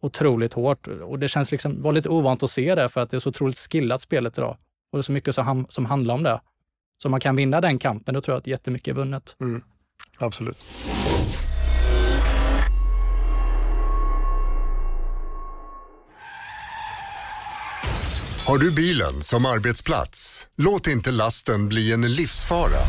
otroligt 0.02 0.54
hårt. 0.54 0.88
Och 0.88 1.20
det 1.20 1.28
känns 1.28 1.52
liksom, 1.52 1.82
var 1.82 1.94
lite 1.94 2.10
ovant 2.10 2.44
att 2.44 2.50
se 2.52 2.76
det, 2.76 2.90
för 2.90 3.02
att 3.02 3.10
det 3.10 3.18
är 3.18 3.20
så 3.20 3.30
otroligt 3.30 3.58
skillat 3.58 4.02
spelet 4.02 4.38
idag. 4.38 4.58
Och 4.92 4.98
det 4.98 5.00
är 5.00 5.02
så 5.02 5.12
mycket 5.12 5.36
som, 5.36 5.66
som 5.70 5.86
handlar 5.86 6.16
om 6.16 6.24
det. 6.24 6.42
Så 7.02 7.08
om 7.08 7.12
man 7.12 7.20
kan 7.20 7.36
vinna 7.36 7.62
den 7.62 7.80
kampen, 7.80 8.14
då 8.14 8.22
tror 8.22 8.34
jag 8.34 8.40
att 8.40 8.48
jättemycket 8.48 8.92
är 8.92 8.96
vunnet. 8.96 9.36
Mm. 9.42 9.62
Absolut. 10.18 10.58
Har 18.46 18.58
du 18.58 18.72
bilen 18.72 19.22
som 19.22 19.46
arbetsplats? 19.46 20.48
Låt 20.56 20.88
inte 20.88 21.12
lasten 21.12 21.68
bli 21.68 21.94
en 21.94 22.14
livsfara. 22.14 22.80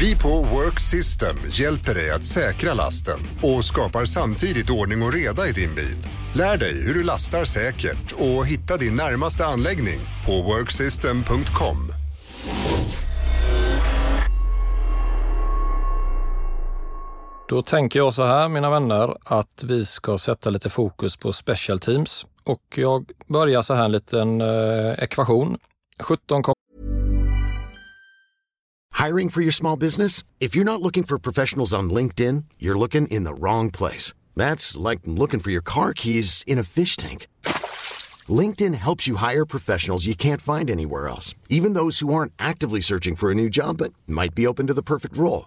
Vi 0.00 0.16
på 0.16 0.42
Work 0.42 0.80
System 0.80 1.36
hjälper 1.50 1.94
dig 1.94 2.10
att 2.10 2.24
säkra 2.24 2.74
lasten 2.74 3.18
och 3.42 3.64
skapar 3.64 4.04
samtidigt 4.04 4.70
ordning 4.70 5.02
och 5.02 5.12
reda 5.12 5.48
i 5.48 5.52
din 5.52 5.74
bil. 5.74 6.06
Lär 6.34 6.56
dig 6.58 6.82
hur 6.82 6.94
du 6.94 7.02
lastar 7.02 7.44
säkert 7.44 8.12
och 8.12 8.46
hitta 8.46 8.76
din 8.76 8.96
närmaste 8.96 9.46
anläggning 9.46 9.98
på 10.26 10.42
worksystem.com. 10.42 11.92
Då 17.48 17.62
tänker 17.62 17.98
jag 17.98 18.14
så 18.14 18.26
här, 18.26 18.48
mina 18.48 18.70
vänner, 18.70 19.16
att 19.24 19.64
vi 19.64 19.84
ska 19.84 20.18
sätta 20.18 20.50
lite 20.50 20.68
fokus 20.68 21.16
på 21.16 21.32
special 21.32 21.78
teams. 21.78 22.26
Och 22.44 22.62
jag 22.76 23.10
börjar 23.26 23.62
så 23.62 23.74
här 23.74 23.84
en 23.84 23.92
liten 23.92 24.40
eh, 24.40 24.92
ekvation. 24.98 25.58
17, 26.00 26.42
Hiring 29.06 29.30
for 29.30 29.42
your 29.42 29.52
small 29.52 29.78
business? 29.78 30.24
If 30.38 30.56
you're 30.56 30.64
not 30.64 30.80
looking 30.80 31.04
for 31.04 31.18
professionals 31.18 31.74
on 31.74 31.92
LinkedIn, 31.92 32.44
you're 32.58 32.78
looking 32.78 33.08
in 33.08 33.24
the 33.24 33.34
wrong 33.34 33.70
place. 33.70 34.14
That's 34.36 34.90
like 34.90 35.00
looking 35.04 35.40
for 35.40 35.50
your 35.50 35.64
car 35.64 35.92
keys 35.92 36.44
in 36.46 36.58
a 36.58 36.64
fish 36.64 36.96
tank. 36.96 37.26
LinkedIn 38.42 38.74
helps 38.74 39.08
you 39.08 39.16
hire 39.16 39.46
professionals 39.46 40.06
you 40.06 40.14
can't 40.14 40.42
find 40.42 40.70
anywhere 40.70 41.08
else, 41.08 41.34
even 41.48 41.74
those 41.74 42.04
who 42.04 42.12
aren't 42.14 42.32
actively 42.38 42.80
searching 42.80 43.16
for 43.16 43.30
a 43.30 43.34
new 43.34 43.48
job 43.48 43.76
but 43.78 43.92
might 44.06 44.34
be 44.34 44.46
open 44.46 44.66
to 44.66 44.74
the 44.74 44.82
perfect 44.82 45.16
role. 45.16 45.46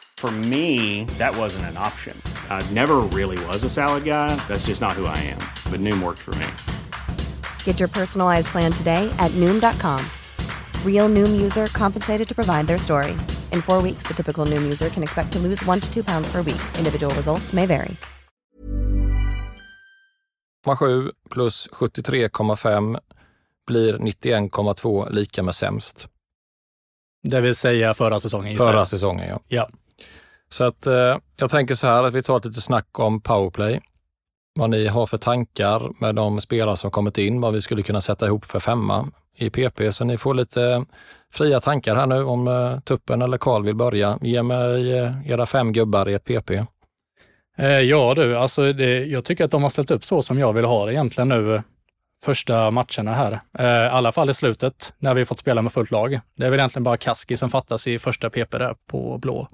For 0.21 0.29
me, 0.29 1.05
that 1.17 1.35
wasn't 1.35 1.65
an 1.65 1.77
option. 1.77 2.15
I 2.47 2.61
never 2.69 2.97
really 3.17 3.43
was 3.47 3.63
a 3.63 3.71
salad 3.71 4.03
guy. 4.03 4.35
That's 4.47 4.67
just 4.67 4.79
not 4.79 4.91
who 4.91 5.07
I 5.07 5.17
am. 5.17 5.39
But 5.71 5.79
Noom 5.79 5.99
worked 6.03 6.19
for 6.19 6.35
me. 6.35 6.45
Get 7.65 7.79
your 7.79 7.89
personalized 7.89 8.45
plan 8.53 8.71
today 8.71 9.09
at 9.17 9.31
Noom.com. 9.31 9.99
Real 10.85 11.09
Noom 11.09 11.41
user 11.41 11.65
compensated 11.73 12.27
to 12.27 12.35
provide 12.35 12.67
their 12.67 12.77
story. 12.77 13.13
In 13.51 13.61
four 13.63 13.81
weeks, 13.81 14.03
the 14.07 14.13
typical 14.13 14.45
Noom 14.45 14.61
user 14.61 14.89
can 14.89 15.01
expect 15.01 15.31
to 15.31 15.39
lose 15.39 15.65
one 15.65 15.79
to 15.79 15.91
two 15.91 16.03
pounds 16.03 16.31
per 16.31 16.43
week. 16.43 16.61
Individual 16.77 17.11
results 17.15 17.51
may 17.51 17.65
vary. 17.65 17.97
7 20.63 21.11
plus 21.29 21.67
73,5 21.71 22.99
blir 23.67 23.97
91,2 23.97 25.09
lika 25.11 25.43
med 25.43 25.55
sämst. 25.55 26.07
Det 27.23 27.41
vill 27.41 27.55
säga 27.55 27.93
förra 27.93 28.19
säsongen? 28.19 28.57
Förra 28.57 28.85
säsongen, 28.85 29.29
ja. 29.29 29.39
ja. 29.47 29.69
Så 30.51 30.63
att 30.63 30.87
eh, 30.87 31.17
jag 31.35 31.49
tänker 31.49 31.75
så 31.75 31.87
här 31.87 32.03
att 32.03 32.13
vi 32.13 32.23
tar 32.23 32.37
ett 32.37 32.45
litet 32.45 32.63
snack 32.63 32.99
om 32.99 33.21
powerplay. 33.21 33.81
vad 34.59 34.69
ni 34.69 34.87
har 34.87 35.05
för 35.05 35.17
tankar 35.17 35.91
med 35.99 36.15
de 36.15 36.41
spelare 36.41 36.77
som 36.77 36.91
kommit 36.91 37.17
in, 37.17 37.41
vad 37.41 37.53
vi 37.53 37.61
skulle 37.61 37.83
kunna 37.83 38.01
sätta 38.01 38.25
ihop 38.25 38.45
för 38.45 38.59
femma 38.59 39.07
i 39.37 39.49
PP. 39.49 39.91
Så 39.91 40.03
ni 40.03 40.17
får 40.17 40.33
lite 40.33 40.85
fria 41.33 41.59
tankar 41.59 41.95
här 41.95 42.05
nu 42.05 42.23
om 42.23 42.47
eh, 42.47 42.79
Tuppen 42.79 43.21
eller 43.21 43.37
Karl 43.37 43.63
vill 43.63 43.75
börja. 43.75 44.19
Ge 44.21 44.43
mig 44.43 44.97
eh, 44.97 45.31
era 45.31 45.45
fem 45.45 45.73
gubbar 45.73 46.09
i 46.09 46.13
ett 46.13 46.25
PP. 46.25 46.51
Eh, 47.57 47.79
ja 47.79 48.13
du, 48.15 48.37
alltså 48.37 48.73
det, 48.73 49.05
jag 49.05 49.25
tycker 49.25 49.45
att 49.45 49.51
de 49.51 49.63
har 49.63 49.69
ställt 49.69 49.91
upp 49.91 50.03
så 50.03 50.21
som 50.21 50.39
jag 50.39 50.53
vill 50.53 50.65
ha 50.65 50.85
det 50.85 50.93
egentligen 50.93 51.29
nu 51.29 51.55
eh, 51.55 51.61
första 52.23 52.71
matcherna 52.71 53.13
här. 53.13 53.39
Eh, 53.59 53.85
I 53.85 53.89
alla 53.89 54.11
fall 54.11 54.29
i 54.29 54.33
slutet 54.33 54.93
när 54.97 55.13
vi 55.13 55.25
fått 55.25 55.39
spela 55.39 55.61
med 55.61 55.71
fullt 55.71 55.91
lag. 55.91 56.19
Det 56.35 56.45
är 56.45 56.49
väl 56.49 56.59
egentligen 56.59 56.83
bara 56.83 56.97
Kaski 56.97 57.37
som 57.37 57.49
fattas 57.49 57.87
i 57.87 57.99
första 57.99 58.29
PP 58.29 58.57
där 58.57 58.75
på 58.87 59.17
blå. 59.17 59.47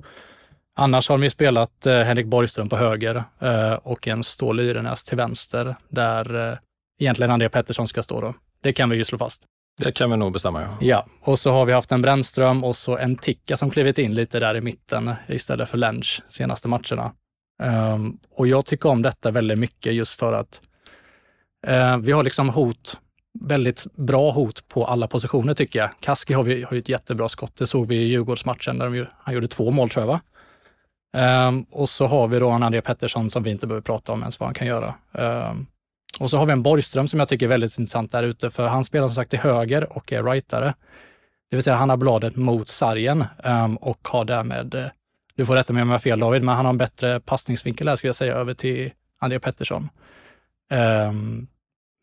Annars 0.80 1.10
har 1.10 1.18
de 1.18 1.24
ju 1.24 1.30
spelat 1.30 1.86
eh, 1.86 1.94
Henrik 1.94 2.26
Borgström 2.26 2.70
på 2.70 2.78
höger 2.78 3.24
eh, 3.40 3.74
och 3.74 4.08
en 4.08 4.24
Stål 4.24 4.60
Yrenäs 4.60 5.04
till 5.04 5.18
vänster 5.18 5.76
där 5.90 6.52
eh, 6.52 6.58
egentligen 7.00 7.32
André 7.32 7.50
Pettersson 7.50 7.88
ska 7.88 8.04
stå 8.04 8.22
då. 8.22 8.34
Det 8.62 8.74
kan 8.74 8.90
vi 8.90 8.96
ju 8.96 9.06
slå 9.06 9.18
fast. 9.18 9.44
Det 9.80 9.92
kan 9.92 10.12
vi 10.12 10.18
nog 10.18 10.34
bestämma, 10.34 10.62
ja. 10.62 10.78
Ja, 10.82 11.06
och 11.22 11.40
så 11.40 11.52
har 11.52 11.66
vi 11.66 11.74
haft 11.74 11.92
en 11.92 12.02
Brännström 12.02 12.63
och 12.63 12.76
så 12.76 12.98
en 12.98 13.16
Ticka 13.16 13.58
som 13.58 13.70
klivit 13.70 13.98
in 13.98 14.13
lite 14.13 14.40
där 14.40 14.56
i 14.56 14.62
mitten 14.62 15.12
istället 15.28 15.70
för 15.70 15.78
Lench 15.78 16.22
senaste 16.30 16.68
matcherna. 16.68 17.12
Um, 17.94 18.20
och 18.30 18.48
jag 18.48 18.66
tycker 18.66 18.90
om 18.90 19.02
detta 19.02 19.32
väldigt 19.32 19.60
mycket 19.60 19.94
just 19.94 20.20
för 20.20 20.34
att 20.34 20.62
uh, 21.68 21.98
vi 21.98 22.12
har 22.12 22.24
liksom 22.24 22.50
hot, 22.50 22.98
väldigt 23.42 23.86
bra 23.96 24.32
hot 24.32 24.68
på 24.68 24.86
alla 24.86 25.08
positioner 25.08 25.54
tycker 25.54 25.80
jag. 25.80 25.90
Kaski 26.00 26.34
har, 26.34 26.44
vi, 26.44 26.63
har 26.63 26.74
ju 26.74 26.80
ett 26.80 26.90
jättebra 26.90 27.30
skott, 27.30 27.56
det 27.56 27.68
såg 27.68 27.88
vi 27.88 27.96
i 27.96 28.08
Djurgårdsmatchen 28.08 28.78
där 28.78 28.90
de, 28.90 29.06
han 29.18 29.34
gjorde 29.34 29.48
två 29.48 29.72
mål 29.72 29.90
tror 29.90 30.04
jag 30.04 30.08
va? 30.08 30.22
Um, 31.13 31.65
och 31.72 31.89
så 31.89 32.06
har 32.06 32.28
vi 32.28 32.39
då 32.39 32.50
en 32.50 32.63
André 32.63 32.82
Pettersson 32.82 33.30
som 33.30 33.43
vi 33.43 33.52
inte 33.52 33.67
behöver 33.67 33.82
prata 33.82 34.13
om 34.13 34.22
ens 34.22 34.39
vad 34.39 34.48
han 34.48 34.54
kan 34.54 34.67
göra. 34.67 34.96
Um, 35.12 35.67
och 36.20 36.30
så 36.30 36.38
har 36.38 36.46
vi 36.46 36.52
en 36.52 36.63
Borgström 36.63 37.08
som 37.08 37.20
jag 37.20 37.30
tycker 37.30 37.46
är 37.46 37.50
väldigt 37.50 37.78
intressant 37.78 38.12
där 38.12 38.24
ute, 38.24 38.52
för 38.52 38.67
han 38.67 38.84
spelar 38.86 39.08
som 39.08 39.15
sagt 39.15 39.30
till 39.30 39.39
höger 39.39 39.98
och 39.98 40.13
är 40.13 40.24
rightare. 40.24 40.74
Det 41.50 41.56
vill 41.56 41.63
säga 41.63 41.76
han 41.76 41.89
har 41.89 41.98
bladet 41.98 42.36
mot 42.36 42.70
sargen 42.70 43.26
um, 43.43 43.78
och 43.78 44.08
har 44.08 44.26
därmed, 44.26 44.76
eh, 44.76 44.86
du 45.36 45.46
får 45.46 45.56
rätta 45.56 45.74
mig 45.74 45.82
om 45.82 45.89
jag 45.89 45.96
har 45.96 46.00
fel 46.00 46.20
David, 46.20 46.43
men 46.43 46.56
han 46.56 46.65
har 46.65 46.70
en 46.70 46.78
bättre 46.78 47.20
passningsvinkel 47.20 47.88
där 47.88 47.96
skulle 47.96 48.10
jag 48.10 48.15
säga 48.15 48.36
över 48.36 48.54
till 48.54 48.91
André 49.20 49.39
Pettersson. 49.39 49.89
Um, 51.10 51.48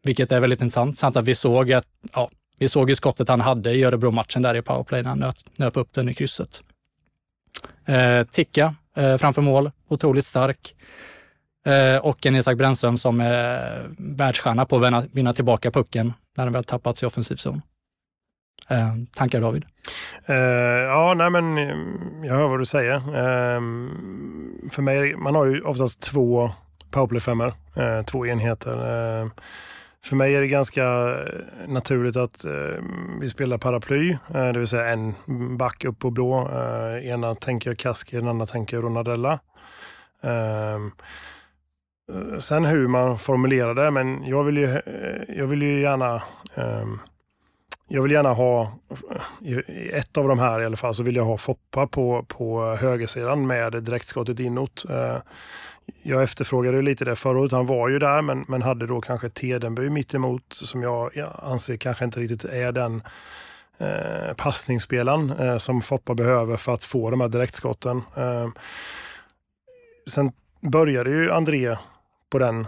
vilket 0.04 0.32
är 0.32 0.40
väldigt 0.40 0.62
intressant, 0.62 0.98
samt 0.98 1.16
att 1.16 1.24
vi 1.24 1.34
såg 1.34 1.72
att, 1.72 1.86
ja, 2.12 2.30
vi 2.58 2.68
såg 2.68 2.88
ju 2.90 2.96
skottet 2.96 3.28
han 3.28 3.40
hade 3.40 3.72
i 3.72 3.84
Örebro-matchen 3.84 4.42
där 4.42 4.54
i 4.54 4.62
powerplay 4.62 5.02
när 5.02 5.08
han 5.08 5.18
nöp, 5.18 5.36
nöp 5.56 5.76
upp 5.76 5.92
den 5.92 6.08
i 6.08 6.14
krysset. 6.14 6.62
Uh, 7.88 8.26
Ticka 8.30 8.74
eh, 8.96 9.16
framför 9.16 9.42
mål, 9.42 9.70
otroligt 9.88 10.26
stark. 10.26 10.74
Eh, 11.66 12.04
och 12.04 12.26
en 12.26 12.36
Isak 12.36 12.58
Brännström 12.58 12.96
som 12.96 13.20
är 13.20 13.90
världsstjärna 13.98 14.66
på 14.66 14.76
att 14.76 14.82
vinna, 14.82 15.04
vinna 15.12 15.32
tillbaka 15.32 15.70
pucken 15.70 16.12
när 16.36 16.44
den 16.44 16.52
väl 16.52 16.64
tappats 16.64 17.02
i 17.02 17.06
offensiv 17.06 17.36
zon. 17.36 17.62
Eh, 18.68 18.94
tankar 19.14 19.40
David? 19.40 19.64
Uh, 20.30 20.36
ja, 20.36 21.14
nej 21.16 21.30
men 21.30 21.58
eh, 21.58 21.76
jag 22.22 22.34
hör 22.34 22.48
vad 22.48 22.58
du 22.58 22.66
säger. 22.66 22.96
Uh, 22.96 23.60
för 24.70 24.82
mig, 24.82 25.16
man 25.16 25.34
har 25.34 25.44
ju 25.44 25.60
oftast 25.60 26.02
två 26.02 26.50
powerplay 26.90 27.20
femmor, 27.20 27.54
uh, 27.76 27.84
eh, 27.84 28.02
två 28.02 28.26
enheter. 28.26 28.72
Ehm, 29.20 29.30
för 30.04 30.16
mig 30.16 30.34
är 30.34 30.40
det 30.40 30.46
ganska 30.46 30.84
eh, 30.84 31.68
naturligt 31.68 32.16
att 32.16 32.44
eh, 32.44 32.84
vi 33.20 33.28
spelar 33.28 33.58
paraply, 33.58 34.10
eh, 34.10 34.48
det 34.52 34.58
vill 34.58 34.68
säga 34.68 34.86
en 34.86 35.14
back 35.56 35.84
upp 35.84 35.98
på 35.98 36.10
blå. 36.10 36.50
ena 37.02 37.34
tänker 37.34 37.70
jag 37.70 37.78
Kaski, 37.78 38.16
den 38.16 38.28
andra 38.28 38.46
tänker 38.46 38.76
jag 38.76 38.84
Ronadella. 38.84 39.38
Ehm, 40.22 40.90
sen 42.38 42.64
hur 42.64 42.88
man 42.88 43.18
formulerar 43.18 43.74
det, 43.74 43.90
men 43.90 44.26
jag 44.26 44.44
vill 44.44 44.56
ju, 44.56 44.80
jag 45.28 45.46
vill 45.46 45.62
ju 45.62 45.80
gärna 45.80 46.22
ehm, 46.54 46.98
jag 47.88 48.02
vill 48.02 48.12
gärna 48.12 48.32
ha, 48.32 48.72
i 49.40 49.90
ett 49.92 50.18
av 50.18 50.28
de 50.28 50.38
här 50.38 50.60
i 50.60 50.64
alla 50.64 50.76
fall, 50.76 50.94
så 50.94 51.02
vill 51.02 51.16
jag 51.16 51.24
ha 51.24 51.36
Foppa 51.36 51.86
på, 51.86 52.24
på 52.28 52.76
högersidan 52.80 53.46
med 53.46 53.72
direktskottet 53.72 54.40
inåt. 54.40 54.84
Jag 56.02 56.22
efterfrågade 56.22 56.82
lite 56.82 57.04
det 57.04 57.16
förut. 57.16 57.52
Han 57.52 57.66
var 57.66 57.88
ju 57.88 57.98
där 57.98 58.22
men, 58.22 58.44
men 58.48 58.62
hade 58.62 58.86
då 58.86 59.00
kanske 59.00 59.28
Tedenby 59.28 59.90
mitt 59.90 60.14
emot 60.14 60.42
som 60.48 60.82
jag, 60.82 61.10
jag 61.14 61.40
anser 61.42 61.76
kanske 61.76 62.04
inte 62.04 62.20
riktigt 62.20 62.44
är 62.44 62.72
den 62.72 63.02
eh, 63.78 64.34
passningsspelaren 64.36 65.30
eh, 65.30 65.56
som 65.58 65.82
Foppa 65.82 66.14
behöver 66.14 66.56
för 66.56 66.74
att 66.74 66.84
få 66.84 67.10
de 67.10 67.20
här 67.20 67.28
direktskotten. 67.28 68.02
Eh, 68.16 68.48
sen 70.10 70.32
började 70.60 71.10
ju 71.10 71.32
André 71.32 71.76
på 72.30 72.38
den 72.38 72.66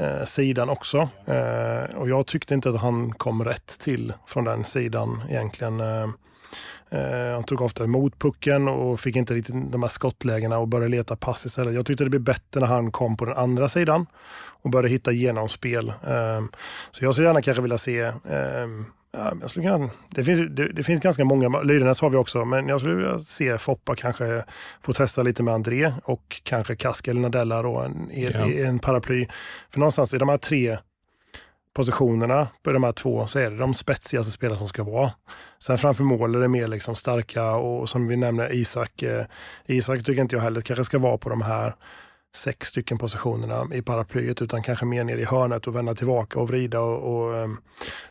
eh, 0.00 0.24
sidan 0.24 0.68
också. 0.68 1.08
Eh, 1.26 1.96
och 1.96 2.08
jag 2.08 2.26
tyckte 2.26 2.54
inte 2.54 2.68
att 2.68 2.80
han 2.80 3.12
kom 3.12 3.44
rätt 3.44 3.78
till 3.78 4.12
från 4.26 4.44
den 4.44 4.64
sidan 4.64 5.22
egentligen. 5.28 5.80
Eh, 5.80 6.08
Eh, 6.94 7.34
han 7.34 7.44
tog 7.44 7.60
ofta 7.60 7.84
emot 7.84 8.18
pucken 8.18 8.68
och 8.68 9.00
fick 9.00 9.16
inte 9.16 9.34
riktigt 9.34 9.72
de 9.72 9.82
här 9.82 9.88
skottlägena 9.88 10.58
och 10.58 10.68
började 10.68 10.90
leta 10.96 11.16
pass 11.16 11.46
istället. 11.46 11.74
Jag 11.74 11.86
tyckte 11.86 12.04
det 12.04 12.10
blev 12.10 12.22
bättre 12.22 12.60
när 12.60 12.66
han 12.66 12.90
kom 12.90 13.16
på 13.16 13.24
den 13.24 13.36
andra 13.36 13.68
sidan 13.68 14.06
och 14.62 14.70
började 14.70 14.88
hitta 14.88 15.12
genomspel. 15.12 15.88
Eh, 15.88 16.44
så 16.90 17.04
jag 17.04 17.14
skulle 17.14 17.28
gärna 17.28 17.42
kanske 17.42 17.62
vilja 17.62 17.78
se 17.78 18.00
eh, 18.00 18.66
Ja, 19.16 19.32
jag 19.40 19.50
skulle 19.50 19.64
kunna, 19.64 19.90
det, 20.08 20.24
finns, 20.24 20.48
det, 20.50 20.72
det 20.72 20.82
finns 20.82 21.00
ganska 21.00 21.24
många, 21.24 21.62
Lyrenäs 21.62 22.00
har 22.00 22.10
vi 22.10 22.16
också, 22.16 22.44
men 22.44 22.68
jag 22.68 22.80
skulle 22.80 22.94
vilja 22.94 23.20
se 23.20 23.58
Foppa 23.58 23.96
kanske 23.96 24.44
få 24.82 24.92
testa 24.92 25.22
lite 25.22 25.42
med 25.42 25.54
André 25.54 25.92
och 26.04 26.40
kanske 26.42 26.76
Kask 26.76 27.08
eller 27.08 27.20
Nadella 27.20 27.62
då, 27.62 27.78
en, 27.78 28.10
ja. 28.12 28.30
en 28.30 28.78
paraply. 28.78 29.26
För 29.70 29.78
någonstans 29.78 30.14
i 30.14 30.18
de 30.18 30.28
här 30.28 30.36
tre 30.36 30.78
positionerna 31.74 32.48
på 32.62 32.72
de 32.72 32.84
här 32.84 32.92
två 32.92 33.26
så 33.26 33.38
är 33.38 33.50
det 33.50 33.56
de 33.56 33.74
spetsigaste 33.74 34.32
spelarna 34.32 34.58
som 34.58 34.68
ska 34.68 34.82
vara. 34.82 35.12
Sen 35.58 35.78
framför 35.78 36.04
mål 36.04 36.34
är 36.34 36.40
det 36.40 36.48
mer 36.48 36.68
liksom 36.68 36.94
starka 36.94 37.50
och 37.50 37.88
som 37.88 38.08
vi 38.08 38.16
nämner 38.16 38.52
Isak. 38.52 39.02
Eh, 39.02 39.24
Isak 39.66 40.04
tycker 40.04 40.22
inte 40.22 40.36
jag 40.36 40.42
heller 40.42 40.60
kanske 40.60 40.84
ska 40.84 40.98
vara 40.98 41.18
på 41.18 41.28
de 41.28 41.42
här 41.42 41.74
sex 42.36 42.68
stycken 42.68 42.98
positionerna 42.98 43.68
i 43.74 43.82
paraplyet 43.82 44.42
utan 44.42 44.62
kanske 44.62 44.84
mer 44.84 45.04
ner 45.04 45.16
i 45.16 45.24
hörnet 45.24 45.66
och 45.66 45.76
vända 45.76 45.94
tillbaka 45.94 46.40
och 46.40 46.48
vrida. 46.48 46.80
Och, 46.80 47.14
och 47.14 47.36
ehm, 47.36 47.56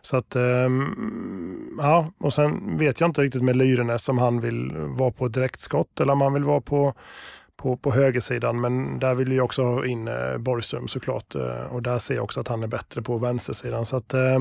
så 0.01 0.17
att, 0.17 0.35
ehm, 0.35 1.77
ja, 1.77 2.11
och 2.19 2.33
sen 2.33 2.77
vet 2.77 2.99
jag 2.99 3.09
inte 3.09 3.21
riktigt 3.21 3.43
med 3.43 3.55
Lyrenäs 3.55 4.09
om 4.09 4.17
han 4.17 4.39
vill 4.39 4.71
vara 4.75 5.11
på 5.11 5.25
ett 5.25 5.33
direktskott 5.33 5.99
eller 5.99 6.13
om 6.13 6.21
han 6.21 6.33
vill 6.33 6.43
vara 6.43 6.61
på 6.61 6.93
på, 7.57 7.77
på 7.77 7.91
högersidan, 7.91 8.61
men 8.61 8.99
där 8.99 9.15
vill 9.15 9.31
jag 9.31 9.45
också 9.45 9.63
ha 9.63 9.85
in 9.85 10.07
eh, 10.07 10.37
Borgström 10.37 10.87
såklart. 10.87 11.35
Eh, 11.35 11.65
och 11.65 11.83
där 11.83 11.99
ser 11.99 12.15
jag 12.15 12.23
också 12.23 12.39
att 12.39 12.47
han 12.47 12.63
är 12.63 12.67
bättre 12.67 13.01
på 13.01 13.17
vänstersidan. 13.17 13.85
Så 13.85 13.95
att, 13.95 14.13
eh, 14.13 14.39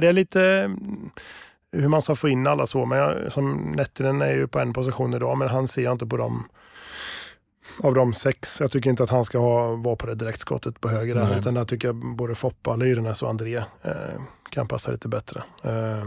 det 0.00 0.08
är 0.08 0.12
lite 0.12 0.70
hur 1.72 1.88
man 1.88 2.02
ska 2.02 2.14
få 2.14 2.28
in 2.28 2.46
alla 2.46 2.66
så. 2.66 2.86
Men 2.86 2.98
jag, 2.98 3.32
som 3.32 3.72
Nettinen 3.76 4.22
är 4.22 4.32
ju 4.32 4.48
på 4.48 4.58
en 4.58 4.72
position 4.72 5.14
idag, 5.14 5.38
men 5.38 5.48
han 5.48 5.68
ser 5.68 5.82
jag 5.82 5.92
inte 5.92 6.06
på 6.06 6.16
dem 6.16 6.44
av 7.82 7.94
de 7.94 8.12
sex. 8.12 8.60
Jag 8.60 8.70
tycker 8.70 8.90
inte 8.90 9.02
att 9.02 9.10
han 9.10 9.24
ska 9.24 9.38
ha, 9.38 9.74
vara 9.74 9.96
på 9.96 10.06
det 10.06 10.14
direktskottet 10.14 10.80
på 10.80 10.88
höger 10.88 11.14
där, 11.14 11.38
utan 11.38 11.54
där 11.54 11.64
tycker 11.64 11.88
jag 11.88 12.16
både 12.16 12.34
Foppa, 12.34 12.76
Lyrenäs 12.76 13.22
och 13.22 13.30
André 13.30 13.56
eh, 13.56 13.94
kan 14.50 14.68
passa 14.68 14.90
lite 14.90 15.08
bättre. 15.08 15.42
Eh, 15.64 16.04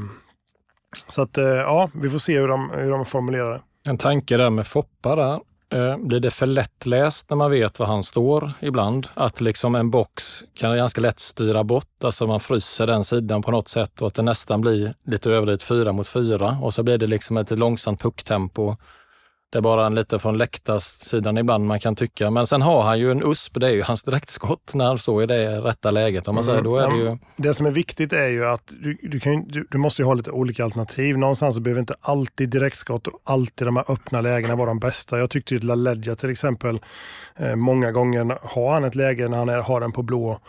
så 1.07 1.21
att 1.21 1.37
eh, 1.37 1.45
ja, 1.45 1.89
vi 1.93 2.09
får 2.09 2.19
se 2.19 2.39
hur 2.39 2.47
de, 2.47 2.69
hur 2.69 2.91
de 2.91 3.05
formulerar 3.05 3.53
det. 3.53 3.61
En 3.89 3.97
tanke 3.97 4.37
där 4.37 4.49
med 4.49 4.67
Foppa 4.67 5.15
där. 5.15 5.39
Eh, 5.73 5.97
blir 5.97 6.19
det 6.19 6.31
för 6.31 6.45
lättläst 6.45 7.29
när 7.29 7.37
man 7.37 7.51
vet 7.51 7.79
var 7.79 7.87
han 7.87 8.03
står 8.03 8.51
ibland? 8.59 9.07
Att 9.13 9.41
liksom 9.41 9.75
en 9.75 9.89
box 9.89 10.43
kan 10.53 10.77
ganska 10.77 11.01
lätt 11.01 11.19
styra 11.19 11.63
bort, 11.63 12.03
alltså 12.03 12.27
man 12.27 12.39
fryser 12.39 12.87
den 12.87 13.03
sidan 13.03 13.41
på 13.41 13.51
något 13.51 13.67
sätt 13.67 14.01
och 14.01 14.07
att 14.07 14.13
det 14.13 14.21
nästan 14.21 14.61
blir 14.61 14.93
lite 15.05 15.29
överdrivet 15.29 15.63
fyra 15.63 15.91
mot 15.91 16.07
fyra 16.07 16.57
och 16.61 16.73
så 16.73 16.83
blir 16.83 16.97
det 16.97 17.07
liksom 17.07 17.37
ett 17.37 17.59
långsamt 17.59 18.01
pucktempo 18.01 18.75
det 19.53 19.59
är 19.59 19.61
bara 19.61 19.85
en 19.85 19.95
lite 19.95 20.19
från 20.19 20.37
läktarsidan 20.37 21.37
ibland 21.37 21.65
man 21.65 21.79
kan 21.79 21.95
tycka. 21.95 22.31
Men 22.31 22.47
sen 22.47 22.61
har 22.61 22.81
han 22.81 22.99
ju 22.99 23.11
en 23.11 23.23
USP, 23.23 23.59
det 23.59 23.67
är 23.67 23.71
ju 23.71 23.81
hans 23.81 24.03
direktskott 24.03 24.71
när 24.73 24.85
han 24.85 24.97
står 24.97 25.23
i 25.23 25.25
det 25.25 25.61
rätta 25.61 25.91
läget. 25.91 26.27
Om 26.27 26.35
man 26.35 26.43
säger, 26.43 26.61
då 26.61 26.77
är 26.77 26.89
det, 26.89 26.97
ju... 26.97 27.17
det 27.37 27.53
som 27.53 27.65
är 27.65 27.71
viktigt 27.71 28.13
är 28.13 28.27
ju 28.27 28.45
att 28.45 28.73
du, 28.81 28.97
du, 29.01 29.19
kan, 29.19 29.47
du, 29.47 29.67
du 29.71 29.77
måste 29.77 30.03
ha 30.03 30.13
lite 30.13 30.31
olika 30.31 30.63
alternativ. 30.63 31.17
Någonstans 31.17 31.55
så 31.55 31.61
behöver 31.61 31.79
inte 31.79 31.95
alltid 32.01 32.49
direktskott 32.49 33.07
och 33.07 33.19
alltid 33.23 33.67
de 33.67 33.75
här 33.75 33.91
öppna 33.91 34.21
lägena 34.21 34.55
vara 34.55 34.67
de 34.67 34.79
bästa. 34.79 35.19
Jag 35.19 35.29
tyckte 35.29 35.53
ju 35.53 35.57
att 35.57 35.63
LaLeggia 35.63 36.15
till 36.15 36.29
exempel, 36.29 36.79
eh, 37.35 37.55
många 37.55 37.91
gånger 37.91 38.37
har 38.41 38.73
han 38.73 38.83
ett 38.83 38.95
läge 38.95 39.27
när 39.27 39.37
han 39.37 39.49
är, 39.49 39.57
har 39.57 39.81
den 39.81 39.91
på 39.91 40.01
blå 40.01 40.39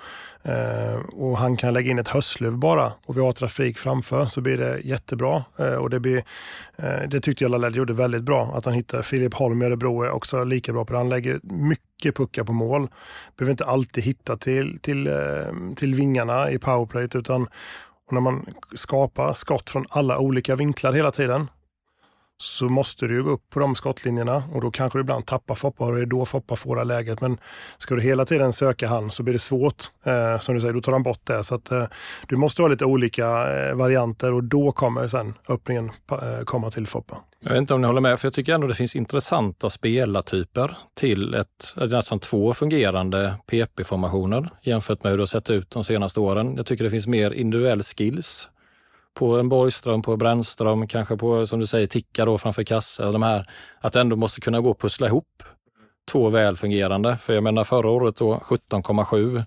Eh, 0.49 1.01
och 1.13 1.39
han 1.39 1.57
kan 1.57 1.75
lägga 1.75 1.91
in 1.91 1.99
ett 1.99 2.09
höstlöv 2.09 2.59
bara 2.59 2.93
och 3.07 3.17
vi 3.17 3.21
har 3.21 3.33
trafik 3.33 3.79
framför 3.79 4.27
så 4.27 4.41
blir 4.41 4.57
det 4.57 4.81
jättebra. 4.85 5.45
Eh, 5.59 5.75
och 5.75 5.91
det, 5.91 6.01
blir, 6.01 6.23
det 7.09 7.21
tyckte 7.21 7.45
jag 7.45 7.51
Lalell 7.51 7.77
gjorde 7.77 7.93
väldigt 7.93 8.23
bra. 8.23 8.55
Att 8.57 8.65
han 8.65 8.75
hittade 8.75 8.94
Filip 9.03 9.35
Holm 9.35 9.63
i 9.63 9.65
Örebro 9.65 10.03
är 10.03 10.11
också 10.11 10.45
lika 10.45 10.73
bra 10.73 10.85
på 10.85 10.93
det. 10.93 10.99
Han 10.99 11.09
lägger 11.09 11.41
mycket 11.43 12.17
puckar 12.17 12.45
på 12.45 12.53
mål. 12.53 12.89
Behöver 13.37 13.51
inte 13.51 13.65
alltid 13.65 14.05
hitta 14.05 14.37
till, 14.37 14.79
till, 14.81 15.07
eh, 15.07 15.75
till 15.77 15.95
vingarna 15.95 16.51
i 16.51 16.59
powerplay 16.59 17.09
utan 17.15 17.49
när 18.11 18.21
man 18.21 18.47
skapar 18.75 19.33
skott 19.33 19.71
från 19.71 19.85
alla 19.91 20.19
olika 20.19 20.57
vinklar 20.57 20.93
hela 20.93 21.11
tiden 21.11 21.47
så 22.45 22.69
måste 22.69 23.07
du 23.07 23.15
ju 23.15 23.23
gå 23.23 23.31
upp 23.31 23.51
på 23.51 23.61
de 23.61 23.75
skottlinjerna 23.75 24.43
och 24.53 24.61
då 24.61 24.71
kanske 24.71 24.99
du 24.99 25.01
ibland 25.01 25.27
tappar 25.27 25.55
Foppa 25.55 25.85
och 25.85 25.95
det 25.95 26.01
är 26.01 26.07
då 26.07 26.25
Foppa 26.25 26.57
får 26.57 26.77
det 26.77 26.85
läget. 26.85 27.21
Men 27.21 27.39
ska 27.79 27.95
du 27.95 28.03
hela 28.03 28.25
tiden 28.25 28.53
söka 28.53 28.89
han 28.89 29.11
så 29.11 29.23
blir 29.23 29.33
det 29.33 29.39
svårt. 29.39 29.85
Eh, 30.05 30.39
som 30.39 30.55
du 30.55 30.61
säger, 30.61 30.75
då 30.75 30.81
tar 30.81 30.93
han 30.93 31.03
bort 31.03 31.21
det. 31.25 31.45
Så 31.45 31.55
att, 31.55 31.71
eh, 31.71 31.85
du 32.29 32.37
måste 32.37 32.63
ha 32.63 32.69
lite 32.69 32.85
olika 32.85 33.27
eh, 33.27 33.75
varianter 33.75 34.33
och 34.33 34.45
då 34.45 34.73
kommer 34.73 35.09
sen 35.09 35.35
öppningen 35.49 35.93
eh, 36.11 36.45
komma 36.45 36.71
till 36.71 36.87
Foppa. 36.87 37.17
Jag 37.41 37.51
vet 37.51 37.59
inte 37.59 37.75
om 37.75 37.81
ni 37.81 37.87
håller 37.87 38.01
med, 38.01 38.21
för 38.21 38.27
jag 38.27 38.35
tycker 38.35 38.53
ändå 38.53 38.67
det 38.67 38.75
finns 38.75 38.97
intressanta 38.97 39.71
spelartyper 39.71 40.77
till 40.95 41.35
ett, 41.35 41.75
nästan 41.77 42.21
två 42.21 42.55
fungerande 42.55 43.35
PP-formationer 43.47 44.51
jämfört 44.63 45.03
med 45.03 45.11
hur 45.11 45.17
det 45.17 45.23
har 45.23 45.27
sett 45.27 45.51
ut 45.51 45.71
de 45.71 45.85
senaste 45.85 46.21
åren. 46.21 46.57
Jag 46.57 46.67
tycker 46.67 46.85
det 46.85 46.91
finns 46.91 47.07
mer 47.07 47.31
individuell 47.31 47.83
skills 47.83 48.49
på 49.15 49.39
en 49.39 49.49
Borgström, 49.49 50.03
på 50.03 50.17
Brännström, 50.17 50.89
kanske 50.89 51.17
på, 51.17 51.47
som 51.47 51.61
du 51.61 51.67
säger, 51.67 51.87
Ticka 51.87 52.25
då 52.25 52.39
framför 52.39 52.63
kassa. 52.63 53.13
De 53.13 53.23
här, 53.23 53.51
att 53.81 53.97
ändå 53.97 54.17
måste 54.17 54.41
kunna 54.41 54.61
gå 54.61 54.71
att 54.71 54.79
pussla 54.79 55.07
ihop 55.07 55.43
två 56.13 56.29
välfungerande. 56.29 57.17
För 57.17 57.35
jag 57.35 57.43
menar 57.43 57.65
förra 57.65 57.91
året 57.91 58.17
då 58.17 58.35
17,7. 58.35 59.45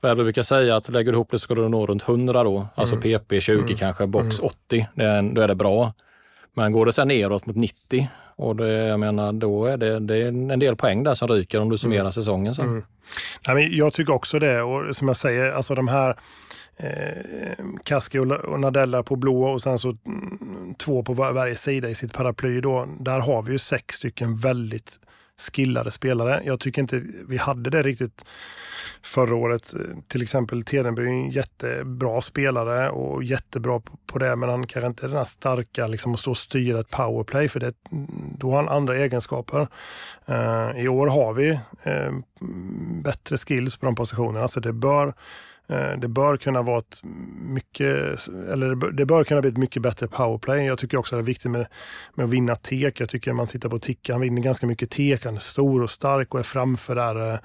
Jag 0.00 0.16
brukar 0.16 0.42
säga 0.42 0.76
att 0.76 0.88
lägger 0.88 1.12
du 1.12 1.16
ihop 1.16 1.30
det 1.30 1.38
så 1.38 1.42
ska 1.42 1.54
du 1.54 1.68
nå 1.68 1.86
runt 1.86 2.08
100 2.08 2.44
då. 2.44 2.66
Alltså 2.74 2.96
mm. 2.96 3.20
PP 3.20 3.40
20 3.40 3.58
mm. 3.58 3.76
kanske, 3.76 4.06
box 4.06 4.38
mm. 4.38 4.50
80. 4.68 4.88
Det 4.94 5.04
är, 5.04 5.22
då 5.22 5.40
är 5.40 5.48
det 5.48 5.54
bra. 5.54 5.92
Men 6.54 6.72
går 6.72 6.86
det 6.86 6.92
sen 6.92 7.08
neråt 7.08 7.46
mot 7.46 7.56
90 7.56 8.08
och 8.36 8.56
det, 8.56 8.72
jag 8.72 9.00
menar, 9.00 9.32
då 9.32 9.66
är 9.66 9.76
det, 9.76 10.00
det 10.00 10.16
är 10.16 10.26
en 10.26 10.58
del 10.58 10.76
poäng 10.76 11.02
där 11.02 11.14
som 11.14 11.28
ryker 11.28 11.60
om 11.60 11.68
du 11.68 11.78
summerar 11.78 12.00
mm. 12.00 12.12
säsongen 12.12 12.54
sen. 12.54 12.68
Mm. 12.68 12.84
Nej, 13.46 13.56
men 13.56 13.76
jag 13.76 13.92
tycker 13.92 14.12
också 14.12 14.38
det 14.38 14.62
och 14.62 14.96
som 14.96 15.08
jag 15.08 15.16
säger, 15.16 15.52
alltså 15.52 15.74
de 15.74 15.88
här 15.88 16.16
eh, 16.76 17.64
Kaski 17.84 18.18
och 18.18 18.60
Nadella 18.60 19.02
på 19.02 19.16
blå 19.16 19.44
och 19.44 19.62
sen 19.62 19.78
så 19.78 19.96
mm, 20.06 20.74
två 20.78 21.02
på 21.02 21.14
varje 21.14 21.54
sida 21.54 21.88
i 21.88 21.94
sitt 21.94 22.12
paraply. 22.12 22.60
Då, 22.60 22.88
där 23.00 23.20
har 23.20 23.42
vi 23.42 23.52
ju 23.52 23.58
sex 23.58 23.94
stycken 23.94 24.36
väldigt 24.36 24.98
skillade 25.36 25.90
spelare. 25.90 26.42
Jag 26.44 26.60
tycker 26.60 26.82
inte 26.82 27.02
vi 27.28 27.36
hade 27.36 27.70
det 27.70 27.82
riktigt 27.82 28.24
förra 29.02 29.34
året. 29.34 29.74
Till 30.08 30.22
exempel 30.22 30.62
Tedenby 30.62 31.02
är 31.02 31.06
en 31.06 31.30
jättebra 31.30 32.20
spelare 32.20 32.90
och 32.90 33.24
jättebra 33.24 33.80
på 34.06 34.18
det, 34.18 34.36
men 34.36 34.48
han 34.48 34.66
kanske 34.66 34.86
inte 34.86 35.06
är 35.06 35.08
den 35.08 35.16
här 35.16 35.24
starka 35.24 35.86
liksom 35.86 36.14
att 36.14 36.20
stå 36.20 36.30
och 36.30 36.36
styra 36.36 36.80
ett 36.80 36.90
powerplay, 36.90 37.48
för 37.48 37.60
det, 37.60 37.74
mm, 37.92 38.36
då 38.38 38.50
har 38.50 38.56
han 38.56 38.68
andra 38.68 38.96
egenskaper. 38.96 39.68
Uh, 40.28 40.84
I 40.84 40.88
år 40.88 41.06
har 41.06 41.34
vi 41.34 41.50
uh, 41.50 42.18
bättre 43.02 43.36
skills 43.36 43.76
på 43.76 43.86
de 43.86 43.94
positionerna, 43.94 44.48
så 44.48 44.60
det 44.60 44.72
bör 44.72 45.14
Eh, 45.68 45.98
det 45.98 46.08
bör 46.08 46.36
kunna 46.36 46.62
vara 46.62 46.78
ett 46.78 47.00
mycket, 47.40 48.28
eller 48.52 48.92
det 48.92 49.06
bör 49.06 49.24
kunna 49.24 49.40
bli 49.40 49.50
ett 49.50 49.56
mycket 49.56 49.82
bättre 49.82 50.08
powerplay. 50.08 50.66
Jag 50.66 50.78
tycker 50.78 50.98
också 50.98 51.16
att 51.16 51.18
det 51.18 51.22
är 51.22 51.26
viktigt 51.26 51.50
med, 51.50 51.66
med 52.14 52.24
att 52.24 52.30
vinna 52.30 52.56
tek. 52.56 53.00
Jag 53.00 53.08
tycker 53.08 53.32
man 53.32 53.46
tittar 53.46 53.68
på 53.68 53.78
Ticka, 53.78 54.12
han 54.12 54.20
vinner 54.20 54.42
ganska 54.42 54.66
mycket 54.66 54.90
tek. 54.90 55.24
Han 55.24 55.34
är 55.34 55.40
stor 55.40 55.82
och 55.82 55.90
stark 55.90 56.34
och 56.34 56.40
är 56.40 56.44
framför, 56.44 56.94
där, 56.94 57.32
eh, 57.32 57.38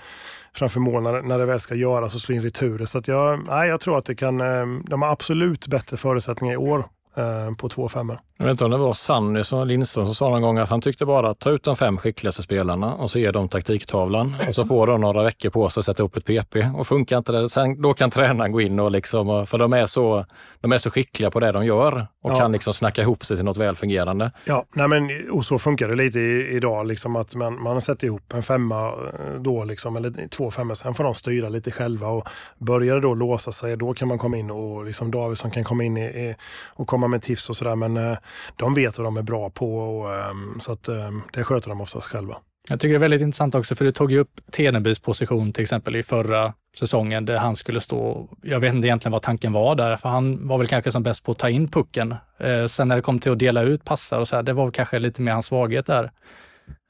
framför 0.54 0.80
mål 0.80 1.04
när, 1.04 1.22
när 1.22 1.40
det 1.40 1.46
väl 1.46 1.60
ska 1.60 1.76
göras 1.76 2.16
och 2.16 2.22
slå 2.22 2.36
in 2.36 2.42
returer. 2.42 2.86
Så 2.86 2.98
att 2.98 3.08
jag, 3.08 3.46
nej, 3.48 3.70
jag 3.70 3.80
tror 3.80 3.98
att 3.98 4.06
det 4.06 4.16
kan, 4.16 4.42
eh, 4.42 4.66
de 4.84 5.02
har 5.02 5.10
absolut 5.10 5.68
bättre 5.68 5.98
förutsättningar 5.98 6.54
i 6.54 6.58
år 6.58 6.86
Eh, 7.20 7.56
på 7.56 7.70
två 7.70 7.90
femmor. 7.90 8.20
Jag 8.38 8.46
vet 8.46 8.52
inte 8.52 8.66
om 8.66 8.72
det 8.72 8.78
var 8.78 8.94
Sanny 8.94 9.44
som 9.44 9.68
Lindström 9.68 10.06
som 10.06 10.16
sa 10.16 10.30
någon 10.30 10.42
gång 10.42 10.58
att 10.58 10.70
han 10.70 10.82
tyckte 10.82 11.06
bara 11.06 11.30
att 11.30 11.40
ta 11.40 11.50
ut 11.50 11.64
de 11.64 11.76
fem 11.76 11.98
skickligaste 11.98 12.42
spelarna 12.42 12.94
och 12.94 13.12
så 13.12 13.20
ger 13.20 13.32
de 13.32 13.50
taktiktavlan 13.50 14.36
och 14.48 14.56
så 14.56 14.66
får 14.66 14.88
de 14.88 15.02
några 15.02 15.24
veckor 15.24 15.50
på 15.50 15.70
sig 15.70 15.82
att 15.82 15.86
sätta 15.86 16.04
upp 16.04 16.18
ett 16.18 16.26
PP. 16.26 16.56
Och 16.76 16.88
funkar 16.88 17.18
inte 17.18 17.32
det, 17.32 17.50
sen, 17.50 17.82
då 17.82 17.94
kan 17.94 18.10
tränaren 18.10 18.52
gå 18.52 18.62
in 18.62 18.80
och 18.80 18.92
liksom, 18.92 19.48
för 19.48 19.58
de 19.58 19.74
är 19.74 19.86
så, 19.86 20.26
de 20.62 20.72
är 20.72 20.78
så 20.78 20.90
skickliga 20.90 21.32
på 21.32 21.40
det 21.40 21.52
de 21.52 21.66
gör 21.66 22.08
och 22.24 22.32
ja. 22.32 22.40
kan 22.40 22.52
liksom 22.52 22.74
snacka 22.74 23.02
ihop 23.02 23.26
sig 23.26 23.38
till 23.38 23.46
något 23.46 23.58
välfungerande. 23.58 24.32
Ja, 24.46 24.66
nej 24.74 24.88
men, 24.88 25.10
och 25.32 25.46
så 25.46 25.58
funkar 25.58 25.88
det 25.88 25.96
lite 25.96 26.20
i, 26.20 26.48
idag, 26.56 26.88
liksom 26.88 27.16
att 27.16 27.36
man, 27.36 27.64
man 27.64 27.82
sätter 27.82 28.08
ihop 28.08 28.34
en 28.34 28.44
femma 28.44 28.88
eh, 28.88 29.40
då, 29.40 29.64
liksom, 29.64 29.96
eller 29.96 30.28
två 30.28 30.52
femmor, 30.52 30.74
sen 30.74 30.94
får 30.94 31.04
de 31.04 31.14
styra 31.14 31.50
lite 31.50 31.72
själva 31.72 32.08
och 32.08 32.28
börjar 32.58 32.96
det 32.96 33.02
då 33.02 33.14
låsa 33.14 33.52
sig, 33.52 33.78
då 33.78 33.94
kan 33.94 34.08
man 34.08 34.18
komma 34.18 34.38
in 34.38 34.52
och 34.52 34.86
liksom 34.86 35.12
Davidsson 35.12 35.52
kan 35.52 35.64
komma 35.64 35.84
in 35.84 35.98
i, 35.98 36.06
i, 36.06 36.36
och 36.68 36.88
komma 36.88 37.08
med 37.10 37.22
tips 37.22 37.50
och 37.50 37.56
sådär. 37.56 37.76
Men 37.76 37.98
eh, 37.98 38.18
de 38.56 38.74
vet 38.74 38.98
vad 38.98 39.08
de 39.08 39.18
är 39.18 39.22
bra 39.22 39.50
på 39.50 39.80
och, 39.80 40.16
ehm, 40.16 40.60
så 40.60 40.72
att 40.72 40.88
ehm, 40.88 41.22
det 41.34 41.44
sköter 41.44 41.70
de 41.70 41.82
oftast 41.82 42.08
själva. 42.08 42.38
Jag 42.70 42.80
tycker 42.80 42.94
det 42.94 42.98
är 42.98 43.00
väldigt 43.00 43.22
intressant 43.22 43.56
också, 43.56 43.76
för 43.76 43.86
du 43.86 43.92
tog 43.92 44.12
ju 44.12 44.20
upp 44.20 44.42
Tedenbys 44.52 45.00
position 45.00 45.54
till 45.54 45.62
exempel 45.62 45.96
i 45.96 46.04
förra 46.04 46.54
säsongen 46.78 47.26
där 47.26 47.38
han 47.38 47.56
skulle 47.56 47.82
stå. 47.82 48.30
Jag 48.42 48.60
vet 48.60 48.74
inte 48.74 48.88
egentligen 48.88 49.12
vad 49.12 49.22
tanken 49.22 49.54
var 49.54 49.76
där, 49.76 49.98
för 49.98 50.10
han 50.10 50.48
var 50.48 50.58
väl 50.58 50.68
kanske 50.68 50.92
som 50.92 51.04
bäst 51.04 51.24
på 51.24 51.32
att 51.32 51.38
ta 51.38 51.50
in 51.50 51.68
pucken. 51.68 52.16
Eh, 52.40 52.66
sen 52.66 52.88
när 52.88 52.96
det 52.96 53.02
kom 53.02 53.20
till 53.20 53.32
att 53.32 53.40
dela 53.40 53.62
ut 53.62 53.86
passar 53.86 54.20
och 54.20 54.28
så 54.28 54.36
här, 54.36 54.44
det 54.44 54.54
var 54.54 54.72
kanske 54.72 55.00
lite 55.00 55.22
mer 55.22 55.32
hans 55.32 55.46
svaghet 55.46 55.86
där. 55.86 56.12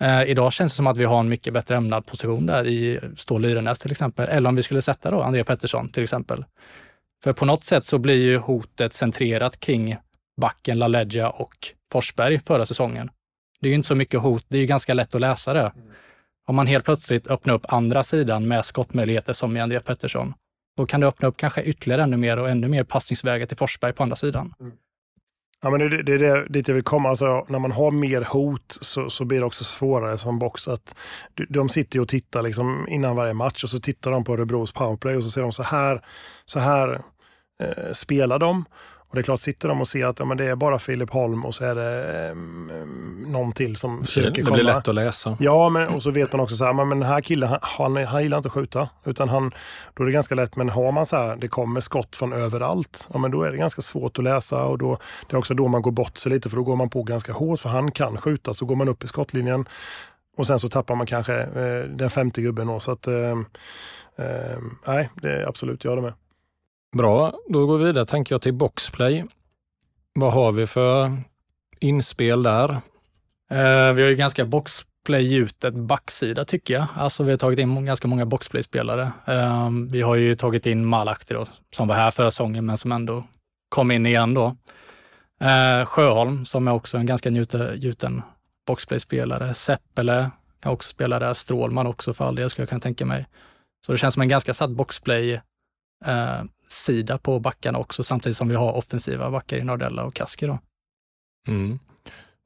Eh, 0.01 0.23
idag 0.23 0.53
känns 0.53 0.71
det 0.71 0.75
som 0.75 0.87
att 0.87 0.97
vi 0.97 1.05
har 1.05 1.19
en 1.19 1.29
mycket 1.29 1.53
bättre 1.53 1.75
ämnad 1.75 2.05
position 2.05 2.45
där 2.45 2.67
i 2.67 2.99
Stål 3.15 3.41
Lyrenäs 3.41 3.79
till 3.79 3.91
exempel. 3.91 4.29
Eller 4.29 4.49
om 4.49 4.55
vi 4.55 4.63
skulle 4.63 4.81
sätta 4.81 5.11
då 5.11 5.21
André 5.21 5.43
Pettersson 5.43 5.89
till 5.89 6.03
exempel. 6.03 6.45
För 7.23 7.33
på 7.33 7.45
något 7.45 7.63
sätt 7.63 7.85
så 7.85 7.97
blir 7.97 8.23
ju 8.23 8.37
hotet 8.37 8.93
centrerat 8.93 9.59
kring 9.59 9.97
backen 10.39 10.79
LaLeggia 10.79 11.29
och 11.29 11.55
Forsberg 11.91 12.39
förra 12.39 12.65
säsongen. 12.65 13.09
Det 13.59 13.67
är 13.67 13.69
ju 13.69 13.75
inte 13.75 13.87
så 13.87 13.95
mycket 13.95 14.19
hot, 14.19 14.45
det 14.47 14.57
är 14.57 14.61
ju 14.61 14.67
ganska 14.67 14.93
lätt 14.93 15.15
att 15.15 15.21
läsa 15.21 15.53
det. 15.53 15.73
Om 16.47 16.55
man 16.55 16.67
helt 16.67 16.85
plötsligt 16.85 17.27
öppnar 17.27 17.53
upp 17.53 17.65
andra 17.67 18.03
sidan 18.03 18.47
med 18.47 18.65
skottmöjligheter 18.65 19.33
som 19.33 19.57
i 19.57 19.59
Andreas 19.59 19.83
Pettersson, 19.83 20.33
då 20.77 20.85
kan 20.85 21.01
det 21.01 21.07
öppna 21.07 21.27
upp 21.27 21.37
kanske 21.37 21.61
ytterligare 21.61 22.03
ännu 22.03 22.17
mer 22.17 22.37
och 22.37 22.49
ännu 22.49 22.67
mer 22.67 22.83
passningsvägar 22.83 23.45
till 23.45 23.57
Forsberg 23.57 23.93
på 23.93 24.03
andra 24.03 24.15
sidan. 24.15 24.53
Mm. 24.59 24.73
Ja, 25.61 25.69
men 25.69 25.79
det, 25.79 26.03
det 26.03 26.13
är 26.13 26.19
det, 26.19 26.47
dit 26.49 26.67
jag 26.67 26.75
vill 26.75 26.83
komma. 26.83 27.09
Alltså, 27.09 27.45
när 27.49 27.59
man 27.59 27.71
har 27.71 27.91
mer 27.91 28.21
hot 28.21 28.77
så, 28.81 29.09
så 29.09 29.25
blir 29.25 29.39
det 29.39 29.45
också 29.45 29.63
svårare 29.63 30.17
som 30.17 30.39
box. 30.39 30.67
Att 30.67 30.95
de 31.49 31.69
sitter 31.69 31.99
och 31.99 32.07
tittar 32.07 32.41
liksom 32.41 32.87
innan 32.89 33.15
varje 33.15 33.33
match 33.33 33.63
och 33.63 33.69
så 33.69 33.79
tittar 33.79 34.11
de 34.11 34.23
på 34.23 34.33
Örebros 34.33 34.71
powerplay 34.71 35.15
och 35.15 35.23
så 35.23 35.29
ser 35.29 35.41
de 35.41 35.51
så 35.51 35.63
här, 35.63 36.01
så 36.45 36.59
här 36.59 37.01
eh, 37.63 37.91
spelar 37.91 38.39
de. 38.39 38.65
Och 39.09 39.15
det 39.15 39.21
är 39.21 39.23
klart, 39.23 39.39
sitter 39.39 39.67
de 39.67 39.81
och 39.81 39.87
ser 39.87 40.05
att 40.05 40.19
ja, 40.19 40.25
men 40.25 40.37
det 40.37 40.45
är 40.45 40.55
bara 40.55 40.79
Filip 40.79 41.09
Holm 41.09 41.45
och 41.45 41.55
så 41.55 41.65
är 41.65 41.75
det 41.75 42.29
eh, 42.29 42.35
någon 43.31 43.51
till 43.51 43.75
som 43.75 44.05
försöker 44.05 44.43
komma. 44.43 44.57
Det 44.57 44.63
blir 44.63 44.73
lätt 44.73 44.87
att 44.87 44.95
läsa. 44.95 45.37
Ja, 45.39 45.69
men, 45.69 45.87
och 45.87 46.03
så 46.03 46.11
vet 46.11 46.31
man 46.31 46.41
också 46.41 46.55
så 46.55 46.65
här, 46.65 46.73
men 46.73 46.89
den 46.89 47.03
här 47.03 47.21
killen, 47.21 47.49
han, 47.49 47.59
han, 47.61 48.05
han 48.05 48.23
gillar 48.23 48.37
inte 48.37 48.47
att 48.47 48.53
skjuta. 48.53 48.89
Utan 49.05 49.29
han, 49.29 49.51
då 49.93 50.03
är 50.03 50.05
det 50.07 50.13
ganska 50.13 50.35
lätt, 50.35 50.55
men 50.55 50.69
har 50.69 50.91
man 50.91 51.05
så 51.05 51.15
här, 51.15 51.35
det 51.35 51.47
kommer 51.47 51.81
skott 51.81 52.15
från 52.15 52.33
överallt, 52.33 53.07
ja, 53.13 53.19
men 53.19 53.31
då 53.31 53.43
är 53.43 53.51
det 53.51 53.57
ganska 53.57 53.81
svårt 53.81 54.17
att 54.17 54.23
läsa. 54.23 54.63
Och 54.63 54.77
då, 54.77 54.97
det 55.27 55.35
är 55.35 55.37
också 55.37 55.53
då 55.53 55.67
man 55.67 55.81
går 55.81 55.91
bort 55.91 56.17
sig 56.17 56.31
lite, 56.31 56.49
för 56.49 56.57
då 56.57 56.63
går 56.63 56.75
man 56.75 56.89
på 56.89 57.03
ganska 57.03 57.33
hårt, 57.33 57.59
för 57.59 57.69
han 57.69 57.91
kan 57.91 58.17
skjuta. 58.17 58.53
Så 58.53 58.65
går 58.65 58.75
man 58.75 58.89
upp 58.89 59.03
i 59.03 59.07
skottlinjen 59.07 59.65
och 60.37 60.47
sen 60.47 60.59
så 60.59 60.69
tappar 60.69 60.95
man 60.95 61.05
kanske 61.07 61.35
eh, 61.35 61.83
den 61.89 62.09
femte 62.09 62.41
gubben. 62.41 62.67
Då, 62.67 62.79
så 62.79 62.91
att, 62.91 63.07
eh, 63.07 63.35
nej, 64.87 65.09
det 65.13 65.31
är 65.31 65.47
absolut, 65.47 65.83
jag 65.83 65.91
håller 65.91 66.01
med. 66.01 66.13
Bra, 66.97 67.33
då 67.49 67.65
går 67.67 67.77
vi 67.77 67.85
vidare 67.85 68.05
tänker 68.05 68.35
jag 68.35 68.41
till 68.41 68.53
boxplay. 68.53 69.25
Vad 70.13 70.33
har 70.33 70.51
vi 70.51 70.67
för 70.67 71.11
inspel 71.79 72.43
där? 72.43 72.69
Eh, 73.51 73.93
vi 73.93 74.01
har 74.01 74.09
ju 74.09 74.15
ganska 74.15 74.45
boxplay-gjutet 74.45 75.73
backsida 75.73 76.45
tycker 76.45 76.73
jag. 76.73 76.87
Alltså 76.95 77.23
vi 77.23 77.31
har 77.31 77.37
tagit 77.37 77.59
in 77.59 77.85
ganska 77.85 78.07
många 78.07 78.25
boxplay-spelare. 78.25 79.11
Eh, 79.27 79.69
vi 79.89 80.01
har 80.01 80.15
ju 80.15 80.35
tagit 80.35 80.65
in 80.65 80.85
Malakti 80.85 81.33
då, 81.33 81.45
som 81.71 81.87
var 81.87 81.95
här 81.95 82.11
förra 82.11 82.31
säsongen 82.31 82.65
men 82.65 82.77
som 82.77 82.91
ändå 82.91 83.23
kom 83.69 83.91
in 83.91 84.05
igen 84.05 84.33
då. 84.33 84.55
Eh, 85.41 85.85
Sjöholm 85.85 86.45
som 86.45 86.67
är 86.67 86.73
också 86.73 86.97
en 86.97 87.05
ganska 87.05 87.29
gjuten 87.75 88.21
boxplay-spelare. 88.67 89.53
Seppele 89.53 90.31
kan 90.59 90.71
också 90.71 90.89
spela 90.89 91.19
där. 91.19 91.33
Strålman 91.33 91.87
också 91.87 92.13
för 92.13 92.25
all 92.25 92.35
del, 92.35 92.49
skulle 92.49 92.63
jag 92.63 92.69
kunna 92.69 92.81
tänka 92.81 93.05
mig. 93.05 93.27
Så 93.85 93.91
det 93.91 93.97
känns 93.97 94.13
som 94.13 94.21
en 94.21 94.29
ganska 94.29 94.53
satt 94.53 94.71
boxplay 94.71 95.33
eh, 96.05 96.41
sida 96.71 97.17
på 97.17 97.39
backarna 97.39 97.79
också, 97.79 98.03
samtidigt 98.03 98.37
som 98.37 98.49
vi 98.49 98.55
har 98.55 98.73
offensiva 98.73 99.31
backar 99.31 99.57
i 99.57 99.63
Nordella 99.63 100.03
och 100.03 100.13
Kaski. 100.13 100.45
Då. 100.45 100.59
Mm. 101.47 101.79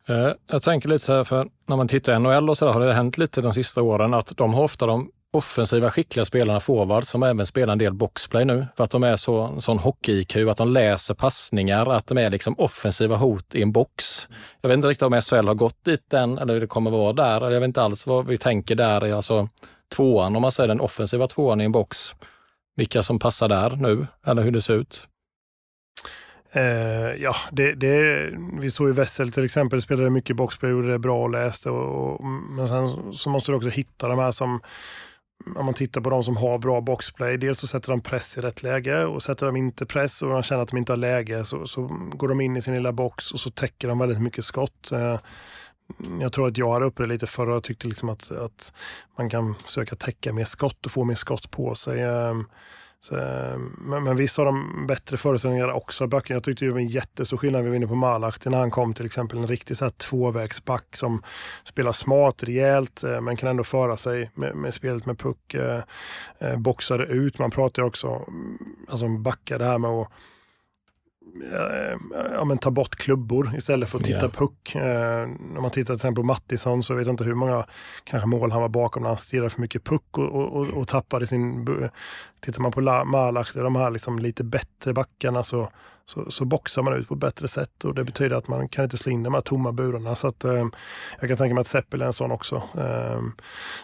Eh, 0.07 0.31
jag 0.47 0.63
tänker 0.63 0.89
lite 0.89 1.05
så 1.05 1.13
här, 1.13 1.23
för 1.23 1.47
när 1.65 1.75
man 1.75 1.87
tittar 1.87 2.15
i 2.15 2.19
NHL 2.19 2.49
och 2.49 2.57
så 2.57 2.65
där, 2.65 2.73
har 2.73 2.79
det 2.79 2.93
hänt 2.93 3.17
lite 3.17 3.41
de 3.41 3.53
sista 3.53 3.81
åren 3.81 4.13
att 4.13 4.37
de 4.37 4.53
har 4.53 4.63
ofta 4.63 4.85
de 4.85 5.11
offensiva 5.33 5.91
skickliga 5.91 6.25
spelarna 6.25 6.59
forwards 6.59 7.09
som 7.09 7.23
även 7.23 7.45
spelar 7.45 7.71
en 7.71 7.79
del 7.79 7.93
boxplay 7.93 8.45
nu. 8.45 8.67
För 8.77 8.83
att 8.83 8.91
de 8.91 9.03
är 9.03 9.15
så, 9.15 9.61
sån 9.61 9.79
hockey-IQ, 9.79 10.49
att 10.49 10.57
de 10.57 10.69
läser 10.69 11.13
passningar, 11.13 11.85
att 11.85 12.07
de 12.07 12.17
är 12.17 12.29
liksom 12.29 12.55
offensiva 12.57 13.15
hot 13.15 13.55
i 13.55 13.61
en 13.61 13.71
box. 13.71 14.27
Jag 14.61 14.69
vet 14.69 14.75
inte 14.75 14.87
riktigt 14.87 15.05
om 15.05 15.21
SHL 15.21 15.47
har 15.47 15.53
gått 15.53 15.83
dit 15.83 16.13
än 16.13 16.37
eller 16.37 16.59
det 16.59 16.67
kommer 16.67 16.91
vara 16.91 17.13
där. 17.13 17.51
Jag 17.51 17.59
vet 17.59 17.67
inte 17.67 17.81
alls 17.81 18.07
vad 18.07 18.25
vi 18.25 18.37
tänker 18.37 18.75
där. 18.75 19.13
Alltså 19.13 19.49
tvåan, 19.95 20.35
om 20.35 20.41
man 20.41 20.51
säger 20.51 20.67
den 20.67 20.81
offensiva 20.81 21.27
tvåan 21.27 21.61
i 21.61 21.63
en 21.63 21.71
box 21.71 22.15
vilka 22.75 23.01
som 23.01 23.19
passar 23.19 23.49
där 23.49 23.75
nu, 23.75 24.07
eller 24.25 24.43
hur 24.43 24.51
det 24.51 24.61
ser 24.61 24.73
ut? 24.73 25.07
Uh, 26.55 27.21
ja, 27.21 27.35
det, 27.51 27.73
det, 27.73 28.29
vi 28.59 28.69
såg 28.69 28.87
ju 28.87 28.93
Wessel 28.93 29.31
till 29.31 29.45
exempel, 29.45 29.81
spelade 29.81 30.09
mycket 30.09 30.35
boxplay, 30.35 30.71
gjorde 30.71 30.91
det 30.91 30.99
bra 30.99 31.23
och 31.23 31.29
läste. 31.29 31.69
Och, 31.69 32.13
och, 32.13 32.25
men 32.25 32.67
sen 32.67 33.13
så 33.13 33.29
måste 33.29 33.51
du 33.51 33.55
också 33.55 33.69
hitta 33.69 34.07
de 34.07 34.19
här 34.19 34.31
som 34.31 34.61
om 35.55 35.65
man 35.65 35.73
tittar 35.73 36.01
på 36.01 36.09
de 36.09 36.23
som 36.23 36.37
har 36.37 36.57
bra 36.57 36.81
boxplay, 36.81 37.37
dels 37.37 37.59
så 37.59 37.67
sätter 37.67 37.89
de 37.89 38.01
press 38.01 38.37
i 38.37 38.41
rätt 38.41 38.63
läge 38.63 39.05
och 39.05 39.23
sätter 39.23 39.45
de 39.45 39.55
inte 39.55 39.85
press 39.85 40.21
och 40.21 40.29
de 40.29 40.43
känner 40.43 40.63
att 40.63 40.69
de 40.69 40.77
inte 40.77 40.91
har 40.91 40.97
läge 40.97 41.45
så, 41.45 41.67
så 41.67 41.81
går 42.11 42.27
de 42.27 42.41
in 42.41 42.57
i 42.57 42.61
sin 42.61 42.73
lilla 42.73 42.91
box 42.91 43.31
och 43.31 43.39
så 43.39 43.49
täcker 43.49 43.87
de 43.87 43.99
väldigt 43.99 44.21
mycket 44.21 44.45
skott. 44.45 44.91
Eh, 44.91 45.19
Mm, 46.05 46.21
jag 46.21 46.33
tror 46.33 46.47
att 46.47 46.57
jag 46.57 46.73
hade 46.73 46.85
uppe 46.85 47.03
det 47.03 47.09
lite 47.09 47.27
förra 47.27 47.55
och 47.55 47.63
tyckte 47.63 47.87
liksom 47.87 48.09
att, 48.09 48.31
att 48.31 48.73
man 49.17 49.29
kan 49.29 49.55
försöka 49.55 49.95
täcka 49.95 50.33
mer 50.33 50.45
skott 50.45 50.85
och 50.85 50.91
få 50.91 51.03
mer 51.03 51.15
skott 51.15 51.51
på 51.51 51.75
sig. 51.75 52.01
Ehm, 52.01 52.45
så, 53.01 53.15
ehm, 53.15 53.75
men, 53.79 54.03
men 54.03 54.15
visst 54.15 54.37
har 54.37 54.45
de 54.45 54.85
bättre 54.87 55.17
förutsättningar 55.17 55.71
också. 55.71 56.07
Backen. 56.07 56.33
Jag 56.33 56.43
tyckte 56.43 56.65
det 56.65 56.71
var 56.71 56.79
en 56.79 56.87
jättestor 56.87 57.37
skillnad 57.37 57.63
vi 57.63 57.69
var 57.69 57.75
inne 57.75 57.87
på 57.87 57.95
Malak 57.95 58.45
när 58.45 58.57
han 58.57 58.71
kom 58.71 58.93
till 58.93 59.05
exempel. 59.05 59.37
En 59.37 59.47
riktig 59.47 59.77
så 59.77 59.85
här 59.85 59.91
tvåvägsback 59.91 60.95
som 60.95 61.23
spelar 61.63 61.91
smart, 61.91 62.43
rejält 62.43 63.03
eh, 63.03 63.21
men 63.21 63.37
kan 63.37 63.49
ändå 63.49 63.63
föra 63.63 63.97
sig 63.97 64.31
med, 64.35 64.55
med 64.55 64.73
spelet 64.73 65.05
med 65.05 65.19
puck. 65.19 65.53
Eh, 65.53 65.81
eh 66.39 66.57
boxade 66.57 67.03
ut. 67.03 67.39
Man 67.39 67.51
pratar 67.51 67.81
ju 67.83 67.87
också 67.87 68.07
mm, 68.07 68.57
alltså 68.89 69.07
backar 69.07 69.59
det 69.59 69.65
här 69.65 69.77
med 69.77 69.91
att 69.91 70.09
ja, 72.33 72.45
men 72.45 72.57
ta 72.57 72.71
bort 72.71 72.95
klubbor 72.95 73.55
istället 73.57 73.89
för 73.89 73.97
att 73.97 74.03
titta 74.03 74.19
yeah. 74.19 74.31
puck. 74.31 74.75
Eh, 74.75 74.81
när 75.53 75.61
man 75.61 75.71
tittar 75.71 75.85
till 75.85 75.95
exempel 75.95 76.21
på 76.21 76.27
Mattisson 76.27 76.83
så 76.83 76.93
vet 76.93 77.07
jag 77.07 77.13
inte 77.13 77.23
hur 77.23 77.35
många 77.35 77.65
kanske 78.03 78.27
mål 78.27 78.51
han 78.51 78.61
var 78.61 78.69
bakom 78.69 79.03
när 79.03 79.09
han 79.09 79.17
stirrade 79.17 79.49
för 79.49 79.61
mycket 79.61 79.83
puck 79.83 80.17
och, 80.17 80.55
och, 80.55 80.67
och, 80.67 80.87
tappade 80.87 81.27
sin... 81.27 81.67
Tittar 82.39 82.61
man 82.61 82.71
på 82.71 82.81
Malach, 83.05 83.53
de 83.53 83.75
här 83.75 83.91
liksom 83.91 84.19
lite 84.19 84.43
bättre 84.43 84.93
backarna 84.93 85.43
så 85.43 85.69
så, 86.05 86.31
så 86.31 86.45
boxar 86.45 86.83
man 86.83 86.93
ut 86.93 87.07
på 87.07 87.13
ett 87.13 87.19
bättre 87.19 87.47
sätt 87.47 87.83
och 87.83 87.95
det 87.95 88.03
betyder 88.03 88.35
att 88.35 88.47
man 88.47 88.67
kan 88.67 88.83
inte 88.83 88.97
slå 88.97 89.11
in 89.11 89.23
de 89.23 89.33
här 89.33 89.41
tomma 89.41 89.71
burarna. 89.71 90.15
Så 90.15 90.27
att, 90.27 90.43
eh, 90.43 90.65
jag 91.19 91.29
kan 91.29 91.37
tänka 91.37 91.53
mig 91.53 91.61
att 91.61 91.67
Seppel 91.67 92.01
är 92.01 92.05
en 92.05 92.13
sån 92.13 92.31
också. 92.31 92.55
Eh, 92.55 93.21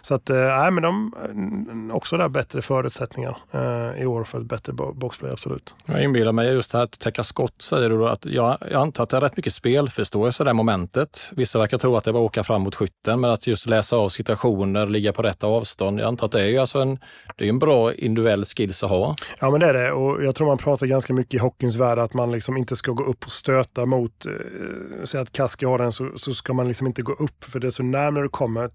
så 0.01 0.15
att, 0.15 0.29
eh, 0.29 0.71
men 0.71 0.83
de 0.83 1.91
också 1.93 2.17
där 2.17 2.29
bättre 2.29 2.61
förutsättningar 2.61 3.37
eh, 3.51 4.01
i 4.01 4.05
år 4.05 4.23
för 4.23 4.39
ett 4.39 4.45
bättre 4.45 4.73
boxplay, 4.73 5.31
absolut. 5.31 5.73
Jag 5.85 6.03
inbillar 6.03 6.31
mig 6.31 6.53
just 6.53 6.71
det 6.71 6.77
här 6.77 6.85
att 6.85 6.99
täcka 6.99 7.23
skott, 7.23 7.61
säger 7.61 7.89
du 7.89 8.09
att 8.09 8.25
jag, 8.25 8.57
jag 8.71 8.81
antar 8.81 9.03
att 9.03 9.09
det 9.09 9.17
är 9.17 9.21
rätt 9.21 9.37
mycket 9.37 9.53
spelförståelse 9.53 10.43
det 10.43 10.53
momentet. 10.53 11.31
Vissa 11.35 11.59
verkar 11.59 11.77
tro 11.77 11.97
att 11.97 12.03
det 12.03 12.11
är 12.11 12.13
bara 12.13 12.23
att 12.23 12.29
åka 12.29 12.43
fram 12.43 12.61
mot 12.61 12.75
skytten, 12.75 13.19
men 13.19 13.29
att 13.29 13.47
just 13.47 13.65
läsa 13.65 13.95
av 13.95 14.09
situationer, 14.09 14.87
ligga 14.87 15.13
på 15.13 15.21
rätt 15.21 15.43
avstånd. 15.43 15.99
Jag 15.99 16.07
antar 16.07 16.25
att 16.25 16.31
det 16.31 16.41
är 16.41 16.47
ju 16.47 16.57
alltså 16.57 16.79
en, 16.79 16.99
det 17.37 17.45
är 17.45 17.49
en 17.49 17.59
bra 17.59 17.93
individuell 17.93 18.45
skills 18.45 18.83
att 18.83 18.89
ha. 18.89 19.15
Ja, 19.39 19.51
men 19.51 19.59
det 19.59 19.65
är 19.65 19.73
det 19.73 19.91
och 19.91 20.23
jag 20.23 20.35
tror 20.35 20.47
man 20.47 20.57
pratar 20.57 20.87
ganska 20.87 21.13
mycket 21.13 21.33
i 21.33 21.37
hockeyns 21.37 21.75
värld 21.75 22.08
att 22.09 22.13
man 22.13 22.31
liksom 22.31 22.57
inte 22.57 22.75
ska 22.75 22.91
gå 22.91 23.03
upp 23.03 23.25
och 23.25 23.31
stöta 23.31 23.85
mot, 23.85 24.25
eh, 24.25 25.03
säg 25.03 25.21
att 25.21 25.31
Kaski 25.31 25.65
har 25.65 25.77
den 25.77 25.91
så, 25.91 26.11
så 26.15 26.33
ska 26.33 26.53
man 26.53 26.67
liksom 26.67 26.87
inte 26.87 27.01
gå 27.01 27.13
upp 27.13 27.43
för 27.43 27.59
desto 27.59 27.83
närmare 27.83 28.23
du 28.23 28.29
kommer 28.29 28.69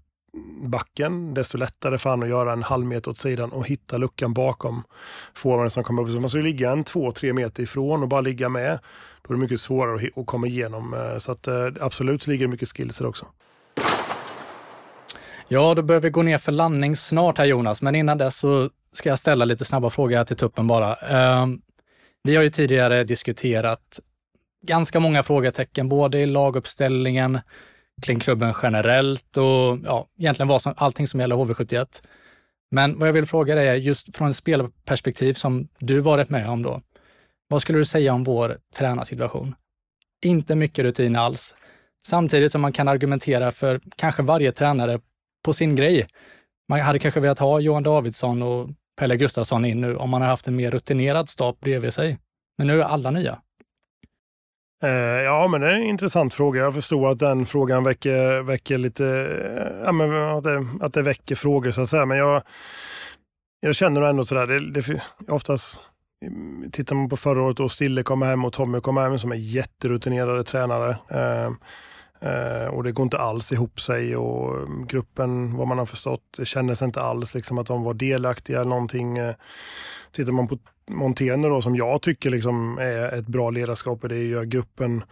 backen, 0.63 1.33
desto 1.33 1.57
lättare 1.57 1.97
för 1.97 2.09
han 2.09 2.23
att 2.23 2.29
göra 2.29 2.53
en 2.53 2.63
halv 2.63 2.85
meter 2.85 3.11
åt 3.11 3.17
sidan 3.17 3.51
och 3.51 3.67
hitta 3.67 3.97
luckan 3.97 4.33
bakom 4.33 4.83
forwarden 5.33 5.69
som 5.69 5.83
kommer 5.83 6.03
upp. 6.03 6.09
Så 6.09 6.19
man 6.19 6.29
ska 6.29 6.39
ligga 6.39 6.71
en 6.71 6.83
två, 6.83 7.11
tre 7.11 7.33
meter 7.33 7.63
ifrån 7.63 8.03
och 8.03 8.09
bara 8.09 8.21
ligga 8.21 8.49
med. 8.49 8.79
Då 9.21 9.33
är 9.33 9.37
det 9.37 9.41
mycket 9.41 9.59
svårare 9.59 9.95
att, 9.95 10.17
att 10.17 10.25
komma 10.25 10.47
igenom. 10.47 10.93
Eh, 10.93 11.17
så 11.17 11.31
att, 11.31 11.47
eh, 11.47 11.67
absolut 11.81 12.27
ligger 12.27 12.45
det 12.45 12.51
mycket 12.51 12.69
skills 12.69 12.97
där 12.97 13.05
också. 13.05 13.25
Ja, 15.47 15.73
då 15.73 15.81
börjar 15.81 16.01
vi 16.01 16.09
gå 16.09 16.21
ner 16.21 16.37
för 16.37 16.51
landning 16.51 16.95
snart 16.95 17.37
här 17.37 17.45
Jonas, 17.45 17.81
men 17.81 17.95
innan 17.95 18.17
dess 18.17 18.37
så 18.37 18.69
ska 18.93 19.09
jag 19.09 19.19
ställa 19.19 19.45
lite 19.45 19.65
snabba 19.65 19.89
frågor 19.89 20.17
här 20.17 20.25
till 20.25 20.35
tuppen 20.35 20.67
bara. 20.67 20.95
Um, 21.43 21.61
vi 22.25 22.35
har 22.35 22.43
ju 22.43 22.49
tidigare 22.49 23.03
diskuterat 23.03 23.99
ganska 24.65 24.99
många 24.99 25.23
frågetecken, 25.23 25.89
både 25.89 26.19
i 26.19 26.25
laguppställningen, 26.25 27.39
kring 28.01 28.19
klubben 28.19 28.53
generellt 28.63 29.37
och 29.37 29.77
ja, 29.83 30.07
egentligen 30.19 30.47
vad 30.47 30.61
som, 30.61 30.73
allting 30.77 31.07
som 31.07 31.19
gäller 31.19 31.35
HV71. 31.35 31.87
Men 32.71 32.99
vad 32.99 33.07
jag 33.07 33.13
vill 33.13 33.25
fråga 33.25 33.55
dig 33.55 33.67
är 33.67 33.75
just 33.75 34.15
från 34.15 34.29
ett 34.29 34.35
spelperspektiv 34.35 35.33
som 35.33 35.67
du 35.79 35.99
varit 35.99 36.29
med 36.29 36.49
om 36.49 36.61
då. 36.61 36.81
Vad 37.47 37.61
skulle 37.61 37.77
du 37.77 37.85
säga 37.85 38.13
om 38.13 38.23
vår 38.23 38.57
tränarsituation? 38.77 39.55
Inte 40.25 40.55
mycket 40.55 40.83
rutin 40.83 41.15
alls. 41.15 41.55
Samtidigt 42.07 42.51
som 42.51 42.61
man 42.61 42.73
kan 42.73 42.87
argumentera 42.87 43.51
för 43.51 43.81
kanske 43.95 44.23
varje 44.23 44.51
tränare 44.51 44.99
på 45.45 45.53
sin 45.53 45.75
grej. 45.75 46.07
Man 46.69 46.79
hade 46.79 46.99
kanske 46.99 47.19
velat 47.19 47.39
ha 47.39 47.59
Johan 47.59 47.83
Davidsson 47.83 48.41
och 48.41 48.69
Pelle 48.99 49.17
Gustafsson 49.17 49.65
in 49.65 49.81
nu 49.81 49.95
om 49.95 50.09
man 50.09 50.21
har 50.21 50.29
haft 50.29 50.47
en 50.47 50.55
mer 50.55 50.71
rutinerad 50.71 51.29
stab 51.29 51.59
bredvid 51.59 51.93
sig. 51.93 52.17
Men 52.57 52.67
nu 52.67 52.81
är 52.81 52.85
alla 52.85 53.11
nya. 53.11 53.39
Eh, 54.83 54.89
ja, 55.23 55.47
men 55.47 55.61
det 55.61 55.67
är 55.67 55.75
en 55.75 55.83
intressant 55.83 56.33
fråga. 56.33 56.61
Jag 56.61 56.73
förstår 56.73 57.11
att 57.11 57.19
den 57.19 57.45
frågan 57.45 57.83
väcker, 57.83 58.41
väcker 58.41 58.77
lite, 58.77 59.05
eh, 59.05 59.83
ja, 59.85 59.91
men 59.91 60.13
att, 60.13 60.43
det, 60.43 60.65
att 60.81 60.93
det 60.93 61.01
väcker 61.01 61.35
frågor 61.35 61.71
så 61.71 61.81
att 61.81 61.89
säga. 61.89 62.05
Men 62.05 62.17
jag, 62.17 62.41
jag 63.59 63.75
känner 63.75 64.01
ändå 64.01 64.25
sådär, 64.25 64.47
det, 64.47 64.71
det, 64.71 65.01
oftast 65.27 65.81
mm, 66.25 66.71
tittar 66.71 66.95
man 66.95 67.09
på 67.09 67.17
förra 67.17 67.41
året 67.41 67.57
då 67.57 67.69
Stille 67.69 68.03
kom 68.03 68.21
hem 68.21 68.45
och 68.45 68.53
Tommy 68.53 68.81
kom 68.81 68.97
hem 68.97 69.19
som 69.19 69.31
är 69.31 69.35
jätterutinerade 69.35 70.43
tränare. 70.43 70.89
Eh, 71.09 71.51
Eh, 72.19 72.67
och 72.67 72.83
det 72.83 72.91
går 72.91 73.03
inte 73.03 73.17
alls 73.17 73.51
ihop 73.51 73.79
sig 73.79 74.15
och 74.15 74.57
mm, 74.57 74.87
gruppen, 74.87 75.57
vad 75.57 75.67
man 75.67 75.77
har 75.77 75.85
förstått, 75.85 76.39
känner 76.43 76.75
sig 76.75 76.85
inte 76.85 77.01
alls 77.01 77.35
liksom 77.35 77.57
att 77.57 77.67
de 77.67 77.83
var 77.83 77.93
delaktiga 77.93 78.61
i 78.61 78.65
någonting. 78.65 79.17
Eh, 79.17 79.35
tittar 80.11 80.31
man 80.31 80.47
på 80.47 80.57
Montene 80.87 81.47
då, 81.47 81.61
som 81.61 81.75
jag 81.75 82.01
tycker 82.01 82.29
liksom 82.29 82.77
är 82.77 83.13
ett 83.13 83.27
bra 83.27 83.49
ledarskap 83.49 83.99
det 84.01 84.15
är 84.15 84.19
ju 84.19 84.45
gruppen 84.45 85.03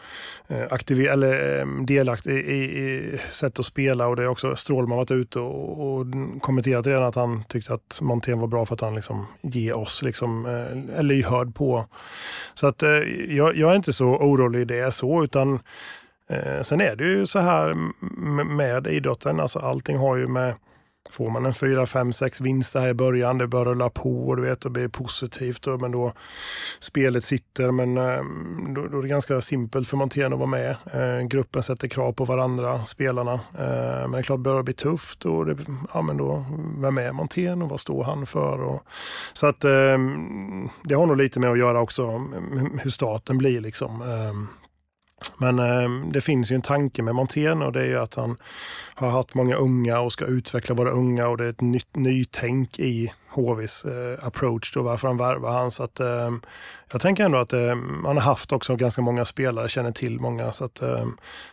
eh, 0.48 0.64
aktiv 0.70 1.08
eller 1.08 1.66
delaktig 1.86 2.32
i, 2.32 2.64
i, 2.64 3.18
sätt 3.32 3.60
att 3.60 3.66
spela 3.66 4.08
och 4.08 4.16
det 4.16 4.24
är 4.24 4.28
också 4.28 4.56
Strålman 4.56 4.98
varit 4.98 5.12
ute 5.12 5.40
och, 5.40 6.00
och 6.00 6.06
kommenterat 6.42 6.88
redan 6.88 7.04
att 7.04 7.16
han 7.16 7.44
tyckte 7.44 7.74
att 7.74 8.00
Montén 8.02 8.40
var 8.40 8.48
bra 8.48 8.66
för 8.66 8.76
att 8.76 8.82
han 8.82 8.96
liksom 8.96 9.26
ger 9.42 9.78
oss 9.78 10.02
liksom, 10.02 10.46
eh, 10.46 11.00
är 11.00 11.04
lyhörd 11.04 11.56
på. 11.56 11.86
Så 12.54 12.68
att 12.68 12.82
jag, 13.28 13.58
jag 13.58 13.72
är 13.72 13.76
inte 13.76 13.94
så 13.94 14.06
orolig 14.06 14.62
i 14.62 14.66
det 14.66 14.92
så 14.92 15.24
utan 15.24 15.60
Eh, 16.34 16.62
sen 16.62 16.82
är 16.82 16.96
det 16.96 17.04
ju 17.04 17.28
så 17.28 17.40
här 17.40 17.74
med 18.44 18.88
idrotten, 18.88 19.40
alltså 19.40 19.60
allting 19.60 19.98
har 19.98 20.16
ju 20.16 20.28
med 20.28 20.54
Får 21.12 21.30
man 21.30 21.46
en 21.46 21.54
4, 21.54 21.86
5, 21.86 22.14
6 22.14 22.42
vinster 22.42 22.80
här 22.80 22.88
i 22.88 22.94
början, 22.94 23.38
det 23.38 23.48
börjar 23.48 23.66
rulla 23.66 23.90
på 23.90 24.28
och 24.28 24.38
du 24.38 24.44
vet, 24.44 24.62
det 24.62 24.70
blir 24.70 24.88
positivt. 24.88 25.68
Och, 25.68 25.82
men 25.82 25.92
då 25.92 26.14
spelet 26.80 27.24
sitter, 27.24 27.72
men 27.72 27.98
ehm, 27.98 28.74
då, 28.74 28.88
då 28.88 28.98
är 28.98 29.02
det 29.02 29.08
ganska 29.08 29.42
simpelt 29.42 29.88
för 29.88 29.98
Montén 29.98 30.34
att 30.34 30.40
vara 30.40 30.50
med. 30.50 30.76
Eh, 30.94 31.28
gruppen 31.28 31.64
sätter 31.64 31.88
krav 31.88 32.12
på 32.14 32.26
varandra, 32.26 32.86
spelarna. 32.86 33.34
Eh, 33.34 34.02
men 34.02 34.12
det 34.12 34.18
är 34.18 34.24
klart, 34.24 34.40
börjar 34.40 34.58
det 34.58 34.64
bli 34.64 34.74
tufft 34.74 35.26
och 35.26 35.46
det, 35.46 35.58
ja, 35.94 36.02
men 36.02 36.18
då, 36.18 36.46
vem 36.78 36.98
är 36.98 37.12
Montén 37.12 37.62
och 37.62 37.70
vad 37.70 37.80
står 37.80 38.04
han 38.04 38.26
för? 38.26 38.62
Och, 38.62 38.84
så 39.34 39.48
att 39.48 39.64
eh, 39.64 39.98
det 40.84 40.96
har 40.96 41.06
nog 41.06 41.18
lite 41.18 41.40
med 41.40 41.52
att 41.52 41.60
göra 41.60 41.82
också 41.82 42.08
hur 42.82 42.90
staten 42.90 43.38
blir 43.38 43.62
liksom. 43.62 44.02
Ehm, 44.02 44.48
men 45.38 45.60
eh, 45.60 46.12
det 46.12 46.22
finns 46.22 46.52
ju 46.52 46.56
en 46.56 46.62
tanke 46.62 47.02
med 47.02 47.16
Montén 47.16 47.62
och 47.62 47.72
det 47.72 47.82
är 47.82 47.86
ju 47.86 48.00
att 48.00 48.16
han 48.16 48.38
har 48.96 49.10
haft 49.10 49.36
många 49.36 49.56
unga 49.56 50.00
och 50.00 50.12
ska 50.12 50.26
utveckla 50.26 50.76
våra 50.76 50.92
unga 50.92 51.28
och 51.28 51.38
det 51.38 51.46
är 51.46 51.50
ett 51.50 51.62
nytt 51.62 51.96
nytänk 51.96 52.80
i 52.80 53.12
HVs 53.30 53.86
eh, 53.86 54.28
approach 54.28 54.74
då 54.74 54.82
varför 54.82 55.08
han 55.08 55.18
värvar 55.18 55.54
han. 55.54 55.72
Så 55.72 55.84
att, 55.84 56.00
eh, 56.00 56.32
jag 56.92 57.02
tänker 57.02 57.26
ändå 57.26 57.38
att 57.38 57.54
eh, 57.54 57.76
han 58.06 58.18
har 58.18 58.22
haft 58.22 58.52
också 58.52 58.76
ganska 58.76 59.02
många 59.02 59.26
spelare, 59.26 59.68
känner 59.68 59.92
till 59.92 60.20
många. 60.20 60.52
Så 60.52 60.66
att, 60.66 60.82
eh, 60.82 61.06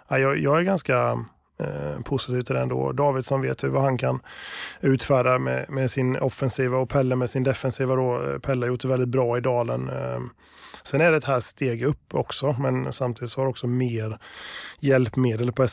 jag, 0.08 0.38
jag 0.38 0.58
är 0.58 0.62
ganska 0.62 1.24
eh, 1.60 2.02
positiv 2.04 2.40
till 2.40 2.54
det 2.54 2.60
ändå. 2.60 2.92
Davidsson 2.92 3.42
vet 3.42 3.64
ju 3.64 3.68
vad 3.68 3.82
han 3.82 3.98
kan 3.98 4.20
utfärda 4.80 5.38
med, 5.38 5.70
med 5.70 5.90
sin 5.90 6.16
offensiva 6.16 6.76
och 6.78 6.88
Pelle 6.88 7.16
med 7.16 7.30
sin 7.30 7.42
defensiva. 7.42 7.94
Då. 7.94 8.22
Eh, 8.22 8.38
Pelle 8.38 8.66
har 8.66 8.70
gjort 8.70 8.82
det 8.82 8.88
väldigt 8.88 9.08
bra 9.08 9.38
i 9.38 9.40
Dalen. 9.40 9.88
Eh, 9.88 10.20
Sen 10.82 11.00
är 11.00 11.10
det 11.10 11.16
ett 11.16 11.24
här 11.24 11.40
steg 11.40 11.82
upp 11.82 12.14
också, 12.14 12.56
men 12.58 12.92
samtidigt 12.92 13.30
så 13.30 13.40
har 13.40 13.44
du 13.44 13.50
också 13.50 13.66
mer 13.66 14.18
hjälpmedel 14.80 15.52
på 15.52 15.66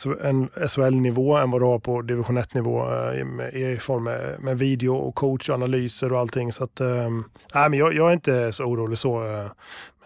SHL-nivå 0.68 1.36
än 1.36 1.50
vad 1.50 1.60
du 1.60 1.64
har 1.64 1.78
på 1.78 2.02
division 2.02 2.38
1-nivå 2.38 2.92
eh, 2.92 3.72
i 3.72 3.76
form 3.80 4.04
med, 4.04 4.40
med 4.40 4.58
video 4.58 4.94
och 4.94 5.14
coach 5.14 5.48
och 5.48 6.18
allting. 6.18 6.52
Så 6.52 6.64
att, 6.64 6.80
äh, 6.80 7.10
men 7.52 7.72
jag, 7.72 7.94
jag, 7.94 8.08
är 8.08 8.12
inte 8.12 8.52
så 8.52 8.64
orolig 8.64 8.98
så. 8.98 9.24
Eh, 9.24 9.50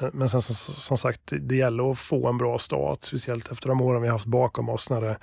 Eh, 0.02 0.08
men, 0.12 0.28
sen 0.28 0.42
som, 0.42 0.74
som, 0.74 0.96
sagt, 0.96 1.32
det 1.40 1.56
gäller 1.56 1.90
att 1.90 1.98
få 1.98 2.28
en 2.28 2.38
bra 2.38 2.58
start, 2.58 2.98
speciellt 3.02 3.52
efter 3.52 3.68
de 3.68 3.80
åren 3.80 4.02
vi 4.02 4.08
har 4.08 4.14
haft 4.14 4.26
bakom 4.26 4.68
oss 4.68 4.90
när 4.90 5.00
det 5.00 5.16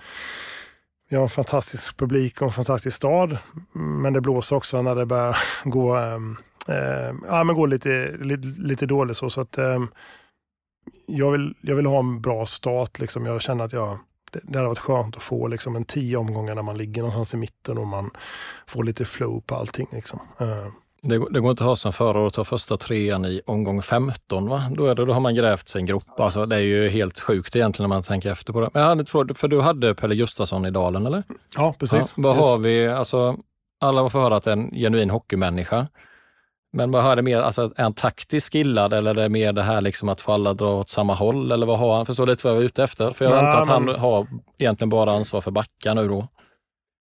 vi 1.10 1.16
har 1.16 1.24
en 1.24 1.30
fantastisk 1.30 1.98
publik 1.98 2.42
och 2.42 2.48
en 2.48 2.54
fantastisk 2.54 2.98
stad, 2.98 3.38
men 3.74 4.14
det 4.14 4.22
blåser 4.22 4.56
också 4.56 4.82
när 4.82 4.96
det 4.96 5.06
börjar 5.06 5.38
gå 5.64 5.98
eh, 6.68 7.14
ja, 7.28 7.44
men 7.44 7.56
går 7.56 7.68
lite, 7.68 8.18
lite, 8.22 8.48
lite 8.48 8.86
dåligt. 8.86 9.18
Så, 9.18 9.30
så 9.30 9.42
att, 9.42 9.58
eh, 9.58 9.80
jag, 11.06 11.32
vill, 11.32 11.56
jag 11.62 11.76
vill 11.76 11.86
ha 11.86 12.00
en 12.00 12.22
bra 12.22 12.46
start. 12.46 13.00
Liksom. 13.00 13.26
Jag 13.26 13.42
känner 13.42 13.66
att 13.66 13.74
jag, 13.74 14.00
det, 14.32 14.40
det 14.44 14.58
hade 14.58 14.68
varit 14.68 14.80
skönt 14.80 15.16
att 15.16 15.24
få 15.24 15.48
liksom, 15.48 15.76
en 15.76 15.86
tio 15.86 16.18
omgångar 16.18 16.56
när 16.56 16.62
man 16.62 16.78
ligger 16.78 17.02
någonstans 17.02 17.34
i 17.34 17.38
mitten 17.38 17.78
och 17.78 17.88
man 17.88 18.12
får 18.68 18.84
lite 18.84 19.06
flow 19.06 19.42
på 19.42 19.56
allting. 19.56 19.88
Liksom. 19.92 20.20
Eh. 20.38 20.68
Det, 21.02 21.26
det, 21.32 21.40
går 21.40 21.52
inte 21.52 21.64
att 21.64 21.68
ha 21.68 21.76
som 21.76 21.94
förra 21.94 22.20
året, 22.20 22.34
ta 22.34 22.44
första 22.44 22.78
trean 22.78 23.26
i 23.26 23.42
omgång 23.46 23.82
15. 23.82 24.50
Va? 24.50 24.64
Då, 24.72 24.86
är 24.86 24.96
det, 24.96 25.06
då 25.06 25.14
har 25.14 25.20
man 25.20 25.36
grävt 25.36 25.68
sig 25.68 25.80
en 25.80 25.86
grop. 25.86 26.20
Alltså, 26.20 26.46
det 26.46 26.56
är 26.56 26.60
ju 26.60 26.90
helt 26.90 27.20
sjukt 27.20 27.56
egentligen 27.56 27.90
när 27.90 27.96
man 27.96 28.04
tänker 28.04 28.32
efter 28.32 28.54
på 28.54 28.62
det. 28.62 28.70
Men 28.74 28.82
jag 28.82 28.90
hade 28.90 29.06
fråga, 29.06 29.34
för 29.34 29.48
du 29.48 29.62
hade 29.62 29.96
Pelle 29.96 30.16
Gustafsson 30.16 30.66
i 30.66 30.72
Dalen, 30.72 31.06
eller? 31.06 31.24
Ja, 31.58 31.76
precis. 31.80 32.14
Ja, 32.18 32.24
vad 32.24 32.36
yes. 32.36 32.46
har 32.46 32.58
vi, 32.58 32.88
alltså, 32.88 33.38
alla 33.82 34.10
får 34.10 34.20
höra 34.20 34.36
att 34.36 34.44
det 34.44 34.52
är 34.52 34.58
en 34.58 34.72
genuin 34.72 35.10
hockeymänniska. 35.10 35.88
Men 36.74 36.92
vad 36.92 37.04
har 37.04 37.16
det 37.16 37.22
mer, 37.22 37.42
alltså 37.42 37.62
är 37.76 37.84
han 37.84 37.94
taktiskt 37.94 38.54
skillad 38.54 38.94
eller 38.94 39.12
är 39.12 39.22
det 39.22 39.30
mer 39.30 39.54
det 39.54 39.64
här 39.64 39.82
liksom 39.82 40.10
att 40.10 40.22
få 40.22 40.32
alla 40.32 40.54
dra 40.54 40.76
åt 40.76 40.90
samma 40.90 41.14
håll? 41.14 41.52
Eller 41.52 41.66
vad 41.66 41.80
har 41.80 41.96
han? 41.96 42.06
Förstår 42.06 42.28
lite 42.28 42.48
vad 42.48 42.56
jag 42.56 42.62
är 42.62 42.66
ute 42.66 42.84
efter? 42.84 43.12
För 43.12 43.26
jag 43.26 43.34
antar 43.34 43.62
att 43.62 43.68
han 43.68 43.88
har 43.88 44.28
egentligen 44.58 44.90
bara 44.90 45.12
ansvar 45.12 45.42
för 45.42 45.52
backa 45.52 45.94
nu 45.94 46.08
då. 46.08 46.28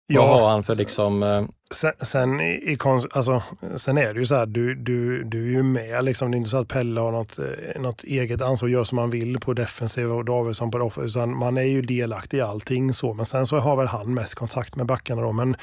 Ja, 0.07 0.21
vad 0.27 0.39
har 0.41 0.49
han 0.49 0.63
för 0.63 0.75
liksom... 0.75 1.23
eh, 1.23 1.43
Sen, 1.71 1.91
sen, 2.01 2.41
i, 2.41 2.63
i 2.71 2.75
kons- 2.75 3.07
alltså, 3.11 3.43
sen 3.75 3.97
är 3.97 4.13
det 4.13 4.19
ju 4.19 4.25
så 4.25 4.35
här, 4.35 4.45
du, 4.45 4.75
du, 4.75 5.23
du 5.23 5.47
är 5.47 5.51
ju 5.51 5.63
med. 5.63 6.03
Liksom. 6.05 6.31
Det 6.31 6.35
är 6.35 6.37
inte 6.37 6.49
så 6.49 6.57
att 6.57 6.67
Pelle 6.67 6.99
har 7.01 7.11
något, 7.11 7.39
eh, 7.39 7.81
något 7.81 8.03
eget 8.03 8.41
ansvar 8.41 8.69
gör 8.69 8.83
som 8.83 8.97
han 8.97 9.09
vill 9.09 9.39
på 9.39 9.53
defensiv 9.53 10.11
och 10.11 10.25
Davidsson 10.25 10.71
på 10.71 10.77
offensiv. 10.77 11.21
Utan 11.21 11.37
man 11.37 11.57
är 11.57 11.61
ju 11.63 11.81
delaktig 11.81 12.37
i 12.37 12.41
allting. 12.41 12.93
så. 12.93 13.13
Men 13.13 13.25
sen 13.25 13.45
så 13.45 13.59
har 13.59 13.75
väl 13.75 13.87
han 13.87 14.13
mest 14.13 14.35
kontakt 14.35 14.75
med 14.75 14.85
backarna. 14.85 15.21
Då. 15.21 15.31
Men, 15.31 15.55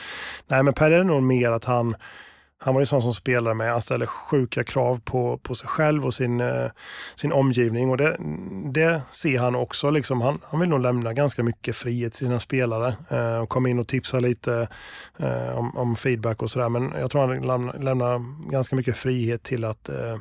nej, 0.47 0.63
men 0.63 0.75
Pelle 0.75 0.97
är 0.97 1.05
nog 1.05 1.23
mer 1.23 1.51
att 1.51 1.65
han 1.65 1.97
han 2.65 2.75
var 2.75 2.81
ju 2.81 2.87
sån 2.87 3.03
som 3.03 3.12
spelade 3.12 3.55
med, 3.55 3.71
han 3.71 3.81
ställer 3.81 4.07
sjuka 4.07 4.65
krav 4.65 5.01
på, 5.05 5.39
på 5.39 5.55
sig 5.55 5.69
själv 5.69 6.07
och 6.07 6.15
sin, 6.15 6.41
eh, 6.41 6.71
sin 7.15 7.33
omgivning. 7.33 7.91
Och 7.91 7.97
det, 7.97 8.17
det 8.73 9.03
ser 9.11 9.39
han 9.39 9.55
också. 9.55 9.91
Liksom. 9.91 10.21
Han, 10.21 10.41
han 10.45 10.61
vill 10.61 10.69
nog 10.69 10.81
lämna 10.81 11.12
ganska 11.12 11.43
mycket 11.43 11.77
frihet 11.77 12.12
till 12.12 12.27
sina 12.27 12.41
spelare 12.41 12.95
eh, 13.11 13.39
och 13.39 13.49
komma 13.49 13.69
in 13.69 13.79
och 13.79 13.89
tipsa 13.89 14.19
lite 14.19 14.69
eh, 15.17 15.59
om, 15.59 15.77
om 15.77 15.97
feedback 15.97 16.43
och 16.43 16.51
sådär. 16.51 16.69
Men 16.69 16.93
jag 16.99 17.11
tror 17.11 17.27
han 17.27 17.43
lämnar, 17.43 17.79
lämnar 17.79 18.51
ganska 18.51 18.77
mycket 18.77 18.97
frihet 18.97 19.43
till 19.43 19.65
att 19.65 19.89
eh, 19.89 20.17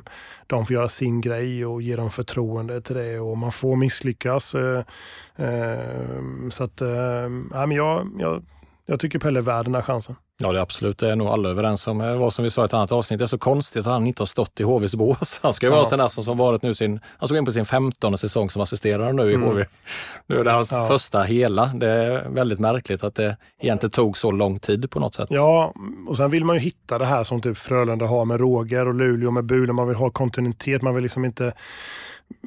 de 0.46 0.66
får 0.66 0.74
göra 0.74 0.88
sin 0.88 1.20
grej 1.20 1.66
och 1.66 1.82
ge 1.82 1.96
dem 1.96 2.10
förtroende 2.10 2.80
till 2.80 2.96
det 2.96 3.18
och 3.18 3.38
man 3.38 3.52
får 3.52 3.76
misslyckas. 3.76 4.54
Eh, 4.54 4.82
eh, 5.36 6.48
så 6.50 6.64
att, 6.64 6.80
eh, 6.80 7.28
men 7.50 7.70
jag, 7.70 8.10
jag, 8.18 8.42
jag 8.86 9.00
tycker 9.00 9.18
Pelle 9.18 9.40
är 9.40 9.42
värd 9.42 9.64
den 9.64 9.74
här 9.74 9.82
chansen. 9.82 10.16
Ja, 10.38 10.52
det 10.52 10.58
är 10.58 10.62
absolut. 10.62 10.98
Det 10.98 11.10
är 11.10 11.16
nog 11.16 11.28
alla 11.28 11.48
överens 11.48 11.86
om. 11.86 11.98
Det 11.98 12.16
var 12.16 12.30
som 12.30 12.42
vi 12.42 12.50
sa 12.50 12.62
i 12.62 12.64
ett 12.64 12.74
annat 12.74 12.92
avsnitt, 12.92 13.18
det 13.18 13.24
är 13.24 13.26
så 13.26 13.38
konstigt 13.38 13.80
att 13.80 13.92
han 13.92 14.06
inte 14.06 14.20
har 14.22 14.26
stått 14.26 14.60
i 14.60 14.62
HVs 14.62 14.94
bås. 14.94 15.40
Han 15.42 15.52
ska 15.52 15.66
ju 15.66 15.70
vara 15.70 15.80
Ja. 15.80 15.84
sån 15.84 15.98
där 15.98 16.08
som 16.08 16.24
som 16.24 16.38
varit 16.38 16.62
nu 16.62 16.74
sin, 16.74 17.00
han 17.18 17.28
såg 17.28 17.36
in 17.38 17.44
på 17.44 17.52
sin 17.52 17.64
15 17.66 18.18
säsong 18.18 18.50
som 18.50 18.62
assisterare 18.62 19.12
nu 19.12 19.30
i 19.30 19.34
Mm. 19.34 19.48
HV. 19.48 19.64
Nu 20.26 20.38
är 20.38 20.44
det 20.44 20.50
hans 20.50 20.72
Ja. 20.72 20.88
första 20.88 21.22
hela. 21.22 21.66
Det 21.66 21.86
är 21.90 22.28
väldigt 22.28 22.58
märkligt 22.58 23.04
att 23.04 23.14
det 23.14 23.36
egentligen 23.60 23.90
tog 23.90 24.16
så 24.16 24.30
lång 24.30 24.58
tid 24.58 24.90
på 24.90 25.00
något 25.00 25.14
sätt. 25.14 25.28
Ja, 25.30 25.72
och 26.08 26.16
sen 26.16 26.30
vill 26.30 26.44
man 26.44 26.56
ju 26.56 26.60
hitta 26.60 26.98
det 26.98 27.06
här 27.06 27.24
som 27.24 27.40
typ 27.40 27.58
Frölunda 27.58 28.06
har 28.06 28.24
med 28.24 28.40
Roger 28.40 28.88
och 28.88 28.94
Luleå 28.94 29.30
med 29.30 29.44
Bulen. 29.44 29.74
Man 29.74 29.88
vill 29.88 29.96
ha 29.96 30.10
kontinuitet. 30.10 30.82
Man 30.82 30.94
vill 30.94 31.02
liksom 31.02 31.24
inte... 31.24 31.52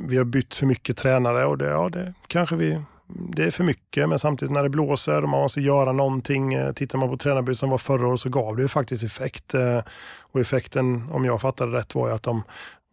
Vi 0.07 0.17
har 0.17 0.25
bytt 0.25 0.55
för 0.55 0.65
mycket 0.65 0.97
tränare 0.97 1.45
och 1.45 1.57
det, 1.57 1.65
ja, 1.69 1.89
det 1.89 2.13
kanske 2.27 2.55
vi... 2.55 2.81
Det 3.09 3.43
är 3.43 3.51
för 3.51 3.63
mycket, 3.63 4.09
men 4.09 4.19
samtidigt 4.19 4.53
när 4.53 4.63
det 4.63 4.69
blåser 4.69 5.23
och 5.23 5.29
man 5.29 5.39
måste 5.39 5.61
göra 5.61 5.91
någonting. 5.91 6.53
Eh, 6.53 6.73
tittar 6.73 6.99
man 6.99 7.09
på 7.09 7.17
tränarbytet 7.17 7.59
som 7.59 7.69
var 7.69 7.77
förra 7.77 8.07
året 8.07 8.19
så 8.19 8.29
gav 8.29 8.55
det 8.55 8.61
ju 8.61 8.67
faktiskt 8.67 9.03
effekt. 9.03 9.53
Eh, 9.53 9.79
och 10.31 10.39
effekten, 10.39 11.09
om 11.11 11.25
jag 11.25 11.41
fattade 11.41 11.77
rätt, 11.77 11.95
var 11.95 12.07
ju 12.07 12.13
att 12.13 12.23
de 12.23 12.43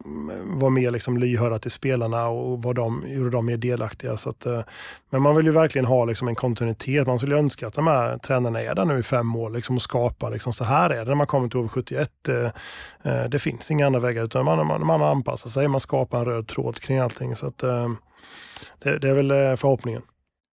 mm, 0.05 0.59
var 0.59 0.69
mer 0.69 0.91
liksom 0.91 1.17
lyhörda 1.17 1.59
till 1.59 1.71
spelarna 1.71 2.27
och 2.27 2.63
var 2.63 2.73
de, 2.73 3.03
gjorde 3.07 3.29
dem 3.29 3.45
mer 3.45 3.57
delaktiga. 3.57 4.17
Så 4.17 4.29
att, 4.29 4.45
eh, 4.45 4.61
men 5.09 5.21
man 5.21 5.35
vill 5.35 5.45
ju 5.45 5.51
verkligen 5.51 5.85
ha 5.85 6.05
liksom 6.05 6.27
en 6.27 6.35
kontinuitet. 6.35 7.07
Man 7.07 7.19
skulle 7.19 7.37
önska 7.37 7.67
att 7.67 7.73
de 7.73 7.87
här 7.87 8.17
tränarna 8.17 8.61
är 8.61 8.75
där 8.75 8.85
nu 8.85 8.99
i 8.99 9.03
fem 9.03 9.35
år 9.35 9.49
liksom, 9.49 9.75
och 9.75 9.81
skapar 9.81 10.31
liksom, 10.31 10.53
så 10.53 10.63
här 10.63 10.89
är 10.89 10.99
det 10.99 11.05
när 11.05 11.15
man 11.15 11.27
kommer 11.27 11.47
till 11.47 11.59
OV71. 11.59 12.51
Det 13.29 13.39
finns 13.39 13.71
inga 13.71 13.85
andra 13.85 13.99
vägar 13.99 14.23
utan 14.23 14.45
man, 14.45 14.67
man, 14.67 14.85
man 14.85 15.01
anpassar 15.01 15.49
sig, 15.49 15.67
man 15.67 15.79
skapar 15.79 16.19
en 16.19 16.25
röd 16.25 16.47
tråd 16.47 16.79
kring 16.79 16.99
allting. 16.99 17.35
Så 17.35 17.47
att, 17.47 17.63
det, 18.79 18.99
det 18.99 19.09
är 19.09 19.13
väl 19.13 19.31
eh, 19.31 19.55
förhoppningen. 19.55 20.01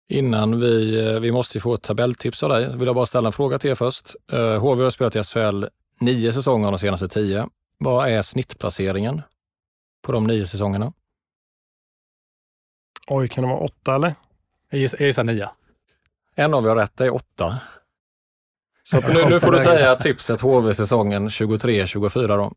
Innan 0.08 0.60
vi, 0.60 1.06
eh, 1.06 1.20
vi 1.20 1.32
måste 1.32 1.60
få 1.60 1.74
ett 1.74 1.82
tabelltips 1.82 2.42
av 2.42 2.48
dig, 2.48 2.76
vill 2.76 2.86
jag 2.86 2.94
bara 2.94 3.06
ställa 3.06 3.28
en 3.28 3.32
fråga 3.32 3.58
till 3.58 3.70
er 3.70 3.74
först. 3.74 4.14
Eh, 4.32 4.58
HV 4.60 4.82
har 4.82 4.90
spelat 4.90 5.16
i 5.16 5.22
SHL 5.22 5.64
nio 6.00 6.32
säsonger 6.32 6.66
av 6.66 6.72
de 6.72 6.78
senaste 6.78 7.08
tio. 7.08 7.48
Vad 7.78 8.08
är 8.08 8.22
snittplaceringen 8.22 9.22
på 10.02 10.12
de 10.12 10.26
nio 10.26 10.46
säsongerna? 10.46 10.92
Oj, 13.08 13.28
kan 13.28 13.44
det 13.44 13.50
vara 13.50 13.60
åtta 13.60 13.94
eller? 13.94 14.14
Jag 14.70 14.80
gissar, 14.80 14.98
jag 14.98 15.06
gissar 15.06 15.24
nia. 15.24 15.50
En 16.34 16.54
av 16.54 16.64
er 16.64 16.68
har 16.68 16.76
rätt, 16.76 16.96
det 16.96 17.04
är 17.04 17.14
åtta. 17.14 17.60
Så 18.82 19.00
nu, 19.14 19.24
nu 19.30 19.40
får 19.40 19.52
du 19.52 19.58
säga 19.58 19.96
tipset 19.96 20.40
HV-säsongen 20.40 21.28
23-24 21.28 22.26
då. 22.26 22.52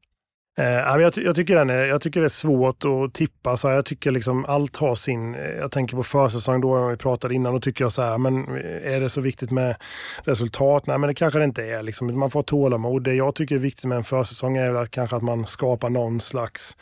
Eh, 0.57 0.65
jag, 1.01 1.17
jag, 1.17 1.35
tycker 1.35 1.55
den 1.55 1.69
är, 1.69 1.85
jag 1.85 2.01
tycker 2.01 2.19
det 2.19 2.27
är 2.27 2.29
svårt 2.29 2.85
att 2.85 3.13
tippa. 3.13 3.57
Så 3.57 3.67
här, 3.67 3.75
jag 3.75 3.85
tycker 3.85 4.11
liksom 4.11 4.45
allt 4.47 4.77
har 4.77 4.95
sin... 4.95 5.35
Eh, 5.35 5.51
jag 5.51 5.71
tänker 5.71 5.95
på 5.95 6.03
försäsong 6.03 6.61
då, 6.61 6.79
när 6.79 6.89
vi 6.89 6.97
pratade 6.97 7.33
innan, 7.33 7.53
då 7.53 7.59
tycker 7.59 7.83
jag 7.83 7.91
så 7.91 8.01
här, 8.01 8.17
men 8.17 8.57
eh, 8.57 8.93
är 8.93 8.99
det 8.99 9.09
så 9.09 9.21
viktigt 9.21 9.51
med 9.51 9.75
resultat? 10.23 10.87
Nej, 10.87 10.97
men 10.97 11.07
det 11.07 11.13
kanske 11.13 11.39
det 11.39 11.45
inte 11.45 11.63
är. 11.63 11.83
Liksom. 11.83 12.19
Man 12.19 12.31
får 12.31 12.39
ha 12.39 12.43
tålamod. 12.43 13.03
Det 13.03 13.13
jag 13.13 13.35
tycker 13.35 13.55
är 13.55 13.59
viktigt 13.59 13.85
med 13.85 13.97
en 13.97 14.03
försäsong 14.03 14.57
är 14.57 14.73
att 14.73 14.91
kanske 14.91 15.15
att 15.15 15.23
man 15.23 15.45
skapar 15.45 15.89
någon 15.89 16.19
slags 16.19 16.77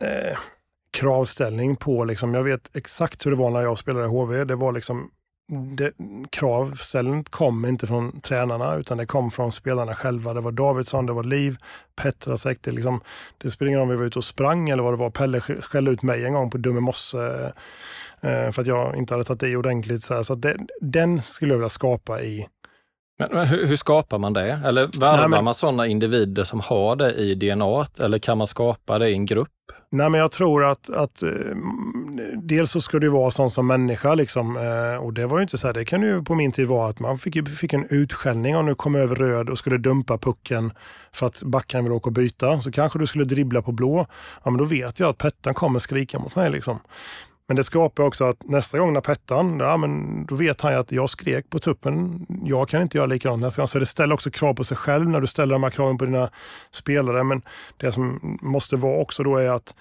eh, 0.00 0.38
kravställning 0.92 1.76
på, 1.76 2.04
liksom, 2.04 2.34
jag 2.34 2.42
vet 2.42 2.76
exakt 2.76 3.26
hur 3.26 3.30
det 3.30 3.36
var 3.36 3.50
när 3.50 3.62
jag 3.62 3.78
spelade 3.78 4.04
i 4.04 4.08
HV. 4.08 4.44
Det 4.44 4.56
var 4.56 4.72
liksom 4.72 5.10
det, 5.52 5.92
kravställen 6.30 7.24
kom 7.24 7.64
inte 7.64 7.86
från 7.86 8.20
tränarna 8.20 8.74
utan 8.74 8.98
det 8.98 9.06
kom 9.06 9.30
från 9.30 9.52
spelarna 9.52 9.94
själva. 9.94 10.34
Det 10.34 10.40
var 10.40 10.52
Davidsson, 10.52 11.06
det 11.06 11.12
var 11.12 11.24
Liv, 11.24 11.56
Petrasek. 12.02 12.58
Det, 12.60 12.70
liksom, 12.70 13.00
det 13.38 13.50
spelar 13.50 13.68
ingen 13.68 13.80
roll 13.80 13.88
om 13.88 13.90
vi 13.90 13.96
var 13.96 14.04
ute 14.04 14.18
och 14.18 14.24
sprang 14.24 14.68
eller 14.68 14.82
vad 14.82 14.92
det 14.92 14.96
var. 14.96 15.10
Pelle 15.10 15.40
skällde 15.40 15.90
ut 15.90 16.02
mig 16.02 16.24
en 16.24 16.32
gång 16.32 16.50
på 16.50 16.58
Dumme 16.58 16.80
Mosse 16.80 17.52
eh, 18.20 18.50
för 18.50 18.60
att 18.60 18.66
jag 18.66 18.96
inte 18.96 19.14
hade 19.14 19.24
tagit 19.24 19.42
i 19.42 19.56
ordentligt. 19.56 20.02
Så, 20.02 20.14
här. 20.14 20.22
så 20.22 20.34
det, 20.34 20.56
den 20.80 21.22
skulle 21.22 21.52
jag 21.52 21.58
vilja 21.58 21.68
skapa 21.68 22.22
i 22.22 22.48
men, 23.30 23.38
men 23.38 23.46
hur, 23.46 23.66
hur 23.66 23.76
skapar 23.76 24.18
man 24.18 24.32
det? 24.32 24.60
Eller 24.64 25.00
värvar 25.00 25.28
men- 25.28 25.44
man 25.44 25.54
sådana 25.54 25.86
individer 25.86 26.44
som 26.44 26.60
har 26.60 26.96
det 26.96 27.14
i 27.14 27.34
DNA 27.34 27.86
eller 28.00 28.18
kan 28.18 28.38
man 28.38 28.46
skapa 28.46 28.98
det 28.98 29.10
i 29.10 29.12
en 29.12 29.26
grupp? 29.26 29.48
Nej, 29.94 30.10
men 30.10 30.20
jag 30.20 30.30
tror 30.32 30.64
att, 30.64 30.90
att 30.90 31.22
eh, 31.22 31.28
dels 32.42 32.70
så 32.70 32.80
ska 32.80 32.98
du 32.98 33.08
vara 33.08 33.30
sån 33.30 33.50
som 33.50 33.66
människa 33.66 34.14
liksom, 34.14 34.56
eh, 34.56 35.04
och 35.04 35.12
det 35.12 35.26
var 35.26 35.38
ju 35.38 35.42
inte 35.42 35.58
så 35.58 35.66
här, 35.66 35.74
det 35.74 35.84
kan 35.84 36.02
ju 36.02 36.22
på 36.22 36.34
min 36.34 36.52
tid 36.52 36.66
vara 36.68 36.88
att 36.88 37.00
man 37.00 37.18
fick, 37.18 37.48
fick 37.48 37.72
en 37.72 37.86
utskällning 37.90 38.56
om 38.56 38.66
du 38.66 38.74
kom 38.74 38.94
över 38.94 39.14
röd 39.16 39.50
och 39.50 39.58
skulle 39.58 39.78
dumpa 39.78 40.18
pucken 40.18 40.72
för 41.12 41.26
att 41.26 41.42
backen 41.42 41.84
vill 41.84 41.92
åka 41.92 42.08
och 42.08 42.12
byta. 42.12 42.60
Så 42.60 42.72
kanske 42.72 42.98
du 42.98 43.06
skulle 43.06 43.24
dribbla 43.24 43.62
på 43.62 43.72
blå. 43.72 44.06
Ja, 44.44 44.50
men 44.50 44.58
då 44.58 44.64
vet 44.64 45.00
jag 45.00 45.10
att 45.10 45.18
Pettan 45.18 45.54
kommer 45.54 45.78
skrika 45.78 46.18
mot 46.18 46.36
mig. 46.36 46.50
Liksom. 46.50 46.78
Men 47.48 47.56
det 47.56 47.64
skapar 47.64 48.04
också 48.04 48.24
att 48.24 48.44
nästa 48.44 48.78
gång 48.78 48.92
när 48.92 49.00
Pettan, 49.00 49.58
ja, 49.60 49.76
men 49.76 50.24
då 50.26 50.34
vet 50.34 50.60
han 50.60 50.72
ju 50.72 50.78
att 50.78 50.92
jag 50.92 51.10
skrek 51.10 51.50
på 51.50 51.58
tuppen. 51.58 52.26
Jag 52.44 52.68
kan 52.68 52.82
inte 52.82 52.98
göra 52.98 53.06
likadant 53.06 53.42
nästa 53.42 53.62
gång. 53.62 53.68
Så 53.68 53.78
det 53.78 53.86
ställer 53.86 54.14
också 54.14 54.30
krav 54.30 54.54
på 54.54 54.64
sig 54.64 54.76
själv 54.76 55.08
när 55.08 55.20
du 55.20 55.26
ställer 55.26 55.52
de 55.52 55.62
här 55.62 55.70
kraven 55.70 55.98
på 55.98 56.04
dina 56.04 56.30
spelare. 56.70 57.24
Men 57.24 57.42
det 57.76 57.92
som 57.92 58.38
måste 58.42 58.76
vara 58.76 59.00
också 59.00 59.22
då 59.22 59.36
är 59.36 59.48
att 59.48 59.74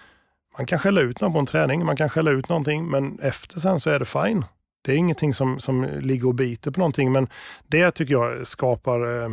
man 0.58 0.66
kan 0.66 0.80
skälla 0.80 1.02
ut 1.02 1.22
någon 1.22 1.34
på 1.34 1.40
en 1.40 1.46
träning, 1.46 1.86
man 1.86 1.98
kan 1.98 2.10
skälla 2.10 2.32
ut 2.32 2.50
någonting, 2.50 2.86
men 2.86 3.20
efter 3.20 3.60
sen 3.60 3.80
så 3.80 3.90
är 3.90 4.00
det 4.00 4.06
fine. 4.06 4.46
Det 4.82 4.92
är 4.92 4.96
ingenting 4.96 5.34
som, 5.34 5.60
som 5.60 5.84
ligger 5.84 6.28
och 6.28 6.36
biter 6.36 6.72
på 6.72 6.80
någonting, 6.80 7.12
men 7.12 7.28
det 7.68 7.92
tycker 7.92 8.14
jag 8.14 8.48
skapar... 8.48 9.24
Eh, 9.24 9.30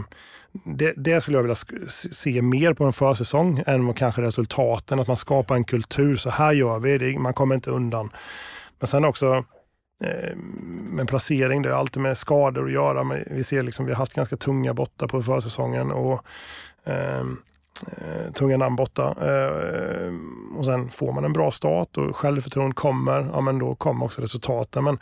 det, 0.65 0.95
det 0.97 1.21
skulle 1.21 1.39
jag 1.39 1.43
vilja 1.43 1.85
se 2.11 2.43
mer 2.43 2.75
på 2.75 2.85
en 2.85 2.93
försäsong 2.93 3.63
än 3.67 3.87
vad 3.87 3.97
kanske 3.97 4.23
resultaten. 4.23 5.01
Att 5.01 5.09
man 5.09 5.17
skapar 5.17 5.55
en 5.55 5.65
kultur. 5.65 6.17
Så 6.17 6.31
här 6.31 6.53
gör 6.53 6.79
vi, 6.79 6.99
det, 6.99 7.19
man 7.19 7.35
kommer 7.35 7.55
inte 7.55 7.71
undan. 7.71 8.11
Men 8.79 8.87
sen 8.87 9.05
också 9.05 9.45
eh, 10.05 10.37
med 10.91 11.09
placering, 11.09 11.63
det 11.63 11.71
har 11.71 11.79
alltid 11.79 12.03
med 12.03 12.19
skador 12.19 12.67
att 12.67 12.73
göra. 12.73 13.05
Men 13.05 13.25
vi 13.31 13.45
ser 13.45 13.63
liksom, 13.63 13.87
vi 13.87 13.93
har 13.93 13.99
haft 13.99 14.15
ganska 14.15 14.37
tunga 14.37 14.75
borta 14.75 15.09
på 15.09 15.23
försäsongen. 15.23 15.91
Och, 15.91 16.25
eh, 16.85 17.25
Eh, 17.87 18.33
tunga 18.33 18.57
namn 18.57 18.77
borta. 18.77 19.05
Eh, 19.05 20.13
och 20.59 20.65
sen 20.65 20.91
får 20.91 21.13
man 21.13 21.25
en 21.25 21.33
bra 21.33 21.51
start 21.51 21.97
och 21.97 22.17
självförtroende 22.17 22.75
kommer, 22.75 23.31
ja 23.33 23.41
men 23.41 23.59
då 23.59 23.75
kommer 23.75 24.05
också 24.05 24.23
resultaten. 24.23 24.85
Men 24.85 24.99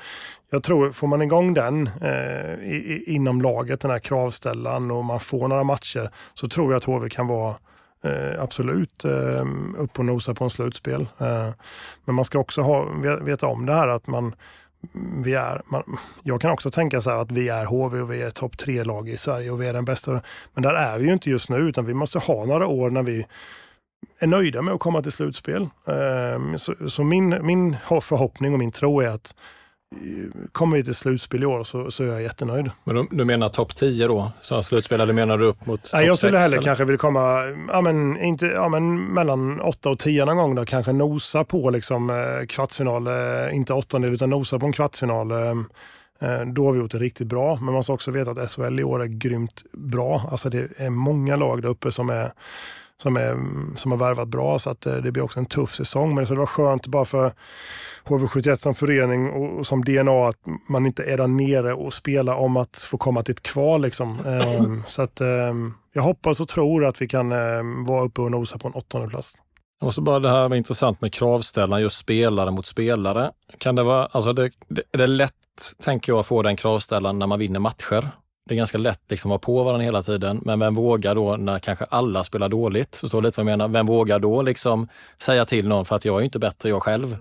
jag 0.50 0.62
tror, 0.62 0.90
får 0.90 1.06
man 1.06 1.22
igång 1.22 1.54
den 1.54 1.90
eh, 2.00 2.70
i, 2.70 3.04
inom 3.06 3.42
laget, 3.42 3.80
den 3.80 3.90
här 3.90 3.98
kravställan 3.98 4.90
och 4.90 5.04
man 5.04 5.20
får 5.20 5.48
några 5.48 5.64
matcher, 5.64 6.10
så 6.34 6.48
tror 6.48 6.72
jag 6.72 6.76
att 6.76 6.84
HV 6.84 7.08
kan 7.08 7.26
vara 7.26 7.54
eh, 8.04 8.42
absolut 8.42 9.04
eh, 9.04 9.46
upp 9.76 9.98
och 9.98 10.04
nosa 10.04 10.34
på 10.34 10.44
en 10.44 10.50
slutspel. 10.50 11.08
Eh, 11.18 11.48
men 12.04 12.14
man 12.14 12.24
ska 12.24 12.38
också 12.38 12.62
ha, 12.62 12.84
veta 13.20 13.46
om 13.46 13.66
det 13.66 13.72
här 13.72 13.88
att 13.88 14.06
man 14.06 14.34
vi 15.24 15.34
är, 15.34 15.62
man, 15.66 15.98
jag 16.22 16.40
kan 16.40 16.50
också 16.50 16.70
tänka 16.70 17.00
så 17.00 17.10
här 17.10 17.16
att 17.16 17.30
vi 17.30 17.48
är 17.48 17.64
HV 17.64 18.00
och 18.00 18.12
vi 18.12 18.22
är 18.22 18.30
topp 18.30 18.58
tre-lag 18.58 19.08
i 19.08 19.16
Sverige 19.16 19.50
och 19.50 19.62
vi 19.62 19.66
är 19.66 19.72
den 19.72 19.84
bästa. 19.84 20.20
Men 20.54 20.62
där 20.62 20.74
är 20.74 20.98
vi 20.98 21.06
ju 21.06 21.12
inte 21.12 21.30
just 21.30 21.48
nu 21.48 21.56
utan 21.56 21.84
vi 21.84 21.94
måste 21.94 22.18
ha 22.18 22.44
några 22.44 22.66
år 22.66 22.90
när 22.90 23.02
vi 23.02 23.26
är 24.18 24.26
nöjda 24.26 24.62
med 24.62 24.74
att 24.74 24.80
komma 24.80 25.02
till 25.02 25.12
slutspel. 25.12 25.68
Ehm, 25.86 26.58
så, 26.58 26.74
så 26.88 27.02
min, 27.02 27.46
min 27.46 27.76
förhoppning 28.00 28.52
och 28.52 28.58
min 28.58 28.72
tro 28.72 29.00
är 29.00 29.08
att 29.08 29.34
kommer 30.52 30.76
vi 30.76 30.84
till 30.84 30.94
slutspel 30.94 31.42
i 31.42 31.46
år 31.46 31.64
så, 31.64 31.90
så 31.90 32.04
är 32.04 32.08
jag 32.08 32.22
jättenöjd. 32.22 32.70
Men 32.84 33.08
du, 33.10 33.24
menar 33.24 33.48
topp 33.48 33.76
10 33.76 34.06
då? 34.06 34.32
Så 34.42 34.62
slutspel, 34.62 35.00
eller 35.00 35.12
menar 35.12 35.38
du 35.38 35.46
upp 35.46 35.66
mot 35.66 35.84
topp 35.84 36.00
jag 36.02 36.18
skulle 36.18 36.38
hellre 36.38 36.56
eller? 36.56 36.62
kanske 36.62 36.84
vilja 36.84 36.98
komma 36.98 37.20
ja, 37.72 37.80
men, 37.80 38.20
inte, 38.20 38.46
ja, 38.46 38.68
men 38.68 39.04
mellan 39.04 39.60
8 39.60 39.90
och 39.90 39.98
10 39.98 40.24
någon 40.24 40.36
gång. 40.36 40.54
Då, 40.54 40.64
kanske 40.64 40.92
nosa 40.92 41.44
på 41.44 41.70
liksom, 41.70 42.10
eh, 42.10 42.46
kvartsfinal, 42.46 43.06
eh, 43.06 43.56
inte 43.56 43.72
åttondel 43.72 44.14
utan 44.14 44.30
nosa 44.30 44.58
på 44.58 44.66
en 44.66 44.72
kvartsfinal. 44.72 45.30
Eh, 45.30 46.40
då 46.46 46.66
har 46.66 46.72
vi 46.72 46.78
gjort 46.78 46.90
det 46.92 46.98
riktigt 46.98 47.26
bra. 47.26 47.58
Men 47.62 47.74
man 47.74 47.82
ska 47.82 47.92
också 47.92 48.10
veta 48.10 48.30
att 48.30 48.50
SHL 48.50 48.80
i 48.80 48.84
år 48.84 49.02
är 49.02 49.06
grymt 49.06 49.62
bra. 49.72 50.28
Alltså 50.30 50.50
det 50.50 50.68
är 50.76 50.90
många 50.90 51.36
lag 51.36 51.62
där 51.62 51.68
uppe 51.68 51.92
som 51.92 52.10
är 52.10 52.32
som, 53.02 53.16
är, 53.16 53.36
som 53.76 53.90
har 53.90 53.98
värvat 53.98 54.28
bra 54.28 54.58
så 54.58 54.70
att 54.70 54.86
eh, 54.86 54.94
det 54.94 55.12
blir 55.12 55.22
också 55.22 55.40
en 55.40 55.46
tuff 55.46 55.74
säsong. 55.74 56.14
Men 56.14 56.24
det 56.24 56.34
var 56.34 56.46
skönt 56.46 56.86
bara 56.86 57.04
för 57.04 57.32
HV71 58.04 58.56
som 58.56 58.74
förening 58.74 59.30
och, 59.30 59.66
som 59.66 59.84
DNA 59.84 60.28
att 60.28 60.36
man 60.68 60.86
inte 60.86 61.04
är 61.04 61.16
där 61.16 61.26
nere 61.26 61.74
och 61.74 61.92
spelar 61.92 62.34
om 62.34 62.56
att 62.56 62.76
få 62.90 62.98
komma 62.98 63.22
till 63.22 63.32
ett 63.32 63.42
kval. 63.42 63.82
Liksom. 63.82 64.18
Ehm, 64.26 64.82
så 64.86 65.02
att 65.02 65.20
ehm, 65.20 65.74
jag 65.92 66.02
hoppas 66.02 66.40
och 66.40 66.48
tror 66.48 66.84
att 66.84 67.02
vi 67.02 67.08
kan 67.08 67.32
ehm, 67.32 67.84
vara 67.84 68.04
uppe 68.04 68.20
och 68.20 68.30
nosa 68.30 68.58
på 68.58 68.68
en 68.68 68.74
åttonde 68.74 69.08
plats. 69.08 69.36
Och 69.80 69.94
så 69.94 70.00
bara 70.00 70.18
det 70.18 70.30
här 70.30 70.48
var 70.48 70.56
intressant 70.56 71.00
med 71.00 71.12
kravställan, 71.12 71.80
just 71.80 71.98
spelare 71.98 72.50
mot 72.50 72.66
spelare. 72.66 73.30
Kan 73.58 73.74
det 73.74 73.82
vara, 73.82 74.06
alltså 74.06 74.32
det, 74.32 74.50
det, 74.68 74.82
är 74.92 74.98
det 74.98 75.06
lätt, 75.06 75.32
tänker 75.84 76.12
jag, 76.12 76.18
att 76.18 76.26
få 76.26 76.42
den 76.42 76.56
kravställan 76.56 77.18
när 77.18 77.26
man 77.26 77.38
vinner 77.38 77.60
matcher? 77.60 78.10
Det 78.46 78.54
är 78.54 78.56
ganska 78.56 78.78
lätt 78.78 79.00
liksom 79.08 79.30
att 79.30 79.32
vara 79.32 79.38
på 79.38 79.64
varandra 79.64 79.84
hela 79.84 80.02
tiden. 80.02 80.40
Men 80.44 80.58
vem 80.58 80.74
vågar 80.74 81.14
då 81.14 81.36
när 81.36 81.58
kanske 81.58 81.84
alla 81.84 82.24
spelar 82.24 82.48
dåligt? 82.48 82.96
Förstår 82.96 83.22
du 83.22 83.28
lite 83.28 83.40
vad 83.40 83.52
jag 83.52 83.58
menar? 83.58 83.68
Vem 83.68 83.86
vågar 83.86 84.18
då 84.18 84.42
liksom 84.42 84.88
säga 85.18 85.44
till 85.44 85.68
någon 85.68 85.84
för 85.84 85.96
att 85.96 86.04
jag 86.04 86.20
är 86.20 86.24
inte 86.24 86.38
bättre 86.38 86.68
jag 86.68 86.82
själv? 86.82 87.16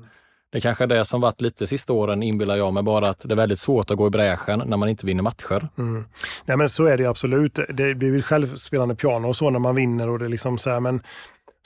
Det 0.52 0.62
kanske 0.62 0.84
är 0.84 0.88
det 0.88 1.06
som 1.06 1.22
varit 1.22 1.42
lite 1.42 1.68
sista 1.68 1.94
åren 1.94 2.24
inbillar 2.24 2.56
jag 2.56 2.74
mig 2.74 2.84
bara 2.84 3.10
att 3.10 3.20
det 3.20 3.34
är 3.34 3.36
väldigt 3.36 3.60
svårt 3.60 3.92
att 3.92 3.98
gå 3.98 4.08
i 4.08 4.10
bräschen 4.10 4.64
när 4.66 4.78
man 4.78 4.90
inte 4.90 5.06
vinner 5.06 5.24
matcher. 5.24 5.68
Mm. 5.78 6.06
Nej 6.46 6.58
men 6.58 6.70
så 6.70 6.86
är 6.86 6.98
det 6.98 7.06
absolut. 7.06 7.60
Det 7.70 7.96
blir 7.96 8.22
självspelande 8.22 8.96
piano 8.96 9.28
och 9.28 9.36
så 9.36 9.50
när 9.50 9.60
man 9.60 9.76
vinner 9.76 10.10
och 10.10 10.20
det 10.20 10.28
liksom 10.28 10.58
så 10.58 10.70
här, 10.70 10.80
men 10.80 11.02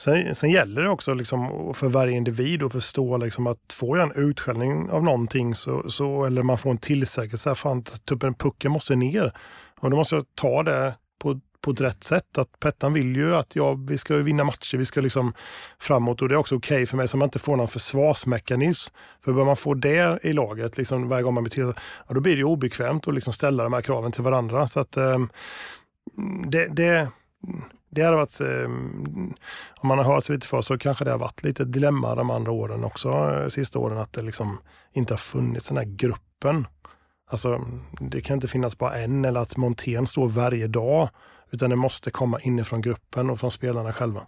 Sen, 0.00 0.34
sen 0.34 0.50
gäller 0.50 0.82
det 0.82 0.88
också 0.88 1.14
liksom 1.14 1.72
för 1.74 1.88
varje 1.88 2.16
individ 2.16 2.62
att 2.62 2.72
förstå 2.72 3.16
liksom 3.16 3.46
att 3.46 3.72
får 3.72 3.98
jag 3.98 4.10
en 4.10 4.24
utskällning 4.24 4.90
av 4.90 5.04
någonting 5.04 5.54
så, 5.54 5.90
så, 5.90 6.24
eller 6.24 6.42
man 6.42 6.58
får 6.58 6.70
en 6.70 6.78
tillsägelse, 6.78 7.54
fan 7.54 7.82
typ 7.82 8.38
pucken 8.38 8.72
måste 8.72 8.96
ner. 8.96 9.32
Och 9.80 9.90
då 9.90 9.96
måste 9.96 10.14
jag 10.14 10.24
ta 10.34 10.62
det 10.62 10.94
på, 11.22 11.40
på 11.60 11.70
ett 11.70 11.80
rätt 11.80 12.04
sätt. 12.04 12.38
Att 12.38 12.60
Pettan 12.60 12.92
vill 12.92 13.16
ju 13.16 13.36
att 13.36 13.56
ja, 13.56 13.72
vi 13.72 13.98
ska 13.98 14.16
vinna 14.16 14.44
matcher, 14.44 14.76
vi 14.76 14.84
ska 14.84 15.00
liksom 15.00 15.32
framåt 15.78 16.22
och 16.22 16.28
det 16.28 16.34
är 16.34 16.38
också 16.38 16.56
okej 16.56 16.76
okay 16.76 16.86
för 16.86 16.96
mig 16.96 17.08
så 17.08 17.16
man 17.16 17.26
inte 17.26 17.38
får 17.38 17.56
någon 17.56 17.68
försvarsmekanism. 17.68 18.94
För 19.24 19.32
bör 19.32 19.44
man 19.44 19.56
få 19.56 19.74
det 19.74 20.18
i 20.22 20.32
laget 20.32 20.76
liksom, 20.76 21.08
varje 21.08 21.22
gång 21.22 21.34
man 21.34 21.44
beter 21.44 21.64
sig, 21.64 21.74
ja, 22.08 22.14
då 22.14 22.20
blir 22.20 22.36
det 22.36 22.44
obekvämt 22.44 23.08
att 23.08 23.14
liksom 23.14 23.32
ställa 23.32 23.62
de 23.62 23.72
här 23.72 23.82
kraven 23.82 24.12
till 24.12 24.22
varandra. 24.22 24.68
Så 24.68 24.80
att 24.80 24.96
eh, 24.96 25.18
det, 26.46 26.66
det 26.66 27.08
det 27.90 28.02
hade 28.02 28.16
varit, 28.16 28.40
eh, 28.40 28.64
om 29.80 29.88
man 29.88 29.98
har 29.98 30.04
hört 30.04 30.24
sig 30.24 30.34
lite 30.34 30.46
för 30.46 30.60
så 30.60 30.78
kanske 30.78 31.04
det 31.04 31.10
har 31.10 31.18
varit 31.18 31.44
lite 31.44 31.62
ett 31.62 31.72
dilemma 31.72 32.14
de 32.14 32.30
andra 32.30 32.52
åren 32.52 32.84
också, 32.84 33.08
eh, 33.08 33.48
sista 33.48 33.78
åren, 33.78 33.98
att 33.98 34.12
det 34.12 34.22
liksom 34.22 34.58
inte 34.92 35.12
har 35.12 35.18
funnits 35.18 35.68
den 35.68 35.76
här 35.76 35.84
gruppen. 35.84 36.66
Alltså, 37.30 37.60
det 38.00 38.20
kan 38.20 38.34
inte 38.34 38.48
finnas 38.48 38.78
bara 38.78 38.94
en 38.94 39.24
eller 39.24 39.40
att 39.40 39.56
montén 39.56 40.06
står 40.06 40.28
varje 40.28 40.66
dag, 40.66 41.08
utan 41.50 41.70
det 41.70 41.76
måste 41.76 42.10
komma 42.10 42.40
inifrån 42.40 42.80
gruppen 42.80 43.30
och 43.30 43.40
från 43.40 43.50
spelarna 43.50 43.92
själva. 43.92 44.26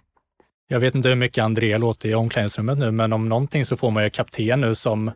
Jag 0.69 0.81
vet 0.81 0.95
inte 0.95 1.09
hur 1.09 1.17
mycket 1.17 1.45
André 1.45 1.79
låter 1.79 2.09
i 2.09 2.15
omklädningsrummet 2.15 2.79
nu, 2.79 2.91
men 2.91 3.13
om 3.13 3.29
någonting 3.29 3.65
så 3.65 3.77
får 3.77 3.91
man 3.91 4.05
ju 4.05 4.11
kapten 4.11 4.61
nu 4.61 4.75
som 4.75 5.11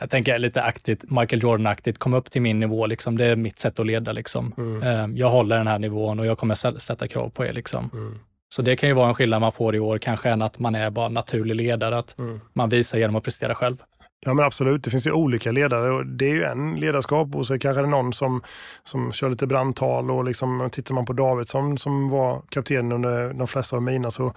jag 0.00 0.10
tänker 0.10 0.38
lite 0.38 0.62
aktigt, 0.62 1.10
Michael 1.10 1.42
Jordan-aktigt, 1.42 1.98
kom 1.98 2.14
upp 2.14 2.30
till 2.30 2.42
min 2.42 2.60
nivå. 2.60 2.86
Liksom. 2.86 3.18
Det 3.18 3.24
är 3.24 3.36
mitt 3.36 3.58
sätt 3.58 3.78
att 3.78 3.86
leda. 3.86 4.12
Liksom. 4.12 4.54
Mm. 4.56 4.82
Ehm, 4.82 5.16
jag 5.16 5.30
håller 5.30 5.58
den 5.58 5.66
här 5.66 5.78
nivån 5.78 6.20
och 6.20 6.26
jag 6.26 6.38
kommer 6.38 6.78
sätta 6.78 7.08
krav 7.08 7.28
på 7.30 7.44
er. 7.44 7.52
Liksom. 7.52 7.90
Mm. 7.92 8.18
Så 8.48 8.62
det 8.62 8.76
kan 8.76 8.88
ju 8.88 8.94
vara 8.94 9.08
en 9.08 9.14
skillnad 9.14 9.40
man 9.40 9.52
får 9.52 9.74
i 9.74 9.78
år, 9.78 9.98
kanske 9.98 10.30
än 10.30 10.42
att 10.42 10.58
man 10.58 10.74
är 10.74 10.90
bara 10.90 11.08
naturlig 11.08 11.54
ledare, 11.54 11.98
att 11.98 12.18
mm. 12.18 12.40
man 12.52 12.68
visar 12.68 12.98
genom 12.98 13.16
att 13.16 13.24
prestera 13.24 13.54
själv. 13.54 13.76
Ja 14.20 14.34
men 14.34 14.44
absolut, 14.44 14.84
det 14.84 14.90
finns 14.90 15.06
ju 15.06 15.12
olika 15.12 15.52
ledare 15.52 15.90
och 15.90 16.06
det 16.06 16.24
är 16.24 16.34
ju 16.34 16.44
en 16.44 16.74
ledarskap 16.74 17.34
och 17.34 17.46
så 17.46 17.58
kanske 17.58 17.82
det 17.82 17.86
är 17.86 17.90
någon 17.90 18.12
som, 18.12 18.42
som 18.82 19.12
kör 19.12 19.30
lite 19.30 19.46
brandtal 19.46 20.10
och 20.10 20.24
liksom 20.24 20.68
tittar 20.72 20.94
man 20.94 21.04
på 21.04 21.12
David 21.12 21.48
som, 21.48 21.78
som 21.78 22.08
var 22.08 22.42
kapten 22.48 22.92
under 22.92 23.32
de 23.34 23.46
flesta 23.46 23.76
av 23.76 23.82
mina 23.82 24.10
så 24.10 24.32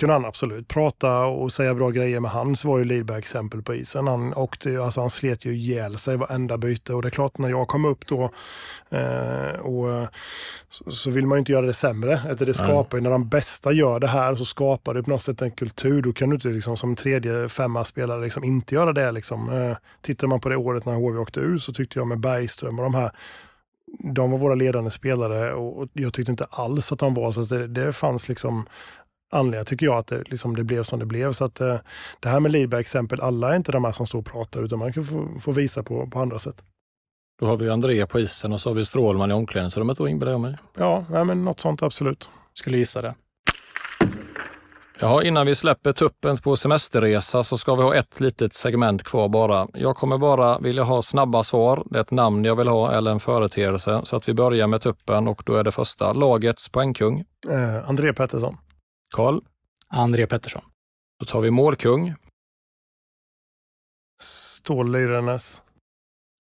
kunde 0.00 0.12
han 0.12 0.24
absolut 0.24 0.68
prata 0.68 1.24
och 1.24 1.52
säga 1.52 1.74
bra 1.74 1.90
grejer 1.90 2.20
med 2.20 2.30
hans 2.30 2.64
var 2.64 2.78
ju 2.78 2.84
Lidberg 2.84 3.18
exempel 3.18 3.62
på 3.62 3.74
isen. 3.74 4.06
Han, 4.06 4.34
åkte, 4.34 4.82
alltså 4.82 5.00
han 5.00 5.10
slet 5.10 5.44
ju 5.44 5.54
ihjäl 5.54 5.98
sig 5.98 6.16
varenda 6.16 6.58
byte 6.58 6.94
och 6.94 7.02
det 7.02 7.08
är 7.08 7.10
klart 7.10 7.38
när 7.38 7.48
jag 7.48 7.68
kom 7.68 7.84
upp 7.84 8.06
då 8.06 8.30
eh, 8.90 9.60
och, 9.60 10.08
så, 10.70 10.90
så, 10.90 11.10
vill 11.10 11.26
man 11.26 11.36
ju 11.36 11.38
inte 11.38 11.52
göra 11.52 11.66
det 11.66 11.74
sämre. 11.74 12.20
Att 12.30 12.38
det 12.38 12.54
skapar 12.54 12.98
ju, 12.98 13.02
när 13.02 13.10
de 13.10 13.28
bästa 13.28 13.72
gör 13.72 14.00
det 14.00 14.06
här 14.06 14.34
så 14.34 14.44
skapar 14.44 14.94
det 14.94 15.02
på 15.02 15.10
något 15.10 15.22
sätt 15.22 15.42
en 15.42 15.50
kultur. 15.50 16.02
Då 16.02 16.12
kan 16.12 16.30
du 16.30 16.34
inte 16.34 16.48
liksom, 16.48 16.76
som 16.76 16.96
tredje 16.96 17.48
femma 17.48 17.84
spelare 17.84 18.20
liksom, 18.20 18.44
inte 18.44 18.74
göra 18.74 18.92
det. 18.92 19.12
Liksom. 19.12 19.52
Eh, 19.52 19.76
tittar 20.00 20.26
man 20.26 20.40
på 20.40 20.48
det 20.48 20.56
året 20.56 20.86
när 20.86 20.94
HV 20.94 21.18
åkte 21.18 21.40
ut 21.40 21.62
så 21.62 21.72
tyckte 21.72 21.98
jag 21.98 22.06
med 22.06 22.20
Bergström 22.20 22.78
och 22.78 22.84
de 22.84 22.94
här 22.94 23.10
de 24.14 24.30
var 24.30 24.38
våra 24.38 24.54
ledande 24.54 24.90
spelare 24.90 25.54
och 25.54 25.88
jag 25.92 26.12
tyckte 26.12 26.32
inte 26.32 26.46
alls 26.50 26.92
att 26.92 26.98
de 26.98 27.14
var 27.14 27.32
så. 27.32 27.42
Det, 27.42 27.66
det 27.66 27.92
fanns 27.92 28.28
liksom 28.28 28.66
anledningar 29.30 29.64
tycker 29.64 29.86
jag 29.86 29.96
att 29.96 30.06
det, 30.06 30.22
liksom, 30.30 30.56
det 30.56 30.64
blev 30.64 30.82
som 30.82 30.98
det 30.98 31.06
blev. 31.06 31.32
Så 31.32 31.44
att, 31.44 31.60
eh, 31.60 31.76
det 32.20 32.28
här 32.28 32.40
med 32.40 32.52
Lidberg-exempel, 32.52 33.20
alla 33.20 33.52
är 33.52 33.56
inte 33.56 33.72
de 33.72 33.84
här 33.84 33.92
som 33.92 34.06
står 34.06 34.18
och 34.18 34.26
pratar 34.26 34.62
utan 34.62 34.78
man 34.78 34.92
kan 34.92 35.04
få, 35.04 35.28
få 35.40 35.52
visa 35.52 35.82
på, 35.82 36.06
på 36.06 36.18
andra 36.18 36.38
sätt. 36.38 36.62
Då 37.40 37.46
har 37.46 37.56
vi 37.56 37.70
André 37.70 38.06
på 38.06 38.20
isen 38.20 38.52
och 38.52 38.60
så 38.60 38.70
har 38.70 38.74
vi 38.74 38.84
Strålman 38.84 39.30
i 39.30 39.34
omklädningsrummet 39.34 39.98
då 39.98 40.08
inbillar 40.08 40.32
jag 40.32 40.40
mig. 40.40 40.56
Ja, 40.76 41.04
nej, 41.10 41.24
men 41.24 41.44
något 41.44 41.60
sånt 41.60 41.82
absolut. 41.82 42.30
Skulle 42.54 42.78
gissa 42.78 43.02
det. 43.02 43.14
Ja, 45.02 45.22
innan 45.22 45.46
vi 45.46 45.54
släpper 45.54 45.92
tuppen 45.92 46.36
på 46.36 46.56
semesterresa 46.56 47.42
så 47.42 47.58
ska 47.58 47.74
vi 47.74 47.82
ha 47.82 47.94
ett 47.94 48.20
litet 48.20 48.54
segment 48.54 49.02
kvar 49.02 49.28
bara. 49.28 49.68
Jag 49.74 49.96
kommer 49.96 50.18
bara 50.18 50.58
vilja 50.58 50.82
ha 50.82 51.02
snabba 51.02 51.42
svar. 51.42 51.82
Det 51.90 51.98
är 51.98 52.00
ett 52.00 52.10
namn 52.10 52.44
jag 52.44 52.56
vill 52.56 52.68
ha 52.68 52.92
eller 52.92 53.10
en 53.10 53.20
företeelse. 53.20 54.00
Så 54.04 54.16
att 54.16 54.28
vi 54.28 54.34
börjar 54.34 54.66
med 54.66 54.80
tuppen 54.80 55.28
och 55.28 55.42
då 55.46 55.54
är 55.54 55.64
det 55.64 55.70
första 55.70 56.12
lagets 56.12 56.68
poängkung. 56.68 57.24
Eh, 57.50 57.88
André 57.88 58.12
Pettersson. 58.12 58.56
Karl? 59.16 59.40
André 59.88 60.26
Pettersson. 60.26 60.62
Då 61.18 61.26
tar 61.26 61.40
vi 61.40 61.50
målkung. 61.50 62.14
Stål 64.22 64.92
Lyrenäs. 64.92 65.62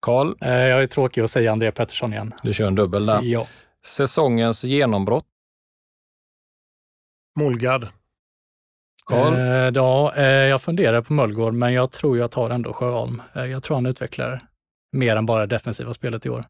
Karl? 0.00 0.34
Eh, 0.40 0.50
jag 0.50 0.82
är 0.82 0.86
tråkig 0.86 1.20
att 1.20 1.30
säga 1.30 1.52
André 1.52 1.72
Pettersson 1.72 2.12
igen. 2.12 2.34
Du 2.42 2.52
kör 2.52 2.66
en 2.66 2.74
dubbel 2.74 3.06
där. 3.06 3.20
Ja. 3.22 3.46
Säsongens 3.84 4.64
genombrott? 4.64 5.24
Molgard. 7.38 7.88
Karl? 9.04 9.34
Eh, 9.34 9.40
ja, 9.74 10.14
eh, 10.16 10.24
jag 10.24 10.62
funderar 10.62 11.02
på 11.02 11.12
Mullgård, 11.12 11.54
men 11.54 11.72
jag 11.72 11.90
tror 11.92 12.18
jag 12.18 12.30
tar 12.30 12.50
ändå 12.50 12.72
Sjöholm. 12.72 13.22
Eh, 13.34 13.44
jag 13.44 13.62
tror 13.62 13.74
han 13.74 13.86
utvecklar 13.86 14.46
mer 14.92 15.16
än 15.16 15.26
bara 15.26 15.40
det 15.40 15.54
defensiva 15.54 15.94
spelet 15.94 16.26
i 16.26 16.30
år. 16.30 16.44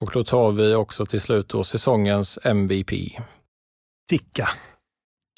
Och 0.00 0.10
då 0.12 0.24
tar 0.24 0.52
vi 0.52 0.74
också 0.74 1.06
till 1.06 1.20
slut 1.20 1.48
då 1.48 1.64
säsongens 1.64 2.38
MVP. 2.42 2.90
Ticka. 4.10 4.48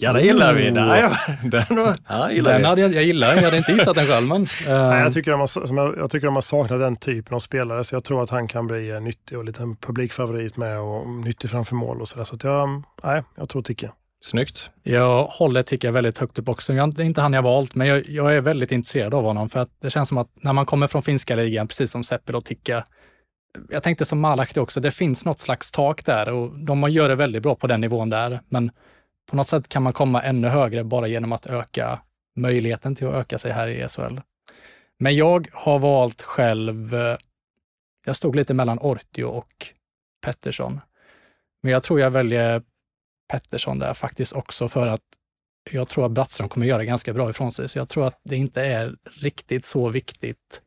Ja, 0.03 0.13
det 0.13 0.23
gillar 0.23 0.55
vi. 0.55 0.71
Den, 0.71 1.51
den, 1.51 1.97
ja, 2.09 2.31
gillar 2.31 2.53
den 2.53 2.65
hade 2.65 2.81
jag, 2.81 2.95
jag 2.95 3.05
gillar 3.05 3.35
Jag 3.35 3.43
hade 3.43 3.57
inte 3.57 3.73
gissat 3.73 3.95
den 3.95 4.07
själv. 4.07 4.29
Men, 4.29 4.43
uh... 4.43 4.49
Nej, 4.67 5.03
jag, 5.03 5.13
tycker 5.13 5.31
de 5.31 5.41
har, 5.41 5.49
jag, 5.77 5.99
jag, 5.99 6.11
tycker 6.11 6.27
de 6.27 6.35
har 6.35 6.43
saknat 6.43 6.81
den 6.81 6.97
typen 6.97 7.35
av 7.35 7.39
spelare, 7.39 7.85
så 7.85 7.95
jag 7.95 8.05
tror 8.05 8.23
att 8.23 8.31
han 8.31 8.49
kan 8.49 8.67
bli 8.67 8.91
eh, 8.91 9.01
nyttig 9.01 9.39
och 9.39 9.45
lite 9.45 9.63
en 9.63 9.77
publikfavorit 9.77 10.57
med 10.57 10.81
och 10.81 11.09
nyttig 11.09 11.51
framför 11.51 11.75
mål 11.75 12.01
och 12.01 12.09
sådär. 12.09 12.25
Så 12.25 12.35
att 12.35 12.45
jag, 12.45 12.83
nej, 13.05 13.23
jag 13.37 13.49
tror 13.49 13.63
Ticke. 13.63 13.91
Snyggt. 14.23 14.71
Jag 14.83 15.25
håller 15.25 15.63
Ticka 15.63 15.91
väldigt 15.91 16.19
högt 16.19 16.39
upp 16.39 16.49
också. 16.49 16.73
Jag, 16.73 16.95
det 16.95 17.03
är 17.03 17.07
inte 17.07 17.21
han 17.21 17.33
jag 17.33 17.43
valt, 17.43 17.75
men 17.75 17.87
jag, 17.87 18.09
jag, 18.09 18.35
är 18.35 18.41
väldigt 18.41 18.73
intresserad 18.73 19.15
av 19.15 19.25
honom 19.25 19.49
för 19.49 19.61
att 19.61 19.71
det 19.83 19.91
känns 19.91 20.09
som 20.09 20.19
att 20.19 20.29
när 20.43 20.53
man 20.53 20.67
kommer 20.67 20.87
från 20.87 21.03
finska 21.03 21.37
ligan, 21.37 21.69
precis 21.69 21.91
som 21.91 22.05
Seppel 22.05 22.35
och 22.35 22.45
Ticka, 22.45 22.85
jag 23.69 23.83
tänkte 23.83 24.05
som 24.05 24.21
Malakti 24.21 24.61
också, 24.61 24.81
det 24.81 24.91
finns 24.91 25.25
något 25.25 25.41
slags 25.41 25.71
tak 25.71 26.05
där 26.05 26.31
och 26.31 26.59
de 26.59 26.91
gör 26.91 27.09
det 27.09 27.15
väldigt 27.15 27.43
bra 27.43 27.55
på 27.55 27.67
den 27.67 27.81
nivån 27.81 28.11
där. 28.11 28.41
Men 28.49 28.71
på 29.31 29.37
något 29.37 29.49
sätt 29.49 29.69
kan 29.69 29.83
man 29.83 29.93
komma 29.93 30.23
ännu 30.23 30.49
högre 30.49 30.85
bara 30.85 31.07
genom 31.07 31.33
att 31.33 31.47
öka 31.47 32.01
möjligheten 32.37 32.95
till 32.95 33.07
att 33.07 33.15
öka 33.15 33.39
sig 33.39 33.53
här 33.53 33.69
i 33.69 33.89
SHL. 33.89 34.19
Men 34.99 35.17
jag 35.17 35.49
har 35.53 35.79
valt 35.79 36.23
själv, 36.23 36.95
eh, 36.95 37.17
jag 38.07 38.17
stod 38.17 38.37
lite 38.37 38.55
mellan 38.55 38.79
Ortio 38.79 39.25
och 39.25 39.67
Pettersson. 40.25 40.81
Men 41.63 41.73
jag 41.73 41.83
tror 41.83 42.01
jag 42.01 42.11
väljer 42.11 42.63
Pettersson 43.33 43.79
där 43.79 43.95
faktiskt 43.95 44.33
också 44.33 44.69
för 44.69 44.87
att 44.87 45.01
jag 45.71 45.89
tror 45.89 46.07
att 46.07 46.13
Brattström 46.13 46.49
kommer 46.49 46.67
göra 46.67 46.85
ganska 46.85 47.13
bra 47.13 47.31
ifrån 47.31 47.53
sig. 47.53 47.69
Så 47.69 47.79
jag 47.79 47.89
tror 47.89 48.07
att 48.07 48.21
det 48.25 48.37
inte 48.37 48.63
är 48.63 48.97
riktigt 49.21 49.65
så 49.65 49.89
viktigt 49.89 50.63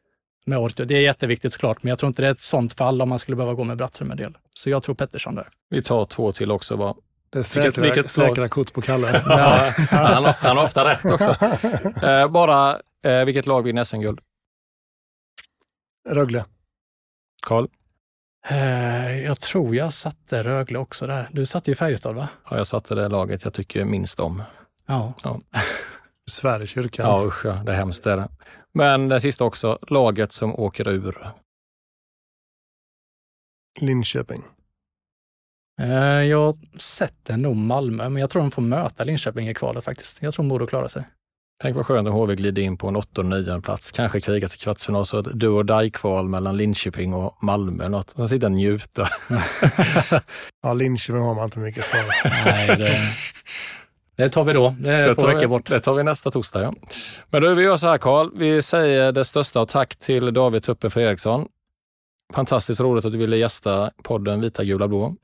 med 0.45 0.59
Ortio. 0.59 0.85
Det 0.85 0.95
är 0.95 1.01
jätteviktigt 1.01 1.53
såklart, 1.53 1.83
men 1.83 1.89
jag 1.89 1.99
tror 1.99 2.07
inte 2.07 2.21
det 2.21 2.27
är 2.27 2.31
ett 2.31 2.39
sånt 2.39 2.73
fall 2.73 3.01
om 3.01 3.09
man 3.09 3.19
skulle 3.19 3.35
behöva 3.35 3.53
gå 3.53 3.63
med 3.63 3.77
Brattström 3.77 4.11
en 4.11 4.17
del. 4.17 4.37
Så 4.53 4.69
jag 4.69 4.83
tror 4.83 4.95
Pettersson 4.95 5.35
där. 5.35 5.49
Vi 5.69 5.83
tar 5.83 6.05
två 6.05 6.31
till 6.31 6.51
också 6.51 6.77
bara. 6.77 6.95
Det 7.33 7.39
är 7.39 7.43
säkra, 7.43 7.63
vilket, 7.63 7.83
vilket 7.83 8.11
säkra 8.11 8.47
kort 8.47 8.73
på 8.73 8.81
Kalle. 8.81 9.21
ja, 9.25 9.73
han, 9.89 10.23
han 10.25 10.57
har 10.57 10.63
ofta 10.63 10.89
rätt 10.89 11.11
också. 11.11 11.35
Eh, 12.07 12.31
bara, 12.31 12.81
eh, 13.03 13.25
vilket 13.25 13.45
lag 13.45 13.63
vinner 13.63 13.83
SM-guld? 13.83 14.19
Rögle. 16.09 16.45
Karl? 17.41 17.67
Eh, 18.49 19.23
jag 19.23 19.39
tror 19.39 19.75
jag 19.75 19.93
satte 19.93 20.43
Rögle 20.43 20.79
också 20.79 21.07
där. 21.07 21.29
Du 21.31 21.45
satte 21.45 21.71
ju 21.71 21.75
Färjestad 21.75 22.15
va? 22.15 22.29
Ja, 22.49 22.57
jag 22.57 22.67
satte 22.67 22.95
det 22.95 23.07
laget 23.09 23.43
jag 23.43 23.53
tycker 23.53 23.85
minst 23.85 24.19
om. 24.19 24.43
Ja. 24.85 25.13
ja. 25.23 25.41
Sverigekyrkan. 26.31 27.05
Ja, 27.05 27.25
usch 27.25 27.45
ja, 27.45 27.51
det 27.51 27.71
är 27.71 27.75
hemskt 27.75 28.03
det 28.03 28.11
är 28.11 28.17
det. 28.17 28.29
Men 28.73 29.09
det 29.09 29.21
sista 29.21 29.43
också, 29.43 29.79
laget 29.87 30.31
som 30.31 30.55
åker 30.55 30.87
ur. 30.87 31.27
Linköping. 33.79 34.43
Eh, 35.83 36.23
jag 36.23 36.45
har 36.45 36.55
sett 36.79 37.29
en 37.29 37.41
nog 37.41 37.55
Malmö, 37.55 38.09
men 38.09 38.19
jag 38.19 38.29
tror 38.29 38.41
de 38.41 38.51
får 38.51 38.61
möta 38.61 39.03
Linköping 39.03 39.49
i 39.49 39.53
kvalet 39.53 39.85
faktiskt. 39.85 40.21
Jag 40.21 40.33
tror 40.33 40.45
Modo 40.45 40.67
klarar 40.67 40.87
sig. 40.87 41.03
Tänk 41.61 41.75
vad 41.75 41.85
skönt 41.85 42.07
om 42.07 42.13
HV 42.13 42.35
glider 42.35 42.61
in 42.61 42.77
på 42.77 42.87
en 42.87 42.95
åttonde 42.95 43.35
och 43.35 43.43
nionde 43.43 43.61
plats. 43.61 43.91
Kanske 43.91 44.19
kriga 44.19 44.47
till 44.47 44.59
kvartsfinal, 44.59 45.05
så 45.05 45.19
ett 45.19 45.25
do 45.25 45.47
or 45.47 45.63
die-kval 45.63 46.29
mellan 46.29 46.57
Linköping 46.57 47.13
och 47.13 47.43
Malmö. 47.43 47.89
Något. 47.89 48.09
Sen 48.09 48.29
sitta 48.29 48.47
och 48.47 48.51
njuta. 48.51 49.07
ja, 50.63 50.73
Linköping 50.73 51.21
har 51.21 51.35
man 51.35 51.45
inte 51.45 51.59
mycket 51.59 51.85
för. 51.85 51.97
Nej, 52.45 52.77
det, 52.77 52.91
det 54.15 54.29
tar 54.29 54.43
vi 54.43 54.53
då. 54.53 54.75
Det 54.79 54.89
är 54.89 55.07
det 55.07 55.15
två 55.15 55.27
veckor 55.27 55.39
vi, 55.39 55.47
bort. 55.47 55.69
Det 55.69 55.79
tar 55.79 55.93
vi 55.93 56.03
nästa 56.03 56.31
torsdag, 56.31 56.61
ja. 56.61 56.73
Men 57.29 57.41
då 57.41 57.53
vi 57.53 57.63
gör 57.63 57.77
så 57.77 57.87
här, 57.87 57.97
Karl. 57.97 58.29
Vi 58.35 58.61
säger 58.61 59.11
det 59.11 59.25
största 59.25 59.59
av 59.59 59.65
tack 59.65 59.95
till 59.95 60.33
David 60.33 60.63
Tuppen 60.63 60.91
Fredriksson. 60.91 61.47
Fantastiskt 62.33 62.81
roligt 62.81 63.05
att 63.05 63.11
du 63.11 63.17
ville 63.17 63.37
gästa 63.37 63.91
podden 64.03 64.41
Vita, 64.41 64.63
gula, 64.63 64.87
blå. 64.87 65.15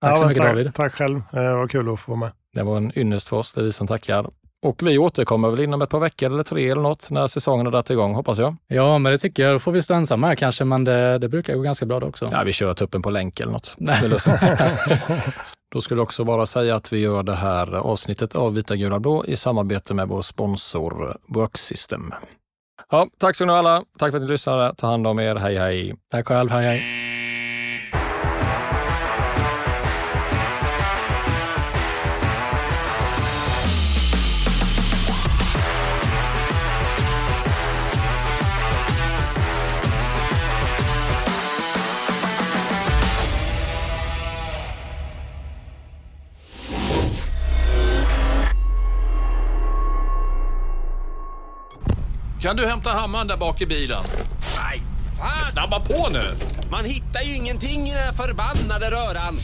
Tack 0.00 0.10
ja, 0.10 0.16
så 0.16 0.26
mycket 0.26 0.42
tack, 0.42 0.50
David. 0.50 0.74
Tack 0.74 0.92
själv. 0.92 1.22
Det 1.30 1.54
var 1.54 1.68
kul 1.68 1.92
att 1.92 2.00
få 2.00 2.12
vara 2.12 2.20
med. 2.20 2.30
Det 2.54 2.62
var 2.62 2.76
en 2.76 2.98
ynnest 2.98 3.28
för 3.28 3.36
oss. 3.36 3.52
Det 3.52 3.60
är 3.60 3.64
vi 3.64 3.72
som 3.72 3.86
tackar. 3.86 4.26
Och 4.62 4.82
vi 4.82 4.98
återkommer 4.98 5.50
väl 5.50 5.60
inom 5.60 5.82
ett 5.82 5.90
par 5.90 6.00
veckor 6.00 6.30
eller 6.32 6.42
tre 6.42 6.70
eller 6.70 6.82
något 6.82 7.10
när 7.10 7.26
säsongen 7.26 7.66
har 7.66 7.72
dragit 7.72 7.90
igång, 7.90 8.14
hoppas 8.14 8.38
jag. 8.38 8.56
Ja, 8.66 8.98
men 8.98 9.12
det 9.12 9.18
tycker 9.18 9.42
jag. 9.42 9.54
Då 9.54 9.58
får 9.58 9.72
vi 9.72 9.82
stå 9.82 9.94
ensamma 9.94 10.26
här 10.26 10.34
kanske, 10.34 10.64
men 10.64 10.84
det, 10.84 11.18
det 11.18 11.28
brukar 11.28 11.54
gå 11.54 11.62
ganska 11.62 11.86
bra 11.86 12.00
då 12.00 12.06
också. 12.06 12.28
Ja, 12.32 12.42
vi 12.42 12.52
kör 12.52 12.74
tuppen 12.74 13.02
på 13.02 13.10
länk 13.10 13.40
eller 13.40 13.52
något. 13.52 13.76
Då 15.72 15.80
skulle 15.80 15.98
jag 15.98 16.02
också 16.02 16.24
bara 16.24 16.46
säga 16.46 16.74
att 16.74 16.92
vi 16.92 16.98
gör 16.98 17.22
det 17.22 17.34
här 17.34 17.74
avsnittet 17.74 18.34
av 18.34 18.54
Vita, 18.54 18.76
gula, 18.76 19.00
blå 19.00 19.24
i 19.24 19.36
samarbete 19.36 19.94
med 19.94 20.08
vår 20.08 20.22
sponsor 20.22 21.16
Worksystem. 21.28 22.14
Ja, 22.90 23.08
tack 23.18 23.36
så 23.36 23.44
ni 23.44 23.52
alla. 23.52 23.82
Tack 23.98 24.10
för 24.10 24.16
att 24.16 24.22
ni 24.22 24.28
lyssnade. 24.28 24.74
Ta 24.74 24.86
hand 24.86 25.06
om 25.06 25.20
er. 25.20 25.36
Hej, 25.36 25.58
hej. 25.58 25.94
Tack 26.10 26.26
själv. 26.28 26.50
Hej, 26.50 26.64
hej. 26.64 26.82
Kan 52.40 52.56
du 52.56 52.66
hämta 52.66 52.90
hammaren 52.90 53.26
där 53.28 53.36
bak 53.36 53.60
i 53.60 53.66
bilen? 53.66 54.04
Nej, 54.56 54.82
fan! 55.18 55.44
Snabba 55.44 55.80
på 55.80 56.08
nu! 56.12 56.22
Man 56.70 56.84
hittar 56.84 57.20
ju 57.20 57.34
ingenting 57.34 57.88
i 57.88 57.90
den 57.90 58.02
här 58.02 58.12
förbannade 58.12 58.90
röran. 58.90 59.38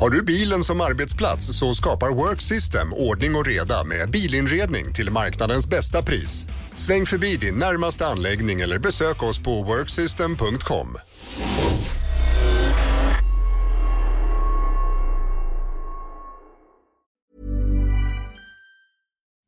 Har 0.00 0.10
du 0.10 0.22
bilen 0.22 0.64
som 0.64 0.80
arbetsplats 0.80 1.58
så 1.58 1.74
skapar 1.74 2.08
Worksystem 2.08 2.92
ordning 2.92 3.34
och 3.34 3.46
reda 3.46 3.84
med 3.84 4.10
bilinredning 4.10 4.94
till 4.94 5.10
marknadens 5.10 5.68
bästa 5.68 6.02
pris. 6.02 6.46
Sväng 6.74 7.06
förbi 7.06 7.36
din 7.36 7.54
närmaste 7.54 8.06
anläggning 8.06 8.60
eller 8.60 8.78
besök 8.78 9.22
oss 9.22 9.42
på 9.42 9.62
worksystem.com. 9.62 10.98